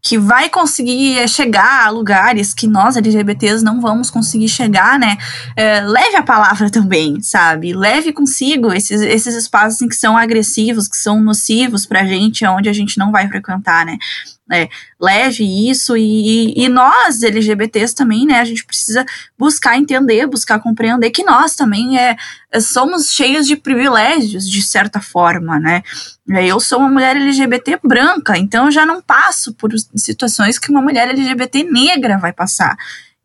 que 0.02 0.18
vai 0.18 0.48
conseguir 0.48 1.16
é, 1.16 1.28
chegar 1.28 1.86
a 1.86 1.90
lugares 1.90 2.52
que 2.52 2.66
nós 2.66 2.96
LGBTs 2.96 3.64
não 3.64 3.80
vamos 3.80 4.10
conseguir 4.10 4.48
chegar, 4.48 4.98
né? 4.98 5.16
É, 5.54 5.80
leve 5.80 6.16
a 6.16 6.22
palavra 6.22 6.68
também, 6.68 7.20
sabe? 7.20 7.72
Leve 7.72 8.12
consigo 8.12 8.72
esses, 8.72 9.00
esses 9.00 9.36
espaços 9.36 9.80
em 9.80 9.88
que 9.88 9.94
são 9.94 10.16
agressivos, 10.16 10.88
que 10.88 10.96
são 10.96 11.20
nocivos 11.20 11.86
pra 11.86 12.04
gente, 12.04 12.44
onde 12.44 12.68
a 12.68 12.72
gente 12.72 12.98
não 12.98 13.12
vai 13.12 13.28
frequentar, 13.28 13.86
né? 13.86 13.96
É, 14.52 14.68
leve 15.00 15.70
isso 15.70 15.96
e, 15.96 16.52
e, 16.54 16.68
nós 16.68 17.22
LGBTs 17.22 17.94
também, 17.94 18.26
né? 18.26 18.38
A 18.38 18.44
gente 18.44 18.66
precisa 18.66 19.02
buscar 19.38 19.78
entender, 19.78 20.26
buscar 20.26 20.60
compreender 20.60 21.10
que 21.10 21.24
nós 21.24 21.54
também 21.54 21.98
é, 21.98 22.16
é 22.50 22.60
somos 22.60 23.10
cheios 23.10 23.46
de 23.46 23.56
privilégios 23.56 24.46
de 24.46 24.60
certa 24.60 25.00
forma, 25.00 25.58
né? 25.58 25.82
Eu 26.28 26.60
sou 26.60 26.80
uma 26.80 26.90
mulher 26.90 27.16
LGBT 27.16 27.80
branca, 27.82 28.36
então 28.36 28.66
eu 28.66 28.70
já 28.70 28.84
não 28.84 29.00
passo 29.00 29.54
por 29.54 29.70
situações 29.96 30.58
que 30.58 30.70
uma 30.70 30.82
mulher 30.82 31.08
LGBT 31.08 31.64
negra 31.64 32.18
vai 32.18 32.32
passar. 32.32 32.76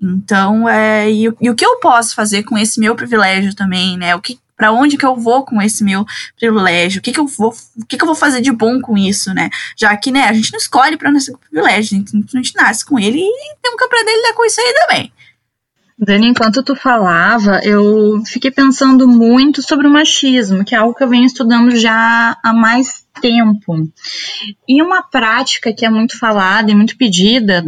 Então, 0.01 0.69
é, 0.69 1.09
e, 1.09 1.23
e 1.41 1.49
o 1.49 1.55
que 1.55 1.65
eu 1.65 1.79
posso 1.79 2.13
fazer 2.13 2.43
com 2.43 2.57
esse 2.57 2.79
meu 2.79 2.95
privilégio 2.95 3.55
também, 3.55 3.97
né? 3.97 4.15
O 4.15 4.21
que, 4.21 4.39
para 4.55 4.71
onde 4.71 4.97
que 4.97 5.05
eu 5.05 5.15
vou 5.15 5.43
com 5.43 5.61
esse 5.61 5.83
meu 5.83 6.05
privilégio? 6.37 6.99
O 6.99 7.01
que 7.01 7.11
que 7.11 7.19
eu 7.19 7.27
vou, 7.27 7.53
o 7.75 7.85
que 7.85 7.97
que 7.97 8.03
eu 8.03 8.07
vou 8.07 8.15
fazer 8.15 8.41
de 8.41 8.51
bom 8.51 8.79
com 8.79 8.97
isso, 8.97 9.33
né? 9.33 9.49
Já 9.75 9.95
que, 9.97 10.11
né, 10.11 10.23
a 10.23 10.33
gente 10.33 10.51
não 10.51 10.59
escolhe 10.59 10.97
para 10.97 11.11
nascer 11.11 11.31
com 11.31 11.39
privilégio, 11.39 11.97
a 11.97 11.99
gente, 11.99 12.15
a 12.15 12.37
gente 12.37 12.55
nasce 12.55 12.85
com 12.85 12.99
ele 12.99 13.19
e 13.19 13.55
tem 13.61 13.73
um 13.73 13.77
pra 13.77 14.03
dele 14.03 14.21
dar 14.21 14.33
com 14.33 14.45
isso 14.45 14.61
aí 14.61 14.73
também. 14.85 15.13
Dani, 15.99 16.27
enquanto 16.27 16.61
tu 16.61 16.75
falava, 16.75 17.59
eu 17.63 18.21
fiquei 18.23 18.51
pensando 18.51 19.07
muito 19.07 19.63
sobre 19.63 19.87
o 19.87 19.89
machismo, 19.89 20.63
que 20.63 20.75
é 20.75 20.77
algo 20.77 20.93
que 20.93 21.03
eu 21.03 21.09
venho 21.09 21.25
estudando 21.25 21.75
já 21.75 22.37
há 22.43 22.53
mais 22.53 23.03
tempo. 23.19 23.89
E 24.67 24.81
uma 24.81 25.01
prática 25.01 25.73
que 25.73 25.85
é 25.85 25.89
muito 25.89 26.17
falada 26.17 26.71
e 26.71 26.75
muito 26.75 26.97
pedida, 26.97 27.63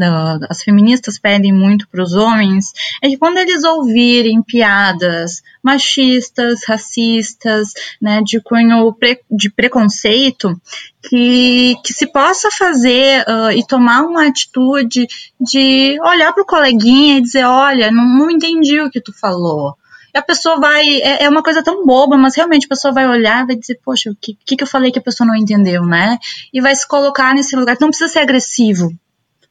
as 0.49 0.63
feministas 0.63 1.19
pedem 1.19 1.53
muito 1.53 1.87
para 1.89 2.03
os 2.03 2.13
homens, 2.13 2.71
é 3.01 3.09
que 3.09 3.17
quando 3.17 3.37
eles 3.37 3.63
ouvirem 3.63 4.41
piadas 4.41 5.41
machistas, 5.63 6.61
racistas, 6.65 7.69
né, 8.01 8.21
de 8.23 8.39
cunho 8.41 8.93
pre, 8.93 9.19
de 9.29 9.49
preconceito, 9.49 10.59
que, 11.01 11.75
que 11.83 11.93
se 11.93 12.07
possa 12.07 12.49
fazer 12.51 13.25
uh, 13.27 13.51
e 13.51 13.65
tomar 13.65 14.03
uma 14.03 14.27
atitude 14.27 15.07
de 15.39 15.97
olhar 16.01 16.33
para 16.33 16.43
o 16.43 16.45
coleguinha 16.45 17.17
e 17.17 17.21
dizer, 17.21 17.45
olha, 17.45 17.91
não, 17.91 18.05
não 18.05 18.31
entendi 18.31 18.79
o 18.81 18.89
que 18.89 19.01
tu 19.01 19.13
falou 19.17 19.77
a 20.19 20.21
pessoa 20.21 20.59
vai. 20.59 20.85
É, 21.01 21.23
é, 21.23 21.29
uma 21.29 21.41
coisa 21.41 21.63
tão 21.63 21.85
boba, 21.85 22.17
mas 22.17 22.35
realmente 22.35 22.65
a 22.65 22.69
pessoa 22.69 22.93
vai 22.93 23.07
olhar 23.07 23.45
vai 23.45 23.55
dizer, 23.55 23.79
poxa, 23.83 24.11
o 24.11 24.15
que, 24.15 24.37
que, 24.45 24.55
que 24.55 24.63
eu 24.63 24.67
falei 24.67 24.91
que 24.91 24.99
a 24.99 25.01
pessoa 25.01 25.27
não 25.27 25.35
entendeu, 25.35 25.85
né? 25.85 26.17
E 26.53 26.61
vai 26.61 26.75
se 26.75 26.87
colocar 26.87 27.33
nesse 27.33 27.55
lugar. 27.55 27.77
Não 27.79 27.89
precisa 27.89 28.11
ser 28.11 28.19
agressivo. 28.19 28.91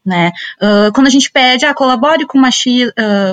Né? 0.07 0.33
Uh, 0.57 0.91
quando 0.95 1.07
a 1.07 1.11
gente 1.11 1.31
pede, 1.31 1.67
ah, 1.67 1.75
colabore 1.75 2.27
com 2.27 2.39
machi 2.39 2.87
uh, 2.87 2.93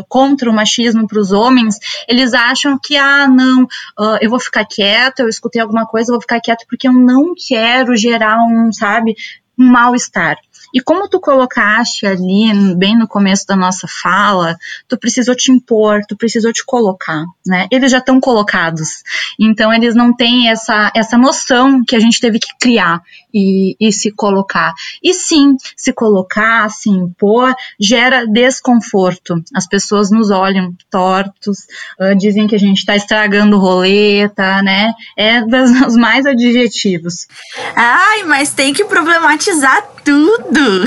contra 0.09 0.49
o 0.49 0.53
machismo 0.53 1.07
para 1.07 1.19
os 1.19 1.31
homens, 1.31 1.77
eles 2.05 2.33
acham 2.33 2.77
que, 2.77 2.97
ah, 2.97 3.29
não, 3.29 3.63
uh, 3.63 4.17
eu 4.19 4.29
vou 4.29 4.41
ficar 4.41 4.65
quieto, 4.65 5.21
eu 5.21 5.29
escutei 5.29 5.61
alguma 5.61 5.85
coisa, 5.85 6.09
eu 6.09 6.15
vou 6.15 6.21
ficar 6.21 6.41
quieto 6.41 6.65
porque 6.67 6.85
eu 6.85 6.91
não 6.91 7.33
quero 7.33 7.95
gerar 7.95 8.43
um, 8.43 8.73
sabe, 8.73 9.15
um 9.57 9.71
mal-estar. 9.71 10.37
E 10.75 10.81
como 10.81 11.07
tu 11.07 11.21
colocaste 11.21 12.05
ali, 12.05 12.75
bem 12.75 12.97
no 12.97 13.07
começo 13.07 13.47
da 13.47 13.55
nossa 13.55 13.87
fala, 13.87 14.57
tu 14.89 14.97
precisou 14.97 15.33
te 15.33 15.49
impor, 15.49 16.01
tu 16.05 16.17
precisou 16.17 16.51
te 16.51 16.65
colocar, 16.65 17.23
né? 17.47 17.65
Eles 17.71 17.89
já 17.89 17.99
estão 17.99 18.19
colocados. 18.19 19.01
Então, 19.39 19.73
eles 19.73 19.95
não 19.95 20.13
têm 20.13 20.49
essa, 20.49 20.91
essa 20.93 21.17
noção 21.17 21.81
que 21.81 21.95
a 21.95 21.99
gente 21.99 22.19
teve 22.19 22.39
que 22.39 22.49
criar 22.59 23.01
e, 23.33 23.77
e 23.79 23.89
se 23.93 24.11
colocar. 24.11 24.73
E 25.01 25.13
sim, 25.13 25.55
se 25.77 25.93
colocar, 25.93 26.69
se 26.69 26.89
impor, 26.89 27.55
gera 27.79 28.27
desconforto. 28.27 29.41
As 29.55 29.65
pessoas 29.65 30.11
nos 30.11 30.29
olham 30.29 30.73
tortos, 30.91 31.59
uh, 32.01 32.13
dizem 32.17 32.47
que 32.47 32.55
a 32.55 32.59
gente 32.59 32.79
está 32.79 32.97
estragando 32.97 33.55
o 33.55 33.59
rolê, 33.61 34.27
tá, 34.27 34.61
né? 34.61 34.91
É 35.15 35.39
dos 35.47 35.95
mais 35.95 36.25
adjetivos. 36.25 37.27
Ai, 37.73 38.23
mas 38.23 38.51
tem 38.51 38.73
que 38.73 38.83
problematizar 38.83 39.94
tudo. 40.05 40.85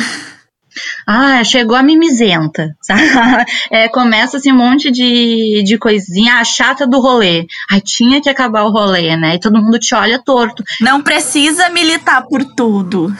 Ah, 1.06 1.42
chegou 1.42 1.76
a 1.76 1.82
mimizenta. 1.82 2.74
É, 3.70 3.88
começa 3.88 4.36
assim 4.36 4.52
um 4.52 4.56
monte 4.56 4.90
de, 4.90 5.62
de 5.64 5.76
coisinha, 5.78 6.34
a 6.34 6.44
chata 6.44 6.86
do 6.86 7.00
rolê. 7.00 7.46
Ai, 7.70 7.80
tinha 7.80 8.20
que 8.20 8.28
acabar 8.28 8.62
o 8.64 8.70
rolê, 8.70 9.16
né? 9.16 9.34
E 9.34 9.40
todo 9.40 9.60
mundo 9.60 9.78
te 9.78 9.94
olha 9.94 10.22
torto. 10.22 10.62
Não 10.80 11.02
precisa 11.02 11.68
militar 11.70 12.22
por 12.26 12.44
tudo. 12.44 13.12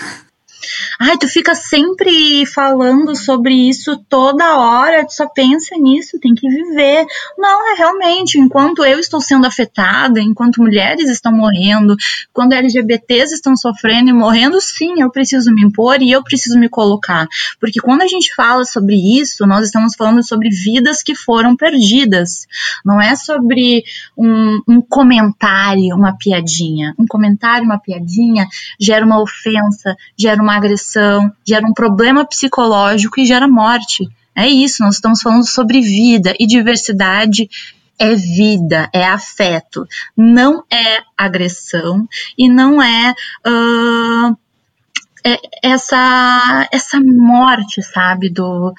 Ai, 1.01 1.17
tu 1.17 1.29
fica 1.29 1.55
sempre 1.55 2.45
falando 2.47 3.15
sobre 3.15 3.55
isso 3.55 3.97
toda 4.09 4.59
hora, 4.59 5.07
tu 5.07 5.13
só 5.13 5.29
pensa 5.29 5.77
nisso, 5.77 6.19
tem 6.21 6.35
que 6.35 6.49
viver. 6.49 7.07
Não, 7.37 7.73
é 7.73 7.77
realmente, 7.77 8.39
enquanto 8.39 8.85
eu 8.85 8.99
estou 8.99 9.21
sendo 9.21 9.47
afetada, 9.47 10.21
enquanto 10.21 10.61
mulheres 10.61 11.09
estão 11.09 11.33
morrendo, 11.33 11.95
quando 12.33 12.53
LGBTs 12.53 13.35
estão 13.35 13.57
sofrendo 13.57 14.11
e 14.11 14.13
morrendo, 14.13 14.61
sim, 14.61 15.01
eu 15.01 15.11
preciso 15.11 15.53
me 15.53 15.63
impor 15.63 16.03
e 16.03 16.11
eu 16.11 16.23
preciso 16.23 16.59
me 16.59 16.69
colocar. 16.69 17.29
Porque 17.61 17.81
quando 17.81 18.03
a 18.03 18.09
gente 18.09 18.35
fala 18.35 18.65
sobre 18.65 18.97
isso, 18.97 19.47
nós 19.47 19.65
estamos 19.67 19.95
falando 19.97 20.27
sobre 20.27 20.49
vidas 20.49 21.03
que 21.03 21.15
foram 21.15 21.57
perdidas. 21.57 22.47
Não 22.85 23.01
é 23.01 23.15
sobre 23.15 23.85
um, 24.17 24.61
um 24.67 24.81
comentário, 24.81 25.95
uma 25.95 26.17
piadinha. 26.17 26.95
Um 26.99 27.07
comentário, 27.07 27.65
uma 27.65 27.79
piadinha 27.79 28.47
gera 28.81 29.05
uma 29.07 29.23
ofensa, 29.23 29.97
gera 30.17 30.43
uma 30.43 30.48
agressão, 30.55 31.33
gera 31.47 31.67
um 31.67 31.73
problema 31.73 32.25
psicológico 32.25 33.21
e 33.21 33.27
gera 33.27 33.49
morte. 33.49 34.09
É 34.35 34.47
isso, 34.47 34.83
nós 34.83 34.95
estamos 34.95 35.21
falando 35.21 35.47
sobre 35.47 35.81
vida 35.81 36.35
e 36.39 36.47
diversidade 36.47 37.49
é 37.99 38.15
vida, 38.15 38.89
é 38.93 39.05
afeto, 39.05 39.85
não 40.17 40.63
é 40.71 41.03
agressão 41.17 42.09
e 42.37 42.49
não 42.49 42.81
é, 42.81 43.13
uh, 43.45 44.39
é 45.27 45.37
essa, 45.65 46.69
essa 46.71 47.01
morte, 47.01 47.83
sabe, 47.83 48.31
do, 48.31 48.73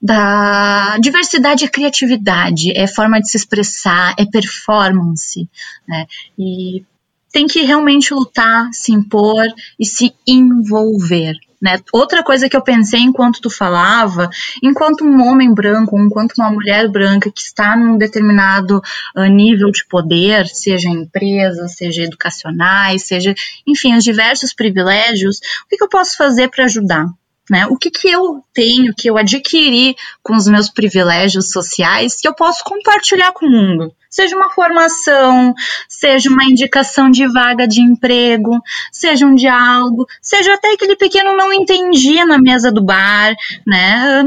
da 0.00 0.96
diversidade 0.98 1.64
é 1.64 1.68
criatividade, 1.68 2.70
é 2.76 2.86
forma 2.86 3.20
de 3.20 3.28
se 3.28 3.36
expressar, 3.36 4.14
é 4.16 4.24
performance, 4.24 5.48
né? 5.86 6.06
E 6.38 6.84
tem 7.32 7.46
que 7.46 7.62
realmente 7.62 8.12
lutar, 8.12 8.68
se 8.72 8.92
impor 8.92 9.46
e 9.78 9.84
se 9.84 10.14
envolver. 10.26 11.34
Né? 11.60 11.78
Outra 11.92 12.22
coisa 12.22 12.48
que 12.48 12.56
eu 12.56 12.62
pensei 12.62 13.00
enquanto 13.00 13.40
tu 13.40 13.50
falava, 13.50 14.30
enquanto 14.62 15.04
um 15.04 15.22
homem 15.22 15.52
branco, 15.52 15.98
enquanto 15.98 16.32
uma 16.38 16.50
mulher 16.50 16.88
branca 16.88 17.30
que 17.30 17.40
está 17.40 17.76
num 17.76 17.98
determinado 17.98 18.80
uh, 19.14 19.24
nível 19.26 19.70
de 19.70 19.84
poder, 19.86 20.46
seja 20.46 20.88
em 20.88 21.02
empresas, 21.02 21.76
seja 21.76 22.02
educacionais, 22.04 23.06
seja, 23.06 23.34
enfim, 23.66 23.94
os 23.94 24.04
diversos 24.04 24.54
privilégios, 24.54 25.36
o 25.64 25.68
que, 25.68 25.76
que 25.76 25.84
eu 25.84 25.88
posso 25.88 26.16
fazer 26.16 26.48
para 26.48 26.64
ajudar? 26.64 27.06
Né? 27.50 27.66
O 27.66 27.76
que, 27.76 27.90
que 27.90 28.08
eu 28.08 28.44
tenho, 28.54 28.94
que 28.96 29.10
eu 29.10 29.18
adquiri 29.18 29.96
com 30.22 30.36
os 30.36 30.46
meus 30.46 30.70
privilégios 30.70 31.50
sociais 31.50 32.20
que 32.20 32.28
eu 32.28 32.32
posso 32.32 32.62
compartilhar 32.62 33.32
com 33.32 33.44
o 33.44 33.50
mundo? 33.50 33.92
Seja 34.08 34.36
uma 34.36 34.50
formação, 34.50 35.52
seja 35.88 36.30
uma 36.30 36.44
indicação 36.44 37.10
de 37.10 37.26
vaga 37.26 37.66
de 37.66 37.80
emprego, 37.80 38.60
seja 38.92 39.26
um 39.26 39.34
diálogo, 39.34 40.06
seja 40.22 40.54
até 40.54 40.72
aquele 40.72 40.94
pequeno 40.94 41.36
não 41.36 41.52
entendi 41.52 42.24
na 42.24 42.38
mesa 42.38 42.70
do 42.70 42.82
bar, 42.84 43.34
né? 43.66 44.22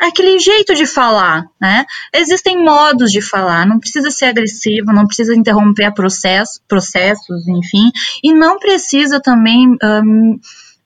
aquele 0.00 0.38
jeito 0.40 0.74
de 0.74 0.86
falar, 0.86 1.46
né? 1.60 1.84
Existem 2.12 2.62
modos 2.62 3.12
de 3.12 3.22
falar, 3.22 3.64
não 3.64 3.78
precisa 3.78 4.10
ser 4.10 4.26
agressivo, 4.26 4.92
não 4.92 5.06
precisa 5.06 5.34
interromper 5.34 5.94
processo, 5.94 6.60
processos, 6.66 7.46
enfim, 7.46 7.90
e 8.22 8.32
não 8.32 8.58
precisa 8.58 9.20
também 9.20 9.68
um, 9.82 10.38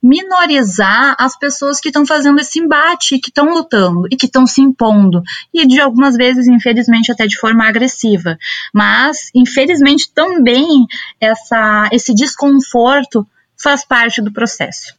minorizar 0.03 1.17
as 1.19 1.37
pessoas 1.37 1.81
que 1.81 1.89
estão 1.89 2.07
fazendo 2.07 2.41
esse 2.41 2.61
embate, 2.61 3.19
que 3.19 3.31
estão 3.31 3.51
lutando 3.51 4.07
e 4.11 4.17
que 4.17 4.27
estão 4.27 4.47
se 4.47 4.61
impondo. 4.61 5.23
E 5.53 5.67
de 5.67 5.81
algumas 5.81 6.17
vezes, 6.17 6.47
infelizmente, 6.47 7.13
até 7.13 7.27
de 7.27 7.39
forma 7.39 7.67
agressiva. 7.67 8.39
Mas, 8.73 9.31
infelizmente, 9.35 10.11
também 10.13 10.87
essa, 11.21 11.89
esse 11.93 12.15
desconforto 12.15 13.27
faz 13.61 13.85
parte 13.85 14.23
do 14.23 14.33
processo. 14.33 14.98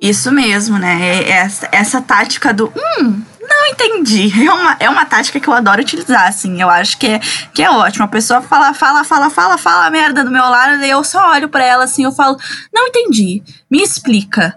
Isso 0.00 0.30
mesmo, 0.32 0.78
né? 0.78 1.28
Essa, 1.28 1.68
essa 1.72 2.02
tática 2.02 2.52
do 2.52 2.72
hum, 2.76 3.22
não 3.40 3.66
entendi. 3.66 4.32
É 4.44 4.52
uma, 4.52 4.76
é 4.80 4.90
uma 4.90 5.04
tática 5.06 5.40
que 5.40 5.48
eu 5.48 5.54
adoro 5.54 5.80
utilizar, 5.80 6.26
assim. 6.26 6.60
Eu 6.60 6.68
acho 6.68 6.98
que 6.98 7.06
é, 7.06 7.20
que 7.52 7.62
é 7.62 7.70
ótimo. 7.70 8.04
A 8.04 8.08
pessoa 8.08 8.42
fala, 8.42 8.74
fala, 8.74 9.04
fala, 9.04 9.30
fala, 9.30 9.58
fala 9.58 9.90
merda 9.90 10.24
do 10.24 10.30
meu 10.30 10.44
lado, 10.44 10.82
e 10.82 10.90
eu 10.90 11.02
só 11.04 11.30
olho 11.30 11.48
para 11.48 11.64
ela 11.64 11.84
assim, 11.84 12.04
eu 12.04 12.12
falo, 12.12 12.36
não 12.72 12.88
entendi. 12.88 13.42
Me 13.70 13.82
explica. 13.82 14.54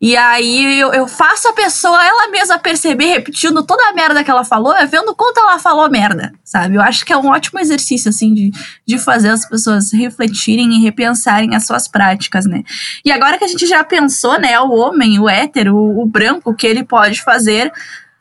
E 0.00 0.16
aí 0.16 0.78
eu, 0.78 0.92
eu, 0.92 1.08
faço 1.08 1.48
a 1.48 1.52
pessoa 1.52 2.00
ela 2.04 2.30
mesma 2.30 2.56
perceber, 2.56 3.14
repetindo 3.14 3.64
toda 3.64 3.82
a 3.88 3.92
merda 3.92 4.22
que 4.22 4.30
ela 4.30 4.44
falou, 4.44 4.72
vendo 4.88 5.12
quanto 5.12 5.38
ela 5.38 5.58
falou 5.58 5.90
merda, 5.90 6.32
sabe? 6.44 6.76
Eu 6.76 6.82
acho 6.82 7.04
que 7.04 7.12
é 7.12 7.16
um 7.16 7.26
ótimo 7.26 7.58
exercício, 7.58 8.08
assim, 8.08 8.32
de, 8.32 8.52
de 8.86 8.96
fazer 8.96 9.30
as 9.30 9.44
pessoas 9.44 9.92
refletirem 9.92 10.72
e 10.72 10.82
repensarem 10.82 11.56
as 11.56 11.66
suas 11.66 11.88
práticas, 11.88 12.46
né? 12.46 12.62
E 13.04 13.10
agora 13.10 13.38
que 13.38 13.44
a 13.44 13.48
gente 13.48 13.66
já 13.66 13.82
pensou, 13.82 14.38
né, 14.38 14.58
o 14.60 14.70
homem, 14.70 15.18
o 15.18 15.28
hétero, 15.28 15.74
o, 15.74 16.02
o 16.02 16.06
branco, 16.06 16.50
o 16.50 16.54
que 16.54 16.66
ele 16.66 16.84
pode 16.84 17.20
fazer 17.20 17.72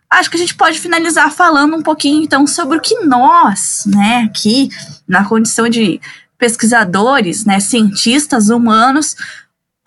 acho 0.09 0.29
que 0.29 0.37
a 0.37 0.39
gente 0.39 0.55
pode 0.55 0.79
finalizar 0.79 1.29
falando 1.31 1.75
um 1.75 1.83
pouquinho 1.83 2.23
então 2.23 2.47
sobre 2.47 2.77
o 2.77 2.81
que 2.81 3.03
nós, 3.03 3.83
né, 3.85 4.25
aqui 4.29 4.69
na 5.07 5.25
condição 5.25 5.67
de 5.67 5.99
pesquisadores, 6.37 7.45
né, 7.45 7.59
cientistas 7.59 8.49
humanos, 8.49 9.15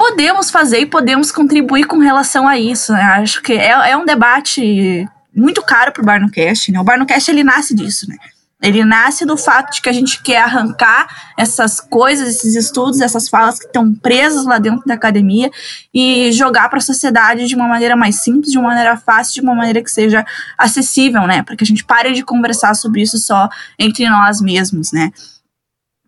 podemos 0.00 0.50
fazer 0.50 0.78
e 0.78 0.86
podemos 0.86 1.30
contribuir 1.30 1.84
com 1.84 1.98
relação 1.98 2.48
a 2.48 2.58
isso. 2.58 2.90
Né? 2.90 3.02
Acho 3.02 3.42
que 3.42 3.52
é, 3.52 3.90
é 3.90 3.96
um 3.98 4.06
debate 4.06 5.06
muito 5.36 5.62
caro 5.62 5.92
para 5.92 6.02
o 6.02 6.06
Barnocast, 6.06 6.72
né? 6.72 6.80
O 6.80 6.84
Barnocast 6.84 7.30
ele 7.30 7.44
nasce 7.44 7.74
disso, 7.74 8.08
né? 8.08 8.16
Ele 8.62 8.82
nasce 8.82 9.26
do 9.26 9.36
fato 9.36 9.74
de 9.74 9.82
que 9.82 9.90
a 9.90 9.92
gente 9.92 10.22
quer 10.22 10.38
arrancar 10.38 11.32
essas 11.38 11.80
coisas, 11.80 12.28
esses 12.28 12.54
estudos, 12.54 13.00
essas 13.00 13.28
falas 13.28 13.58
que 13.58 13.66
estão 13.66 13.94
presas 13.94 14.46
lá 14.46 14.58
dentro 14.58 14.86
da 14.86 14.94
academia 14.94 15.50
e 15.92 16.32
jogar 16.32 16.70
para 16.70 16.78
a 16.78 16.82
sociedade 16.82 17.46
de 17.46 17.54
uma 17.54 17.68
maneira 17.68 17.94
mais 17.94 18.22
simples, 18.22 18.52
de 18.52 18.58
uma 18.58 18.68
maneira 18.68 18.96
fácil, 18.96 19.34
de 19.34 19.40
uma 19.42 19.54
maneira 19.54 19.82
que 19.82 19.90
seja 19.90 20.24
acessível, 20.56 21.26
né? 21.26 21.42
Para 21.42 21.56
que 21.56 21.64
a 21.64 21.66
gente 21.66 21.84
pare 21.84 22.12
de 22.12 22.22
conversar 22.22 22.74
sobre 22.74 23.02
isso 23.02 23.18
só 23.18 23.50
entre 23.78 24.08
nós 24.08 24.40
mesmos, 24.40 24.92
né? 24.92 25.10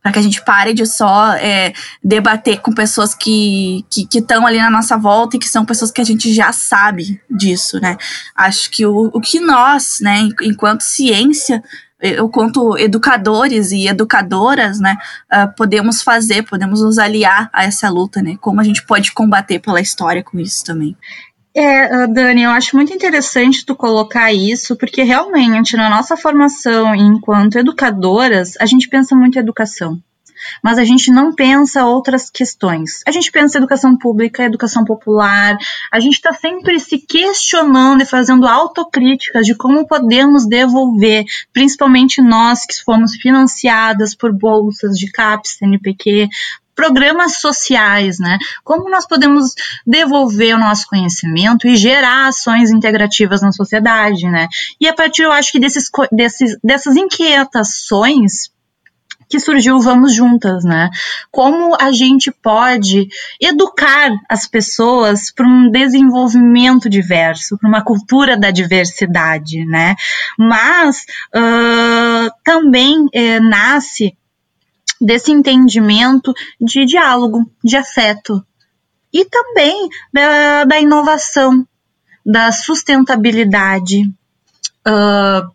Para 0.03 0.13
que 0.13 0.19
a 0.19 0.23
gente 0.23 0.45
pare 0.45 0.75
de 0.75 0.85
só 0.85 1.33
é, 1.35 1.73
debater 2.03 2.61
com 2.61 2.73
pessoas 2.73 3.15
que 3.15 3.85
estão 4.15 4.47
ali 4.47 4.59
na 4.59 4.71
nossa 4.71 4.97
volta 4.97 5.37
e 5.37 5.39
que 5.39 5.49
são 5.49 5.65
pessoas 5.65 5.93
que 5.93 6.01
a 6.01 6.05
gente 6.05 6.35
já 6.35 6.53
sabe 6.53 7.21
disso, 7.31 7.81
né? 7.81 7.97
Acho 8.35 8.71
que 8.71 8.85
o, 8.85 9.11
o 9.13 9.21
que 9.21 9.39
nós, 9.39 9.99
né, 10.01 10.29
enquanto 10.43 10.83
ciência, 10.83 11.63
eu 12.03 12.29
conto 12.29 12.77
educadores 12.77 13.71
e 13.71 13.87
educadoras, 13.87 14.81
né, 14.81 14.97
uh, 15.33 15.55
podemos 15.57 16.03
fazer, 16.03 16.43
podemos 16.43 16.83
nos 16.83 16.99
aliar 16.99 17.49
a 17.53 17.65
essa 17.65 17.89
luta, 17.89 18.21
né? 18.21 18.37
Como 18.41 18.61
a 18.61 18.65
gente 18.65 18.85
pode 18.85 19.13
combater 19.13 19.61
pela 19.61 19.81
história 19.81 20.23
com 20.23 20.39
isso 20.41 20.65
também. 20.65 20.97
É, 21.55 22.07
Dani, 22.07 22.45
eu 22.45 22.51
acho 22.51 22.75
muito 22.77 22.95
interessante 22.95 23.65
tu 23.67 23.77
colocar 23.77 24.33
isso, 24.33 24.75
porque 24.77 25.03
realmente 25.03 25.77
na 25.77 25.91
nossa 25.91 26.17
formação 26.17 26.95
enquanto 26.95 27.59
educadoras, 27.59 28.55
a 28.59 28.65
gente 28.65 28.89
pensa 28.89 29.15
muito 29.15 29.37
em 29.37 29.41
educação 29.41 30.01
mas 30.63 30.79
a 30.79 30.85
gente 30.85 31.11
não 31.11 31.35
pensa 31.35 31.85
outras 31.85 32.31
questões. 32.31 33.03
A 33.07 33.11
gente 33.11 33.31
pensa 33.31 33.59
educação 33.59 33.97
pública, 33.97 34.45
educação 34.45 34.85
popular, 34.85 35.57
a 35.91 36.01
gente 36.01 36.15
está 36.15 36.33
sempre 36.33 36.81
se 36.81 36.99
questionando 36.99 38.03
e 38.03 38.07
fazendo 38.07 38.47
autocríticas 38.47 39.47
de 39.47 39.55
como 39.55 39.87
podemos 39.87 40.47
devolver, 40.47 41.25
principalmente 41.53 42.21
nós 42.21 42.67
que 42.67 42.83
fomos 42.83 43.15
financiadas 43.17 44.15
por 44.15 44.33
bolsas 44.33 44.97
de 44.97 45.11
CAPES, 45.11 45.59
CNPq, 45.59 46.29
programas 46.75 47.39
sociais, 47.39 48.19
né? 48.19 48.39
Como 48.65 48.91
nós 48.91 49.07
podemos 49.07 49.55
devolver 49.87 50.55
o 50.55 50.61
nosso 50.61 50.87
conhecimento 50.87 51.67
e 51.67 51.77
gerar 51.77 52.29
ações 52.29 52.71
integrativas 52.71 53.43
na 53.43 53.53
sociedade, 53.53 54.29
né? 54.29 54.49
E 54.81 54.89
a 54.89 54.95
partir, 54.95 55.23
eu 55.23 55.33
acho 55.33 55.53
que 55.53 55.61
desses, 55.61 55.91
desses, 56.13 56.57
dessas 56.63 56.97
inquietações 56.97 58.51
que 59.33 59.41
surgiu 59.41 59.81
Vamos 59.81 60.15
Juntas, 60.15 60.63
né? 60.63 60.91
Como 61.31 61.75
a 61.81 61.91
gente 61.91 62.31
pode 62.31 63.09
educar 63.41 64.11
as 64.29 64.47
pessoas 64.47 65.33
para 65.33 65.47
um 65.47 65.71
desenvolvimento 65.71 66.87
diverso, 66.91 67.57
para 67.59 67.67
uma 67.67 67.83
cultura 67.83 68.37
da 68.37 68.51
diversidade, 68.51 69.65
né? 69.65 69.97
Mas 70.39 70.99
uh, 71.35 72.31
também 72.45 73.07
eh, 73.15 73.41
nasce 73.41 74.15
desse 75.03 75.33
entendimento 75.33 76.33
de 76.61 76.85
diálogo, 76.87 77.51
de 77.63 77.77
afeto. 77.77 78.45
E 79.13 79.25
também 79.25 79.89
da, 80.13 80.65
da 80.65 80.81
inovação, 80.81 81.67
da 82.25 82.53
sustentabilidade, 82.53 84.05
uh, 84.87 85.53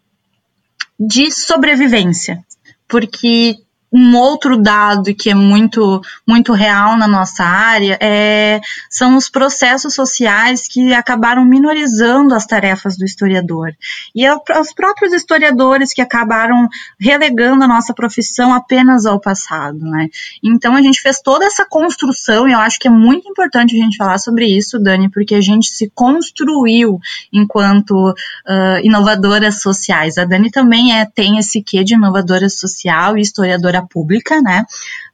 de 0.99 1.31
sobrevivência, 1.31 2.43
porque 2.87 3.57
um 3.91 4.17
outro 4.17 4.61
dado 4.61 5.15
que 5.15 5.29
é 5.29 5.33
muito, 5.33 6.01
muito 6.27 6.51
real 6.51 6.97
na 6.97 7.07
nossa 7.07 7.43
área 7.43 7.97
é, 8.01 8.59
são 8.89 9.15
os 9.15 9.29
processos 9.29 9.93
sociais 9.93 10.67
que 10.67 10.93
acabaram 10.93 11.45
minorizando 11.45 12.35
as 12.35 12.45
tarefas 12.45 12.97
do 12.97 13.05
historiador. 13.05 13.73
E 14.13 14.25
é 14.25 14.35
os 14.59 14.73
próprios 14.73 15.13
historiadores 15.13 15.93
que 15.93 16.01
acabaram 16.01 16.67
relegando 16.99 17.63
a 17.63 17.67
nossa 17.67 17.93
profissão 17.93 18.53
apenas 18.53 19.05
ao 19.05 19.19
passado. 19.19 19.79
Né? 19.79 20.09
Então 20.43 20.75
a 20.75 20.81
gente 20.81 21.01
fez 21.01 21.21
toda 21.21 21.45
essa 21.45 21.65
construção, 21.65 22.47
e 22.47 22.51
eu 22.51 22.59
acho 22.59 22.79
que 22.79 22.87
é 22.87 22.91
muito 22.91 23.29
importante 23.29 23.75
a 23.75 23.83
gente 23.83 23.97
falar 23.97 24.17
sobre 24.17 24.45
isso, 24.45 24.79
Dani, 24.79 25.09
porque 25.09 25.35
a 25.35 25.41
gente 25.41 25.69
se 25.69 25.89
construiu 25.95 26.99
enquanto 27.31 28.09
uh, 28.09 28.79
inovadoras 28.83 29.61
sociais. 29.61 30.17
A 30.17 30.25
Dani 30.25 30.51
também 30.51 30.99
é, 30.99 31.05
tem 31.05 31.37
esse 31.37 31.61
quê 31.61 31.83
de 31.83 31.93
inovadora 31.93 32.49
social 32.49 33.17
e 33.17 33.21
historiadora 33.21 33.76
historiadora 33.77 33.87
pública, 33.87 34.41
né? 34.41 34.65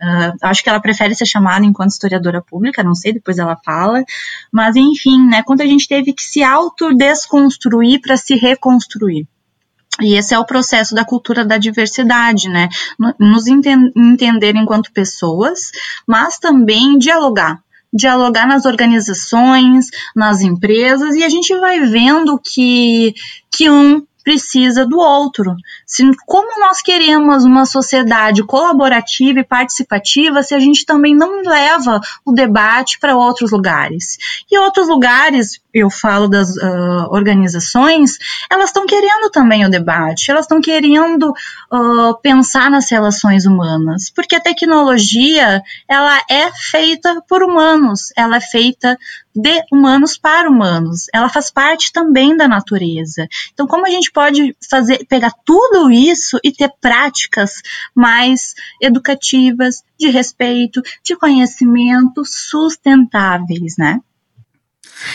Uh, 0.02 0.38
acho 0.42 0.64
que 0.64 0.70
ela 0.70 0.80
prefere 0.80 1.16
ser 1.16 1.26
chamada 1.26 1.66
enquanto 1.66 1.92
historiadora 1.92 2.42
pública, 2.42 2.84
não 2.84 2.96
sei, 2.96 3.14
depois 3.14 3.38
ela 3.38 3.58
fala. 3.64 4.04
Mas, 4.52 4.76
enfim, 4.76 5.28
né? 5.28 5.44
Quando 5.44 5.62
a 5.62 5.66
gente 5.66 5.88
teve 5.88 6.14
que 6.14 6.24
se 6.24 6.44
autodesconstruir 6.44 8.02
para 8.02 8.18
se 8.18 8.36
reconstruir. 8.36 9.28
E 10.02 10.16
esse 10.16 10.34
é 10.34 10.40
o 10.40 10.46
processo 10.46 10.96
da 10.96 11.06
cultura 11.06 11.46
da 11.46 11.58
diversidade, 11.58 12.50
né? 12.50 12.68
Nos 13.20 13.46
entender 13.48 14.56
enquanto 14.56 14.92
pessoas, 14.92 15.72
mas 16.08 16.40
também 16.40 16.98
dialogar 16.98 17.62
dialogar 17.96 18.48
nas 18.48 18.66
organizações, 18.66 19.92
nas 20.16 20.42
empresas, 20.42 21.16
e 21.16 21.24
a 21.24 21.30
gente 21.30 21.56
vai 21.60 21.80
vendo 21.82 22.40
que, 22.40 23.14
que 23.52 23.70
um 23.70 24.04
precisa 24.24 24.86
do 24.86 24.98
outro. 24.98 25.56
Se, 25.86 26.04
como 26.26 26.60
nós 26.60 26.82
queremos 26.82 27.44
uma 27.44 27.66
sociedade 27.66 28.44
colaborativa 28.44 29.40
e 29.40 29.44
participativa 29.44 30.42
se 30.42 30.56
a 30.56 30.60
gente 30.60 30.86
também 30.86 31.16
não 31.16 31.42
leva 31.42 32.00
o 32.26 32.32
debate 32.32 33.00
para 33.00 33.16
outros 33.16 33.52
lugares? 33.52 34.18
E 34.52 34.58
outros 34.58 34.88
lugares, 34.88 35.60
eu 35.74 35.90
falo 35.90 36.28
das 36.28 36.56
uh, 36.56 37.08
organizações, 37.10 38.18
elas 38.50 38.70
estão 38.70 38.86
querendo 38.86 39.30
também 39.32 39.66
o 39.66 39.70
debate, 39.70 40.30
elas 40.30 40.46
estão 40.46 40.62
querendo 40.62 41.32
uh, 41.32 42.22
pensar 42.22 42.70
nas 42.70 42.90
relações 42.92 43.46
humanas, 43.46 44.12
porque 44.16 44.36
a 44.36 44.40
tecnologia 44.40 45.64
ela 45.90 46.22
é 46.30 46.52
feita 46.70 47.22
por 47.28 47.42
humanos, 47.42 48.12
ela 48.16 48.38
é 48.38 48.42
feita 48.42 48.98
de 49.36 49.64
humanos 49.72 50.18
para 50.18 50.50
humanos. 50.50 51.08
Ela 51.12 51.28
faz 51.28 51.50
parte 51.50 51.92
também 51.92 52.38
da 52.38 52.48
natureza. 52.48 53.28
Então, 53.52 53.66
como 53.66 53.88
a 53.88 53.90
gente 53.90 54.12
pode 54.12 54.56
fazer, 54.70 55.06
pegar 55.08 55.34
tudo 55.44 55.90
isso 55.90 56.40
e 56.44 56.52
ter 56.52 56.72
práticas 56.80 57.62
mais 57.96 58.54
educativas, 58.80 59.84
de 60.00 60.10
respeito, 60.10 60.82
de 61.04 61.16
conhecimento 61.16 62.24
sustentáveis, 62.26 63.76
né? 63.78 64.00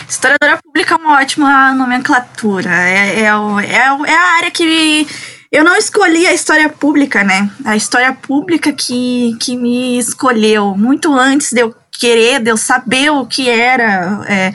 Historiadora 0.08 0.58
pública 0.62 0.94
é 0.94 0.96
uma 0.96 1.20
ótima 1.20 1.74
nomenclatura. 1.74 2.70
É, 2.70 3.20
é, 3.20 3.24
é, 3.24 3.26
é 3.26 4.16
a 4.16 4.36
área 4.36 4.50
que 4.50 5.06
eu 5.52 5.62
não 5.62 5.76
escolhi 5.76 6.26
a 6.26 6.32
história 6.32 6.68
pública, 6.68 7.22
né? 7.22 7.50
A 7.64 7.76
história 7.76 8.12
pública 8.12 8.72
que, 8.72 9.36
que 9.38 9.56
me 9.56 9.98
escolheu 9.98 10.74
muito 10.76 11.12
antes 11.12 11.52
de 11.52 11.60
eu 11.60 11.74
querer, 11.92 12.40
de 12.40 12.50
eu 12.50 12.56
saber 12.56 13.10
o 13.10 13.26
que 13.26 13.50
era 13.50 14.24
é, 14.28 14.52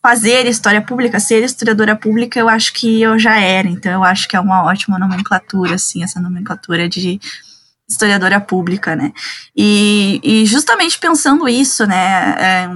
fazer 0.00 0.46
história 0.46 0.80
pública, 0.80 1.18
ser 1.18 1.42
historiadora 1.42 1.96
pública, 1.96 2.38
eu 2.38 2.48
acho 2.48 2.72
que 2.72 3.02
eu 3.02 3.18
já 3.18 3.40
era. 3.40 3.68
Então, 3.68 3.92
eu 3.92 4.04
acho 4.04 4.28
que 4.28 4.36
é 4.36 4.40
uma 4.40 4.64
ótima 4.64 4.98
nomenclatura, 5.00 5.74
assim, 5.74 6.04
essa 6.04 6.20
nomenclatura 6.20 6.88
de 6.88 7.20
historiadora 7.88 8.40
pública, 8.40 8.94
né? 8.94 9.12
E, 9.56 10.20
e 10.22 10.46
justamente 10.46 10.98
pensando 10.98 11.48
isso, 11.48 11.86
né? 11.86 12.36
É, 12.38 12.68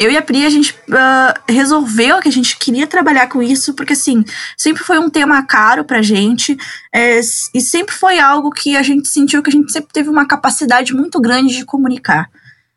eu 0.00 0.10
e 0.10 0.16
a 0.16 0.22
Pri, 0.22 0.46
a 0.46 0.50
gente 0.50 0.72
uh, 0.88 1.40
resolveu 1.46 2.20
que 2.20 2.28
a 2.28 2.32
gente 2.32 2.56
queria 2.56 2.86
trabalhar 2.86 3.28
com 3.28 3.42
isso, 3.42 3.74
porque, 3.74 3.92
assim, 3.92 4.24
sempre 4.56 4.82
foi 4.82 4.98
um 4.98 5.10
tema 5.10 5.42
caro 5.42 5.84
pra 5.84 6.00
gente, 6.00 6.56
é, 6.90 7.20
e 7.20 7.60
sempre 7.60 7.94
foi 7.94 8.18
algo 8.18 8.50
que 8.50 8.78
a 8.78 8.82
gente 8.82 9.06
sentiu 9.08 9.42
que 9.42 9.50
a 9.50 9.52
gente 9.52 9.70
sempre 9.70 9.92
teve 9.92 10.08
uma 10.08 10.26
capacidade 10.26 10.94
muito 10.94 11.20
grande 11.20 11.54
de 11.54 11.66
comunicar 11.66 12.30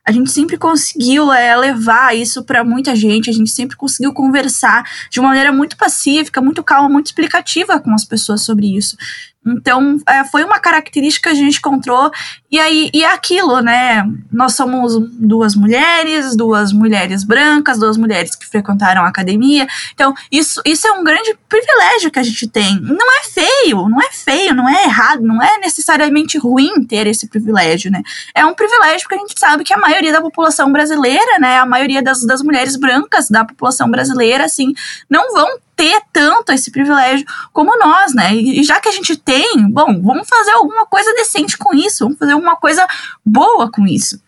a 0.05 0.11
gente 0.11 0.31
sempre 0.31 0.57
conseguiu 0.57 1.31
é, 1.31 1.55
levar 1.55 2.15
isso 2.15 2.43
para 2.43 2.63
muita 2.63 2.93
gente, 2.93 3.29
a 3.29 3.33
gente 3.33 3.49
sempre 3.49 3.77
conseguiu 3.77 4.13
conversar 4.13 4.83
de 5.09 5.19
uma 5.19 5.29
maneira 5.29 5.51
muito 5.51 5.77
pacífica, 5.77 6.41
muito 6.41 6.61
calma, 6.61 6.89
muito 6.89 7.05
explicativa 7.05 7.79
com 7.79 7.93
as 7.93 8.03
pessoas 8.03 8.41
sobre 8.41 8.75
isso. 8.75 8.97
Então, 9.45 9.97
é, 10.07 10.23
foi 10.25 10.43
uma 10.43 10.59
característica 10.59 11.29
que 11.29 11.35
a 11.35 11.39
gente 11.39 11.57
encontrou. 11.57 12.11
E 12.53 12.59
aí, 12.59 12.91
e 12.93 13.03
é 13.03 13.11
aquilo, 13.11 13.61
né? 13.61 14.07
Nós 14.31 14.53
somos 14.53 14.93
duas 15.13 15.55
mulheres, 15.55 16.35
duas 16.35 16.71
mulheres 16.71 17.23
brancas, 17.23 17.79
duas 17.79 17.97
mulheres 17.97 18.35
que 18.35 18.45
frequentaram 18.45 19.01
a 19.01 19.07
academia. 19.07 19.67
Então, 19.91 20.13
isso, 20.31 20.61
isso 20.63 20.87
é 20.87 20.91
um 20.91 21.03
grande 21.03 21.35
privilégio 21.49 22.11
que 22.11 22.19
a 22.19 22.23
gente 22.23 22.47
tem. 22.47 22.79
Não 22.79 23.07
é 23.19 23.23
feio, 23.23 23.89
não 23.89 23.99
é 23.99 24.11
feio, 24.11 24.53
não 24.53 24.69
é 24.69 24.83
errado, 24.83 25.23
não 25.23 25.41
é 25.41 25.57
necessariamente 25.57 26.37
ruim 26.37 26.85
ter 26.85 27.07
esse 27.07 27.27
privilégio, 27.27 27.89
né? 27.89 28.03
É 28.35 28.45
um 28.45 28.53
privilégio 28.53 29.07
porque 29.09 29.15
a 29.15 29.27
gente 29.27 29.39
sabe 29.39 29.63
que 29.63 29.73
a 29.73 29.77
maioria 29.79 30.11
da 30.11 30.21
população 30.21 30.71
brasileira, 30.71 31.39
né? 31.39 31.57
A 31.57 31.65
maioria 31.65 32.03
das, 32.03 32.23
das 32.23 32.43
mulheres 32.43 32.75
brancas 32.75 33.29
da 33.29 33.43
população 33.43 33.89
brasileira, 33.89 34.45
assim, 34.45 34.75
não 35.09 35.33
vão 35.33 35.57
ter 35.75 36.01
tanto 36.11 36.51
esse 36.51 36.71
privilégio 36.71 37.25
como 37.51 37.77
nós, 37.77 38.13
né? 38.13 38.33
E 38.35 38.63
já 38.63 38.79
que 38.79 38.89
a 38.89 38.91
gente 38.91 39.15
tem, 39.15 39.69
bom, 39.69 40.01
vamos 40.01 40.27
fazer 40.27 40.51
alguma 40.51 40.85
coisa 40.85 41.13
decente 41.13 41.57
com 41.57 41.73
isso, 41.73 42.05
vamos 42.05 42.19
fazer 42.19 42.35
alguma 42.43 42.57
coisa 42.57 42.85
boa 43.25 43.71
com 43.71 43.87
isso. 43.87 44.21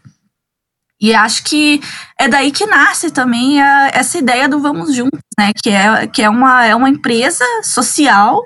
E 1.00 1.14
acho 1.14 1.44
que 1.44 1.82
é 2.18 2.28
daí 2.28 2.52
que 2.52 2.66
nasce 2.66 3.12
também 3.12 3.62
a, 3.62 3.90
essa 3.94 4.18
ideia 4.18 4.48
do 4.48 4.62
Vamos 4.62 4.96
Juntos, 4.96 5.20
né? 5.38 5.52
Que 5.62 5.70
é, 5.70 6.08
que 6.08 6.22
é, 6.22 6.30
uma, 6.30 6.66
é 6.66 6.74
uma 6.74 6.90
empresa 6.90 7.44
social 7.62 8.42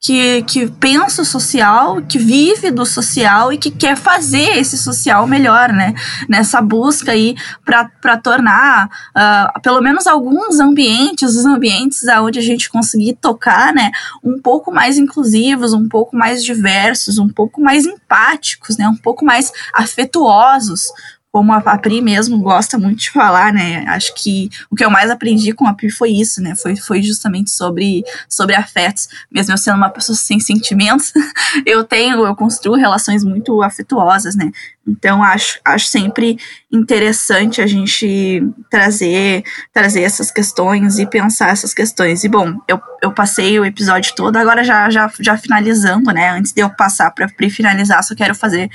que, 0.00 0.42
que 0.42 0.70
pensa 0.70 1.22
o 1.22 1.24
social, 1.24 2.00
que 2.02 2.18
vive 2.18 2.70
do 2.70 2.86
social 2.86 3.52
e 3.52 3.58
que 3.58 3.70
quer 3.70 3.96
fazer 3.96 4.56
esse 4.58 4.78
social 4.78 5.26
melhor, 5.26 5.72
né? 5.72 5.92
Nessa 6.28 6.62
busca 6.62 7.12
aí 7.12 7.34
para 7.64 8.16
tornar 8.16 8.86
uh, 8.86 9.60
pelo 9.60 9.80
menos 9.80 10.06
alguns 10.06 10.60
ambientes, 10.60 11.34
os 11.34 11.44
ambientes 11.44 12.04
onde 12.20 12.38
a 12.38 12.42
gente 12.42 12.70
conseguir 12.70 13.14
tocar, 13.14 13.74
né? 13.74 13.90
Um 14.22 14.40
pouco 14.40 14.72
mais 14.72 14.98
inclusivos, 14.98 15.72
um 15.72 15.88
pouco 15.88 16.16
mais 16.16 16.44
diversos, 16.44 17.18
um 17.18 17.28
pouco 17.28 17.60
mais 17.60 17.84
empáticos, 17.84 18.78
né? 18.78 18.88
Um 18.88 18.96
pouco 18.96 19.24
mais 19.24 19.52
afetuosos 19.74 20.92
como 21.38 21.52
a, 21.52 21.78
Pri 21.78 22.02
mesmo 22.02 22.36
gosta 22.40 22.76
muito 22.76 22.98
de 22.98 23.10
falar, 23.12 23.52
né? 23.52 23.84
Acho 23.86 24.12
que 24.12 24.50
o 24.68 24.74
que 24.74 24.84
eu 24.84 24.90
mais 24.90 25.08
aprendi 25.08 25.52
com 25.52 25.68
a 25.68 25.72
Pri 25.72 25.88
foi 25.88 26.10
isso, 26.10 26.42
né? 26.42 26.56
Foi, 26.56 26.74
foi 26.74 27.00
justamente 27.00 27.52
sobre, 27.52 28.02
sobre 28.28 28.56
afetos. 28.56 29.08
Mesmo 29.30 29.52
eu 29.52 29.58
sendo 29.58 29.76
uma 29.76 29.88
pessoa 29.88 30.16
sem 30.16 30.40
sentimentos, 30.40 31.12
eu 31.64 31.84
tenho, 31.84 32.26
eu 32.26 32.34
construo 32.34 32.74
relações 32.74 33.22
muito 33.22 33.62
afetuosas, 33.62 34.34
né? 34.34 34.50
Então 34.84 35.22
acho, 35.22 35.60
acho 35.64 35.86
sempre 35.86 36.36
interessante 36.72 37.62
a 37.62 37.68
gente 37.68 38.42
trazer, 38.68 39.44
trazer 39.72 40.02
essas 40.02 40.32
questões 40.32 40.98
e 40.98 41.06
pensar 41.06 41.50
essas 41.50 41.72
questões. 41.72 42.24
E 42.24 42.28
bom, 42.28 42.52
eu, 42.66 42.80
eu 43.00 43.12
passei 43.12 43.60
o 43.60 43.64
episódio 43.64 44.12
todo, 44.16 44.36
agora 44.36 44.64
já, 44.64 44.90
já, 44.90 45.08
já 45.20 45.36
finalizando, 45.36 46.10
né? 46.10 46.30
Antes 46.30 46.52
de 46.52 46.62
eu 46.62 46.70
passar 46.70 47.12
para 47.12 47.28
finalizar, 47.48 48.02
só 48.02 48.12
quero 48.16 48.34
fazer 48.34 48.68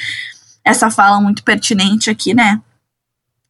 essa 0.65 0.89
fala 0.89 1.19
muito 1.19 1.43
pertinente 1.43 2.09
aqui, 2.09 2.33
né? 2.33 2.61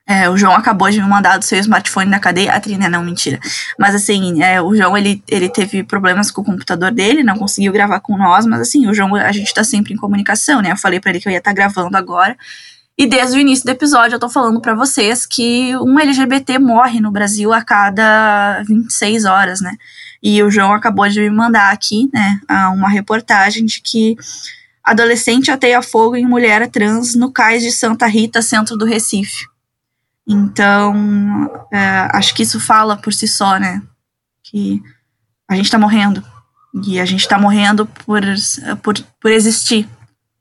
É, 0.06 0.30
o 0.30 0.36
João 0.36 0.54
acabou 0.54 0.90
de 0.90 1.02
me 1.02 1.08
mandar 1.08 1.38
do 1.38 1.46
seu 1.46 1.58
smartphone 1.60 2.12
da 2.12 2.20
cadeia. 2.20 2.54
A 2.54 2.60
Trina, 2.60 2.90
não, 2.90 3.04
mentira. 3.04 3.40
Mas 3.80 3.96
assim, 3.96 4.44
é, 4.44 4.62
o 4.62 4.76
João 4.76 4.98
ele, 4.98 5.24
ele 5.30 5.48
teve 5.48 5.82
problemas 5.84 6.30
com 6.30 6.42
o 6.42 6.46
computador 6.46 6.92
dele, 6.92 7.24
não 7.24 7.38
conseguiu 7.38 7.72
gravar 7.72 8.02
com 8.02 8.18
nós, 8.18 8.46
mas 8.46 8.60
assim, 8.60 8.86
o 8.88 8.94
João, 8.94 9.16
a 9.16 9.32
gente 9.32 9.54
tá 9.54 9.64
sempre 9.64 9.94
em 9.94 9.98
comunicação, 9.98 10.62
né? 10.62 10.72
Eu 10.72 10.78
falei 10.78 11.00
para 11.00 11.12
ele 11.12 11.22
que 11.22 11.28
eu 11.28 11.32
ia 11.32 11.38
estar 11.38 11.52
tá 11.52 11.56
gravando 11.56 11.96
agora. 11.96 12.36
E 12.98 13.08
desde 13.08 13.38
o 13.38 13.40
início 13.40 13.66
do 13.66 13.72
episódio 13.72 14.16
eu 14.16 14.20
tô 14.20 14.30
falando 14.30 14.62
para 14.62 14.76
vocês 14.76 15.26
que 15.26 15.76
um 15.78 15.98
LGBT 15.98 16.60
morre 16.60 17.00
no 17.00 17.10
Brasil 17.10 17.52
a 17.52 17.62
cada 17.64 18.62
26 18.68 19.26
horas, 19.26 19.62
né? 19.62 19.76
E 20.22 20.44
o 20.44 20.52
João 20.52 20.74
acabou 20.74 21.08
de 21.10 21.20
me 21.22 21.30
mandar 21.30 21.72
aqui, 21.72 22.10
né, 22.14 22.40
uma 22.74 22.88
reportagem 22.88 23.66
de 23.66 23.82
que 23.82 24.16
Adolescente 24.84 25.50
ateia 25.50 25.82
fogo 25.82 26.16
em 26.16 26.26
mulher 26.26 26.70
trans 26.70 27.16
no 27.16 27.32
cais 27.32 27.64
de 27.64 27.72
Santa 27.72 28.06
Rita, 28.06 28.42
centro 28.42 28.76
do 28.76 28.86
Recife. 28.86 29.48
Então, 30.28 31.50
é, 31.72 32.10
acho 32.14 32.34
que 32.34 32.44
isso 32.44 32.60
fala 32.60 32.98
por 32.98 33.14
si 33.14 33.28
só, 33.28 33.58
né? 33.58 33.82
Que 34.44 34.82
a 35.48 35.56
gente 35.56 35.72
tá 35.72 35.78
morrendo. 35.78 36.24
E 36.86 37.00
a 37.00 37.06
gente 37.06 37.28
tá 37.28 37.38
morrendo 37.38 37.86
por, 37.86 38.22
por, 38.82 38.96
por 39.22 39.32
existir, 39.32 39.88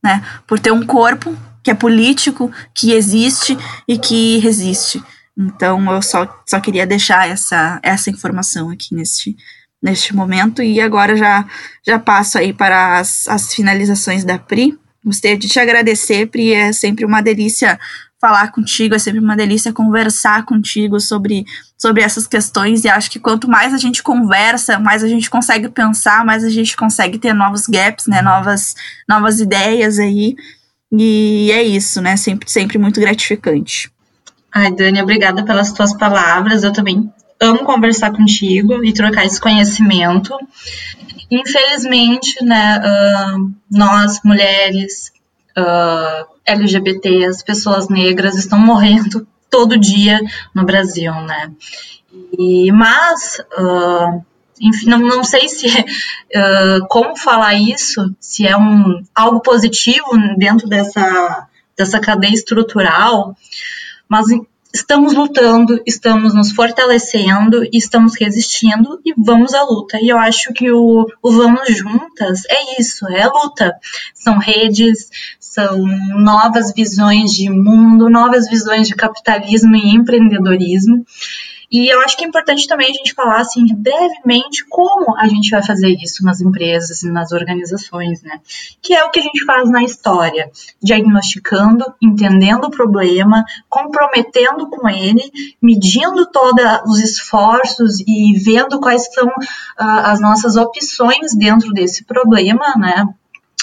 né? 0.02 0.24
Por 0.46 0.58
ter 0.58 0.72
um 0.72 0.84
corpo 0.84 1.36
que 1.62 1.70
é 1.70 1.74
político, 1.74 2.50
que 2.74 2.92
existe 2.92 3.56
e 3.86 3.98
que 3.98 4.38
resiste. 4.38 5.02
Então, 5.36 5.90
eu 5.92 6.02
só, 6.02 6.42
só 6.46 6.60
queria 6.60 6.86
deixar 6.86 7.28
essa, 7.28 7.78
essa 7.82 8.10
informação 8.10 8.70
aqui 8.70 8.94
neste, 8.94 9.36
neste 9.82 10.14
momento. 10.14 10.62
E 10.62 10.80
agora 10.80 11.16
já, 11.16 11.44
já 11.84 11.98
passo 11.98 12.38
aí 12.38 12.52
para 12.52 12.98
as, 12.98 13.26
as 13.26 13.52
finalizações 13.52 14.24
da 14.24 14.38
Pri. 14.38 14.78
Gostaria 15.04 15.36
de 15.36 15.48
te 15.48 15.58
agradecer, 15.58 16.26
Pri. 16.28 16.52
É 16.52 16.72
sempre 16.72 17.04
uma 17.04 17.20
delícia 17.20 17.78
falar 18.20 18.52
contigo, 18.52 18.94
é 18.94 19.00
sempre 19.00 19.18
uma 19.18 19.34
delícia 19.34 19.72
conversar 19.72 20.44
contigo 20.44 21.00
sobre, 21.00 21.44
sobre 21.76 22.04
essas 22.04 22.24
questões. 22.24 22.84
E 22.84 22.88
acho 22.88 23.10
que 23.10 23.18
quanto 23.18 23.50
mais 23.50 23.74
a 23.74 23.78
gente 23.78 24.00
conversa, 24.00 24.78
mais 24.78 25.02
a 25.02 25.08
gente 25.08 25.28
consegue 25.28 25.68
pensar, 25.68 26.24
mais 26.24 26.44
a 26.44 26.48
gente 26.48 26.76
consegue 26.76 27.18
ter 27.18 27.34
novos 27.34 27.66
gaps, 27.66 28.06
né? 28.06 28.22
Novas, 28.22 28.76
novas 29.08 29.40
ideias 29.40 29.98
aí. 29.98 30.36
E 30.92 31.50
é 31.50 31.64
isso, 31.64 32.00
né? 32.00 32.16
Sempre, 32.16 32.48
sempre 32.48 32.78
muito 32.78 33.00
gratificante. 33.00 33.90
Ai, 34.54 34.70
Dani, 34.70 35.02
obrigada 35.02 35.42
pelas 35.44 35.72
tuas 35.72 35.92
palavras. 35.92 36.62
Eu 36.62 36.72
também 36.72 37.10
amo 37.42 37.64
conversar 37.64 38.12
contigo 38.12 38.84
e 38.84 38.92
trocar 38.92 39.26
esse 39.26 39.40
conhecimento. 39.40 40.34
Infelizmente, 41.30 42.42
né, 42.44 42.78
uh, 42.78 43.52
nós, 43.70 44.20
mulheres, 44.24 45.12
uh, 45.58 46.32
LGBTs, 46.46 47.44
pessoas 47.44 47.88
negras, 47.88 48.36
estão 48.36 48.58
morrendo 48.58 49.26
todo 49.50 49.78
dia 49.78 50.20
no 50.54 50.64
Brasil, 50.64 51.12
né? 51.12 51.52
E, 52.38 52.70
mas, 52.72 53.38
uh, 53.58 54.24
enfim, 54.60 54.88
não, 54.88 54.98
não 54.98 55.24
sei 55.24 55.48
se 55.48 55.66
uh, 55.66 56.86
como 56.88 57.16
falar 57.16 57.54
isso, 57.54 58.14
se 58.20 58.46
é 58.46 58.56
um 58.56 59.02
algo 59.14 59.40
positivo 59.40 60.10
dentro 60.36 60.68
dessa, 60.68 61.48
dessa 61.76 61.98
cadeia 61.98 62.32
estrutural, 62.32 63.36
mas 64.08 64.26
estamos 64.72 65.14
lutando, 65.14 65.80
estamos 65.86 66.34
nos 66.34 66.52
fortalecendo, 66.52 67.62
estamos 67.72 68.14
resistindo 68.18 69.00
e 69.04 69.12
vamos 69.16 69.52
à 69.54 69.62
luta. 69.62 69.98
E 70.00 70.08
eu 70.08 70.18
acho 70.18 70.52
que 70.52 70.70
o, 70.70 71.06
o 71.22 71.30
Vamos 71.30 71.68
Juntas 71.76 72.42
é 72.48 72.80
isso, 72.80 73.06
é 73.08 73.26
luta. 73.26 73.76
São 74.14 74.38
redes, 74.38 75.10
são 75.38 75.84
novas 76.18 76.72
visões 76.72 77.32
de 77.32 77.50
mundo, 77.50 78.08
novas 78.08 78.48
visões 78.48 78.88
de 78.88 78.94
capitalismo 78.94 79.76
e 79.76 79.94
empreendedorismo. 79.94 81.04
E 81.72 81.88
eu 81.88 82.02
acho 82.02 82.18
que 82.18 82.24
é 82.24 82.28
importante 82.28 82.66
também 82.66 82.90
a 82.90 82.92
gente 82.92 83.14
falar, 83.14 83.40
assim, 83.40 83.64
brevemente 83.74 84.66
como 84.68 85.16
a 85.16 85.26
gente 85.26 85.48
vai 85.48 85.64
fazer 85.64 85.96
isso 86.02 86.22
nas 86.22 86.42
empresas 86.42 87.02
e 87.02 87.10
nas 87.10 87.32
organizações, 87.32 88.22
né? 88.22 88.40
Que 88.82 88.94
é 88.94 89.02
o 89.04 89.10
que 89.10 89.20
a 89.20 89.22
gente 89.22 89.42
faz 89.46 89.70
na 89.70 89.82
história, 89.82 90.50
diagnosticando, 90.82 91.84
entendendo 92.00 92.64
o 92.64 92.70
problema, 92.70 93.42
comprometendo 93.70 94.68
com 94.68 94.86
ele, 94.86 95.22
medindo 95.62 96.30
todos 96.30 96.62
os 96.86 97.00
esforços 97.00 98.00
e 98.06 98.38
vendo 98.38 98.78
quais 98.78 99.08
são 99.10 99.28
uh, 99.28 99.32
as 99.78 100.20
nossas 100.20 100.56
opções 100.56 101.34
dentro 101.34 101.72
desse 101.72 102.04
problema, 102.04 102.74
né? 102.76 103.06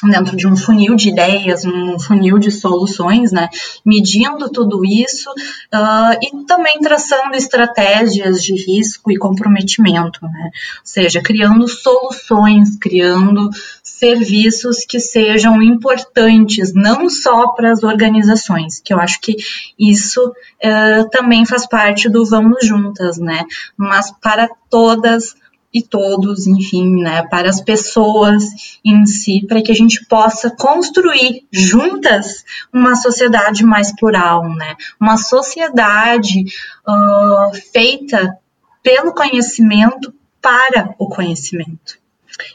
Dentro 0.04 0.38
de 0.38 0.48
um 0.48 0.56
funil 0.56 0.96
de 0.96 1.10
ideias, 1.10 1.66
um 1.66 2.00
funil 2.00 2.38
de 2.40 2.52
soluções, 2.52 3.32
né? 3.32 3.50
Medindo 3.86 4.50
tudo 4.50 4.86
isso 4.86 5.30
uh, 5.30 6.18
e 6.22 6.46
também 6.46 6.80
traçando 6.80 7.36
estratégias 7.36 8.42
de 8.42 8.54
risco 8.54 9.12
e 9.12 9.18
comprometimento, 9.18 10.20
né? 10.24 10.44
Ou 10.46 10.52
seja, 10.84 11.22
criando 11.22 11.68
soluções, 11.68 12.78
criando 12.78 13.50
serviços 13.84 14.86
que 14.86 15.00
sejam 15.00 15.62
importantes 15.62 16.74
não 16.74 17.10
só 17.10 17.50
para 17.50 17.72
as 17.72 17.84
organizações, 17.84 18.80
que 18.80 18.94
eu 18.94 19.00
acho 19.00 19.20
que 19.20 19.36
isso 19.78 20.26
uh, 20.30 21.10
também 21.10 21.46
faz 21.46 21.68
parte 21.68 22.08
do 22.08 22.26
vamos 22.26 22.66
juntas, 22.66 23.18
né? 23.18 23.44
Mas 23.76 24.12
para 24.22 24.48
todas 24.70 25.36
e 25.74 25.82
todos, 25.82 26.48
enfim, 26.48 27.02
né, 27.02 27.24
para 27.28 27.50
as 27.50 27.62
pessoas 27.62 28.44
em 28.84 29.06
si, 29.06 29.46
para 29.48 29.62
que 29.62 29.72
a 29.72 29.76
gente 29.76 30.06
possa 30.06 30.50
construir 30.50 31.46
juntas 31.52 32.44
uma 32.74 32.96
sociedade 32.96 33.64
mais 33.64 33.96
plural, 33.96 34.50
né, 34.50 34.76
uma 35.00 35.18
sociedade 35.18 36.46
uh, 36.88 37.56
feita 37.72 38.38
pelo 38.82 39.14
conhecimento 39.14 40.14
para 40.42 40.96
o 40.98 41.08
conhecimento. 41.08 42.00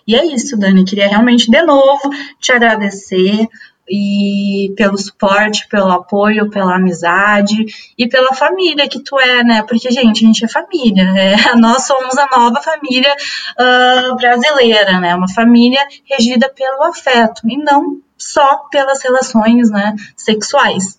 E 0.07 0.17
é 0.17 0.25
isso, 0.25 0.57
Dani. 0.57 0.85
Queria 0.85 1.09
realmente 1.09 1.51
de 1.51 1.63
novo 1.63 2.11
te 2.41 2.53
agradecer 2.53 3.49
e 3.89 4.73
pelo 4.77 4.97
suporte, 4.97 5.69
pelo 5.69 5.91
apoio, 5.91 6.51
pela 6.51 6.77
amizade 6.77 7.67
e 7.99 8.09
pela 8.09 8.35
família 8.35 8.89
que 8.89 9.01
tu 9.01 9.19
é, 9.19 9.45
né? 9.45 9.63
Porque, 9.63 9.91
gente, 9.91 10.25
a 10.25 10.27
gente 10.27 10.45
é 10.45 10.49
família, 10.49 11.13
né? 11.13 11.37
Nós 11.57 11.87
somos 11.87 12.17
a 12.17 12.27
nova 12.27 12.61
família 12.61 13.15
uh, 13.59 14.17
brasileira, 14.17 15.01
né? 15.01 15.15
Uma 15.15 15.29
família 15.29 15.87
regida 16.05 16.49
pelo 16.49 16.83
afeto 16.85 17.43
e 17.49 17.57
não 17.57 18.01
só 18.17 18.69
pelas 18.71 19.03
relações, 19.03 19.71
né, 19.71 19.95
sexuais 20.17 20.99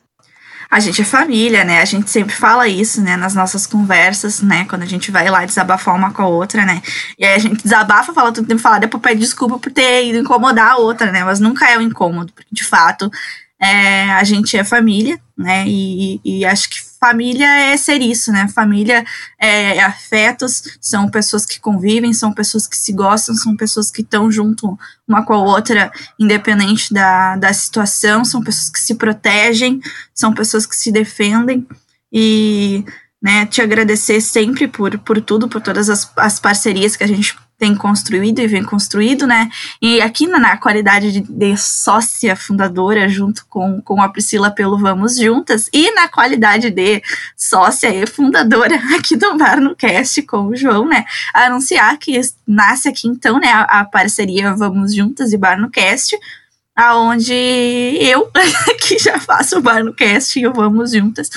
a 0.76 0.80
gente 0.82 1.02
é 1.02 1.06
família, 1.06 1.64
né? 1.64 1.82
A 1.82 1.86
gente 1.86 2.10
sempre 2.10 2.36
fala 2.36 2.68
isso, 2.68 3.02
né, 3.02 3.16
nas 3.16 3.34
nossas 3.34 3.66
conversas, 3.66 4.42
né? 4.42 4.66
Quando 4.66 4.84
a 4.84 4.86
gente 4.86 5.10
vai 5.10 5.30
lá 5.30 5.46
desabafar 5.46 5.96
uma 5.96 6.12
com 6.12 6.22
a 6.22 6.28
outra, 6.28 6.66
né? 6.66 6.82
E 7.18 7.24
aí 7.24 7.34
a 7.34 7.40
gente 7.40 7.64
desabafa, 7.64 8.14
fala 8.14 8.34
tudo 8.34 8.46
tempo, 8.46 8.62
fala, 8.62 8.78
depois 8.78 9.02
pede 9.02 9.22
desculpa 9.22 9.58
por 9.58 9.72
ter 9.72 10.06
ido 10.08 10.18
incomodar 10.20 10.72
a 10.72 10.76
outra, 10.76 11.14
né? 11.14 11.24
Mas 11.24 11.40
nunca 11.40 11.66
é 11.72 11.78
um 11.78 11.82
incômodo, 11.82 12.34
porque 12.34 12.50
de 12.52 12.66
fato 12.66 13.10
é, 13.66 14.12
a 14.12 14.24
gente 14.24 14.56
é 14.56 14.64
família, 14.64 15.20
né? 15.36 15.66
E, 15.68 16.22
e, 16.24 16.46
acho 16.46 16.70
que 16.70 16.78
família 17.00 17.48
é 17.48 17.76
ser 17.76 18.00
isso, 18.00 18.32
né? 18.32 18.48
Família 18.48 19.04
é, 19.40 19.78
é, 19.78 19.84
afetos, 19.84 20.78
são 20.80 21.10
pessoas 21.10 21.46
que 21.46 21.60
convivem, 21.60 22.14
são 22.14 22.32
pessoas 22.32 22.68
que 22.68 22.78
se 22.78 22.94
gostam, 22.94 23.34
são 23.34 23.56
pessoas 23.56 23.90
que 23.90 24.02
estão 24.02 24.32
junto 24.32 24.78
uma 25.08 25.26
com 25.26 25.34
a 25.34 25.40
outra, 25.40 25.92
independente 26.20 26.94
da, 26.94 27.36
da 27.38 27.52
situação, 27.54 28.24
são 28.24 28.44
pessoas 28.44 28.70
que 28.70 28.80
se 28.80 28.94
protegem, 28.94 29.82
são 30.14 30.32
pessoas 30.32 30.66
que 30.66 30.76
se 30.76 30.92
defendem. 30.92 31.66
E 32.14 32.86
né, 33.26 33.44
te 33.48 33.60
agradecer 33.60 34.22
sempre 34.22 34.68
por, 34.68 35.00
por 35.00 35.20
tudo, 35.20 35.50
por 35.50 35.60
todas 35.60 35.90
as, 35.90 36.12
as 36.16 36.40
parcerias 36.40 36.96
que 36.96 37.04
a 37.04 37.08
gente 37.08 37.36
tem 37.58 37.74
construído 37.74 38.38
e 38.38 38.46
vem 38.46 38.64
construído, 38.64 39.26
né? 39.26 39.50
E 39.82 40.00
aqui 40.00 40.28
na, 40.28 40.38
na 40.38 40.58
qualidade 40.58 41.12
de, 41.12 41.22
de, 41.22 41.58
sócia 41.58 42.36
fundadora, 42.36 43.10
junto 43.10 43.44
com, 43.48 43.82
com 43.82 44.00
a 44.00 44.10
Priscila 44.10 44.52
pelo 44.52 44.78
Vamos 44.78 45.18
Juntas, 45.18 45.68
e 45.74 45.92
na 45.96 46.08
qualidade 46.08 46.70
de 46.70 47.02
sócia 47.36 47.88
e 47.88 48.06
fundadora 48.06 48.76
aqui 48.96 49.16
do 49.16 49.36
Bar 49.36 49.60
no 49.60 49.76
Cast 49.76 50.22
com 50.22 50.50
o 50.50 50.56
João, 50.56 50.88
né? 50.88 51.04
Anunciar 51.34 51.98
que 51.98 52.22
nasce 52.48 52.90
aqui 52.90 53.08
então, 53.08 53.40
né, 53.40 53.48
a, 53.48 53.80
a 53.80 53.86
parceria 53.86 54.54
Vamos 54.54 54.94
Juntas 54.94 55.34
e 55.34 55.38
Bar 55.38 55.60
no 55.60 55.72
Cast, 55.72 56.16
aonde 56.76 57.34
eu, 57.34 58.30
que 58.82 59.00
já 59.00 59.20
faço 59.20 59.58
o 59.58 59.62
Bar 59.62 59.84
no 59.84 59.94
Cast 59.94 60.40
e 60.40 60.46
o 60.46 60.54
Vamos 60.54 60.92
Juntas, 60.92 61.30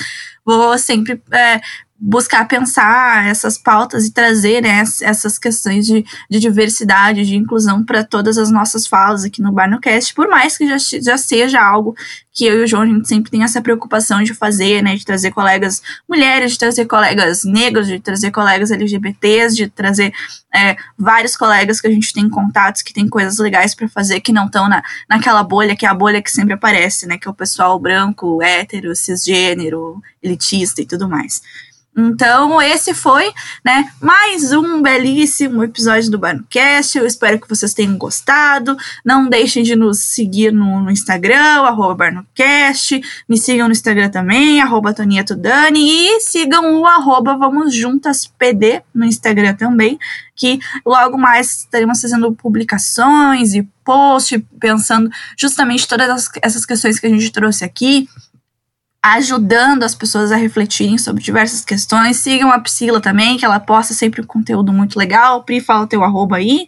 vou 0.45 0.77
sempre 0.77 1.21
é, 1.31 1.61
buscar 2.01 2.47
pensar 2.47 3.27
essas 3.27 3.57
pautas 3.57 4.05
e 4.05 4.11
trazer 4.11 4.61
né, 4.61 4.83
essas 5.01 5.37
questões 5.37 5.85
de, 5.85 6.05
de 6.29 6.39
diversidade, 6.39 7.25
de 7.25 7.35
inclusão 7.35 7.83
para 7.83 8.05
todas 8.05 8.37
as 8.37 8.49
nossas 8.49 8.87
falas 8.87 9.25
aqui 9.25 9.41
no 9.41 9.51
BarnoCast, 9.51 10.13
por 10.13 10.29
mais 10.29 10.57
que 10.57 10.65
já, 10.65 10.77
já 11.01 11.17
seja 11.17 11.61
algo 11.61 11.95
que 12.31 12.45
eu 12.45 12.61
e 12.61 12.63
o 12.63 12.67
João 12.67 12.83
a 12.83 12.85
gente 12.85 13.05
sempre 13.05 13.29
tem 13.29 13.43
essa 13.43 13.61
preocupação 13.61 14.23
de 14.23 14.33
fazer, 14.33 14.81
né, 14.81 14.95
de 14.95 15.03
trazer 15.03 15.31
colegas 15.31 15.81
mulheres, 16.07 16.53
de 16.53 16.57
trazer 16.57 16.85
colegas 16.85 17.43
negros, 17.43 17.85
de 17.85 17.99
trazer 17.99 18.31
colegas 18.31 18.71
LGBTs, 18.71 19.53
de 19.57 19.67
trazer 19.67 20.13
é, 20.55 20.77
vários 20.97 21.35
colegas 21.35 21.81
que 21.81 21.87
a 21.87 21.91
gente 21.91 22.13
tem 22.13 22.29
contatos, 22.29 22.81
que 22.81 22.93
tem 22.93 23.09
coisas 23.09 23.37
legais 23.39 23.75
para 23.75 23.89
fazer, 23.89 24.21
que 24.21 24.31
não 24.31 24.45
estão 24.45 24.69
na, 24.69 24.81
naquela 25.09 25.43
bolha, 25.43 25.75
que 25.75 25.85
é 25.85 25.89
a 25.89 25.93
bolha 25.93 26.21
que 26.21 26.31
sempre 26.31 26.53
aparece, 26.53 27.05
né, 27.05 27.17
que 27.17 27.27
é 27.27 27.31
o 27.31 27.33
pessoal 27.33 27.77
branco, 27.77 28.41
hétero, 28.41 28.95
cisgênero, 28.95 30.01
elitista 30.23 30.81
e 30.81 30.85
tudo 30.85 31.09
mais. 31.09 31.41
Então, 32.01 32.61
esse 32.61 32.93
foi, 32.93 33.33
né, 33.63 33.91
mais 34.01 34.53
um 34.53 34.81
belíssimo 34.81 35.65
episódio 35.65 36.09
do 36.09 36.17
Barncast. 36.17 36.97
Eu 36.97 37.05
espero 37.05 37.37
que 37.37 37.49
vocês 37.49 37.73
tenham 37.73 37.97
gostado. 37.97 38.77
Não 39.03 39.27
deixem 39.27 39.63
de 39.63 39.75
nos 39.75 39.99
seguir 39.99 40.53
no, 40.53 40.79
no 40.79 40.89
Instagram, 40.89 41.61
arroba 41.61 41.95
Barnocast. 41.95 43.01
Me 43.27 43.37
sigam 43.37 43.67
no 43.67 43.73
Instagram 43.73 44.09
também, 44.09 44.61
arroba. 44.61 44.95
E 45.75 46.21
sigam 46.21 46.79
o 46.79 46.85
arroba 46.85 47.35
Vamos 47.35 47.75
Juntas 47.75 48.25
PD 48.25 48.81
no 48.95 49.03
Instagram 49.03 49.53
também, 49.55 49.99
que 50.35 50.57
logo 50.85 51.17
mais 51.17 51.59
estaremos 51.59 52.01
fazendo 52.01 52.31
publicações 52.31 53.53
e 53.53 53.63
posts, 53.83 54.41
pensando 54.57 55.09
justamente 55.37 55.87
todas 55.87 56.29
essas 56.41 56.65
questões 56.65 56.97
que 56.97 57.07
a 57.07 57.09
gente 57.09 57.29
trouxe 57.31 57.65
aqui 57.65 58.07
ajudando 59.01 59.83
as 59.83 59.95
pessoas 59.95 60.31
a 60.31 60.35
refletirem 60.35 60.97
sobre 60.97 61.23
diversas 61.23 61.63
questões. 61.63 62.17
Sigam 62.17 62.51
a 62.51 62.59
Priscila 62.59 62.99
também, 62.99 63.37
que 63.37 63.45
ela 63.45 63.59
posta 63.59 63.93
sempre 63.93 64.21
um 64.21 64.25
conteúdo 64.25 64.73
muito 64.73 64.97
legal. 64.97 65.43
Pri, 65.43 65.61
fala 65.61 65.87
teu 65.87 66.03
arroba 66.03 66.37
aí. 66.37 66.67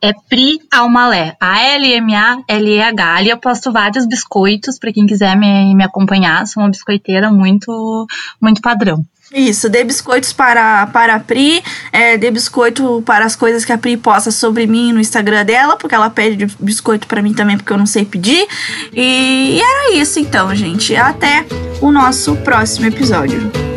É 0.00 0.12
Pri 0.28 0.58
Almalé, 0.70 1.34
A-L-M-A-L-E-H. 1.40 3.14
Ali 3.14 3.30
eu 3.30 3.38
posto 3.38 3.72
vários 3.72 4.06
biscoitos 4.06 4.78
para 4.78 4.92
quem 4.92 5.06
quiser 5.06 5.36
me, 5.36 5.74
me 5.74 5.84
acompanhar. 5.84 6.46
Sou 6.46 6.62
uma 6.62 6.70
biscoiteira 6.70 7.30
muito, 7.30 8.06
muito 8.40 8.60
padrão. 8.60 9.04
Isso, 9.34 9.68
dê 9.68 9.82
biscoitos 9.82 10.32
para, 10.32 10.86
para 10.86 11.16
a 11.16 11.20
Pri, 11.20 11.60
é, 11.90 12.16
dê 12.16 12.30
biscoito 12.30 13.02
para 13.04 13.24
as 13.24 13.34
coisas 13.34 13.64
que 13.64 13.72
a 13.72 13.78
Pri 13.78 13.96
posta 13.96 14.30
sobre 14.30 14.64
mim 14.64 14.92
no 14.92 15.00
Instagram 15.00 15.44
dela, 15.44 15.76
porque 15.76 15.94
ela 15.94 16.08
pede 16.08 16.46
biscoito 16.60 17.08
para 17.08 17.20
mim 17.20 17.34
também, 17.34 17.56
porque 17.56 17.72
eu 17.72 17.78
não 17.78 17.86
sei 17.86 18.04
pedir. 18.04 18.46
E, 18.92 19.56
e 19.56 19.60
era 19.60 19.94
isso 19.96 20.20
então, 20.20 20.54
gente. 20.54 20.94
Até 20.94 21.44
o 21.80 21.90
nosso 21.90 22.36
próximo 22.36 22.86
episódio. 22.86 23.73